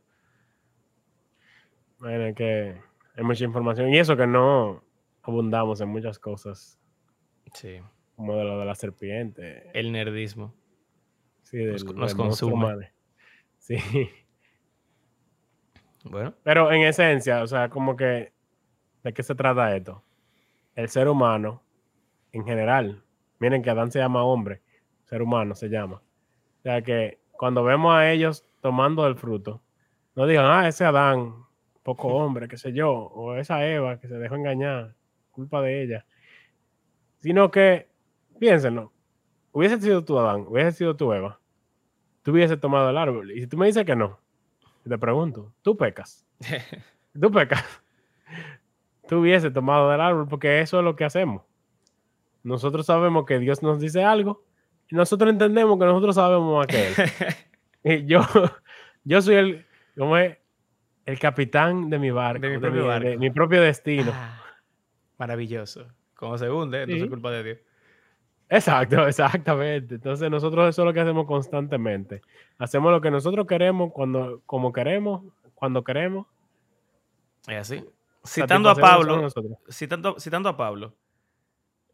Bueno, 1.98 2.24
es 2.26 2.34
que 2.34 2.80
hay 3.16 3.24
mucha 3.24 3.44
información. 3.44 3.88
Y 3.92 3.98
eso 3.98 4.16
que 4.16 4.26
no 4.26 4.82
abundamos 5.22 5.80
en 5.80 5.88
muchas 5.88 6.18
cosas. 6.18 6.78
Sí. 7.54 7.78
Como 8.16 8.36
de 8.36 8.44
lo 8.44 8.58
de 8.58 8.64
la 8.66 8.74
serpiente. 8.74 9.70
El 9.74 9.92
nerdismo. 9.92 10.54
Sí, 11.42 11.58
del, 11.58 11.72
nos- 11.72 11.84
nos 11.94 12.08
del 12.10 12.16
monstruo 12.26 12.50
consume. 12.52 12.92
Sí. 13.62 13.76
Bueno. 16.04 16.34
Pero 16.42 16.72
en 16.72 16.82
esencia, 16.82 17.44
o 17.44 17.46
sea, 17.46 17.68
como 17.68 17.96
que, 17.96 18.32
¿de 19.04 19.12
qué 19.14 19.22
se 19.22 19.36
trata 19.36 19.76
esto? 19.76 20.02
El 20.74 20.88
ser 20.88 21.06
humano, 21.08 21.62
en 22.32 22.44
general, 22.44 23.04
miren 23.38 23.62
que 23.62 23.70
Adán 23.70 23.92
se 23.92 24.00
llama 24.00 24.24
hombre, 24.24 24.62
ser 25.04 25.22
humano 25.22 25.54
se 25.54 25.68
llama. 25.68 26.02
O 26.58 26.62
sea 26.62 26.82
que 26.82 27.20
cuando 27.30 27.62
vemos 27.62 27.94
a 27.94 28.10
ellos 28.10 28.44
tomando 28.60 29.06
el 29.06 29.14
fruto, 29.14 29.62
no 30.16 30.26
digan, 30.26 30.46
ah, 30.46 30.66
ese 30.66 30.84
Adán, 30.84 31.32
poco 31.84 32.08
hombre, 32.16 32.48
qué 32.48 32.56
sé 32.58 32.72
yo, 32.72 32.90
o 32.92 33.36
esa 33.36 33.64
Eva 33.64 34.00
que 34.00 34.08
se 34.08 34.18
dejó 34.18 34.34
engañar, 34.34 34.96
culpa 35.30 35.62
de 35.62 35.84
ella. 35.84 36.04
Sino 37.20 37.52
que, 37.52 37.88
piénsenlo, 38.40 38.92
hubiese 39.52 39.80
sido 39.80 40.04
tú 40.04 40.18
Adán, 40.18 40.46
hubiese 40.48 40.72
sido 40.72 40.96
tú 40.96 41.12
Eva, 41.12 41.38
tú 42.22 42.32
hubiese 42.32 42.56
tomado 42.56 42.90
el 42.90 42.96
árbol. 42.96 43.30
Y 43.32 43.40
si 43.40 43.46
tú 43.46 43.56
me 43.56 43.66
dices 43.66 43.84
que 43.84 43.96
no, 43.96 44.18
te 44.88 44.98
pregunto, 44.98 45.52
¿tú 45.62 45.76
pecas? 45.76 46.26
tú 47.20 47.30
pecas. 47.30 47.64
Tú 49.08 49.18
hubiese 49.18 49.50
tomado 49.50 49.90
del 49.90 50.00
árbol 50.00 50.26
porque 50.28 50.60
eso 50.60 50.78
es 50.78 50.84
lo 50.84 50.96
que 50.96 51.04
hacemos. 51.04 51.42
Nosotros 52.44 52.86
sabemos 52.86 53.26
que 53.26 53.38
Dios 53.40 53.62
nos 53.62 53.78
dice 53.80 54.04
algo 54.04 54.44
y 54.88 54.94
nosotros 54.94 55.28
entendemos 55.30 55.78
que 55.78 55.84
nosotros 55.84 56.14
sabemos 56.14 56.56
más 56.56 56.66
que 56.66 56.88
Él. 56.88 56.94
Y 57.84 58.06
yo, 58.06 58.20
yo 59.04 59.20
soy 59.20 59.34
el, 59.34 59.66
¿cómo 59.98 60.16
es? 60.16 60.38
el 61.04 61.18
capitán 61.18 61.90
de 61.90 61.98
mi 61.98 62.12
barco, 62.12 62.42
De 62.42 62.50
mi 62.50 62.58
propio 62.60 62.86
barco. 62.86 63.08
de 63.08 63.18
mi 63.18 63.30
propio 63.30 63.60
destino. 63.60 64.12
Ah, 64.14 64.40
maravilloso. 65.18 65.88
Como 66.14 66.38
se 66.38 66.48
hunde, 66.48 66.86
no 66.86 66.94
Sí. 66.94 67.00
es 67.02 67.08
culpa 67.08 67.32
de 67.32 67.42
Dios. 67.42 67.58
Exacto, 68.52 69.06
exactamente. 69.08 69.94
Entonces 69.94 70.30
nosotros 70.30 70.68
eso 70.68 70.82
es 70.82 70.86
lo 70.86 70.92
que 70.92 71.00
hacemos 71.00 71.26
constantemente. 71.26 72.20
Hacemos 72.58 72.92
lo 72.92 73.00
que 73.00 73.10
nosotros 73.10 73.46
queremos, 73.46 73.92
cuando, 73.92 74.42
como 74.44 74.72
queremos, 74.72 75.22
cuando 75.54 75.82
queremos. 75.82 76.26
Es 77.46 77.56
así. 77.56 77.84
Citando 78.24 78.68
a 78.68 78.74
Pablo, 78.74 79.28
citando, 79.70 80.20
citando 80.20 80.48
a 80.48 80.56
Pablo, 80.56 80.94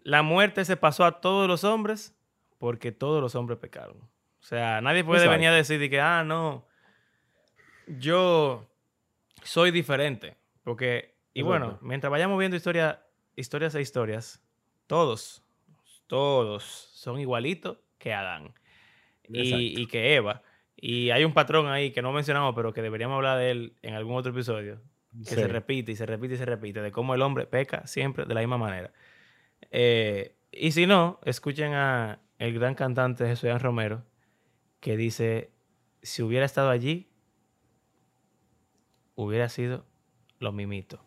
la 0.03 0.23
muerte 0.23 0.65
se 0.65 0.77
pasó 0.77 1.05
a 1.05 1.21
todos 1.21 1.49
los 1.49 1.65
hombres 1.65 2.15
porque 2.59 2.93
todos 2.93 3.23
los 3.23 3.35
hombres 3.35 3.59
pecaron. 3.59 3.97
O 3.97 4.45
sea, 4.45 4.81
nadie 4.81 5.05
puede 5.05 5.21
Exacto. 5.21 5.39
venir 5.39 5.49
a 5.49 5.55
decir 5.55 5.79
de 5.79 5.89
que, 5.89 6.01
ah, 6.01 6.25
no, 6.25 6.67
yo 7.87 8.69
soy 9.43 9.71
diferente. 9.71 10.37
Porque, 10.65 11.15
y 11.33 11.43
bueno, 11.43 11.79
mientras 11.81 12.11
vayamos 12.11 12.39
viendo 12.39 12.57
historia, 12.57 13.03
historias 13.37 13.75
e 13.75 13.81
historias, 13.81 14.43
todos, 14.87 15.43
todos 16.09 16.65
son 16.65 17.21
igualitos 17.21 17.79
que 17.99 18.13
Adán 18.13 18.53
y, 19.29 19.87
que 19.87 20.17
Eva. 20.17 20.43
Y 20.77 21.11
hay 21.11 21.25
un 21.25 21.33
patrón 21.33 21.69
ahí 21.69 21.93
que 21.93 22.03
no 22.03 22.13
mencionamos, 22.13 22.55
pero 22.55 22.73
que 22.73 22.83
deberíamos 22.83 23.17
hablar 23.17 23.39
de 23.39 23.51
él 23.51 23.77
en 23.83 23.95
algún 23.95 24.17
otro 24.17 24.33
episodio 24.33 24.81
que 25.25 25.31
Sí. 25.31 25.35
se 25.37 25.49
repite 25.49 25.93
y 25.93 25.97
se 25.97 26.07
repite 26.07 26.35
y 26.35 26.37
se 26.37 26.45
repite, 26.45 26.81
de 26.83 26.93
cómo 26.93 27.15
el 27.15 27.23
hombre 27.23 27.47
peca 27.47 27.87
siempre 27.87 28.25
de 28.25 28.35
la 28.35 28.41
misma 28.41 28.59
manera. 28.59 28.93
Eh, 29.71 30.37
y 30.53 30.73
si 30.73 30.87
no, 30.87 31.19
escuchen 31.25 31.73
a 31.75 32.21
el 32.39 32.55
gran 32.55 32.75
cantante 32.75 33.27
Jesús 33.27 33.61
Romero, 33.61 34.05
que 34.81 34.97
dice, 34.97 35.51
si 36.03 36.23
hubiera 36.23 36.47
estado 36.47 36.71
allí, 36.71 37.09
hubiera 39.15 39.49
sido 39.49 39.85
lo 40.39 40.53
mimito. 40.53 41.01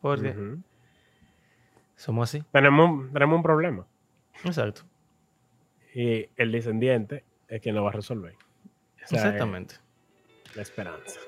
Porque 0.00 0.34
somos 1.96 2.30
así. 2.30 2.44
tenemos, 2.52 3.12
tenemos 3.12 3.36
un 3.36 3.42
problema. 3.42 3.86
Exacto. 4.44 4.82
Y 5.94 6.26
el 6.36 6.52
descendiente 6.52 7.24
es 7.48 7.60
quien 7.60 7.74
lo 7.74 7.82
va 7.82 7.90
a 7.90 7.94
resolver. 7.94 8.34
Exactamente. 9.00 9.76
la 10.54 10.62
esperanza. 10.62 11.20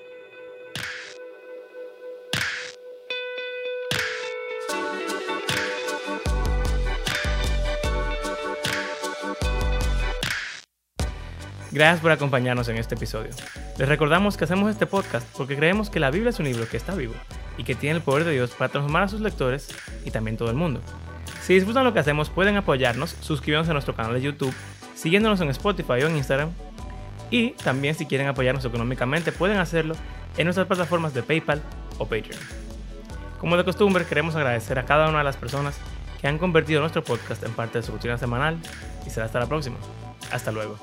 Gracias 11.73 12.01
por 12.01 12.11
acompañarnos 12.11 12.69
en 12.69 12.77
este 12.77 12.97
episodio. 12.97 13.31
Les 13.79 13.89
recordamos 13.89 14.37
que 14.37 14.45
hacemos 14.45 14.71
este 14.71 14.87
podcast 14.87 15.27
porque 15.37 15.57
creemos 15.57 15.89
que 15.89 16.01
la 16.01 16.11
Biblia 16.11 16.29
es 16.29 16.39
un 16.39 16.45
libro 16.45 16.69
que 16.69 16.77
está 16.77 16.95
vivo 16.95 17.15
y 17.57 17.65
que 17.65 17.75
tiene 17.75 17.97
el 17.97 18.03
poder 18.03 18.25
de 18.25 18.33
Dios 18.33 18.51
para 18.51 18.71
transformar 18.71 19.05
a 19.05 19.09
sus 19.09 19.23
lectores 19.23 19.69
y 20.05 20.11
también 20.11 20.37
todo 20.37 20.51
el 20.51 20.57
mundo. 20.57 20.83
Si 21.43 21.55
disfrutan 21.55 21.85
lo 21.85 21.93
que 21.93 21.99
hacemos, 21.99 22.31
pueden 22.31 22.57
apoyarnos 22.57 23.17
suscribiéndose 23.21 23.73
a 23.73 23.75
nuestro 23.75 23.97
canal 23.97 24.15
de 24.15 24.23
YouTube, 24.23 24.55
siguiéndonos 24.95 25.41
en 25.41 25.51
Spotify 25.51 26.03
o 26.05 26.09
en 26.09 26.17
Instagram. 26.17 26.51
Y 27.31 27.51
también 27.51 27.95
si 27.95 28.07
quieren 28.07 28.29
apoyarnos 28.29 28.65
económicamente, 28.65 29.33
pueden 29.33 29.59
hacerlo 29.59 29.97
en 30.37 30.45
nuestras 30.45 30.67
plataformas 30.67 31.15
de 31.15 31.23
PayPal 31.23 31.61
o 31.99 32.05
Patreon. 32.05 32.39
Como 33.41 33.57
de 33.57 33.65
costumbre, 33.65 34.07
queremos 34.07 34.37
agradecer 34.37 34.79
a 34.79 34.85
cada 34.85 35.09
una 35.09 35.19
de 35.19 35.25
las 35.25 35.37
personas 35.37 35.77
que 36.21 36.29
han 36.29 36.39
convertido 36.39 36.81
nuestro 36.81 37.03
podcast 37.03 37.43
en 37.43 37.53
parte 37.53 37.79
de 37.79 37.83
su 37.85 37.91
rutina 37.91 38.17
semanal 38.17 38.57
y 39.05 39.11
será 39.11 39.27
hasta 39.27 39.41
la 39.41 39.47
próxima. 39.47 39.77
Hasta 40.31 40.53
luego. 40.53 40.79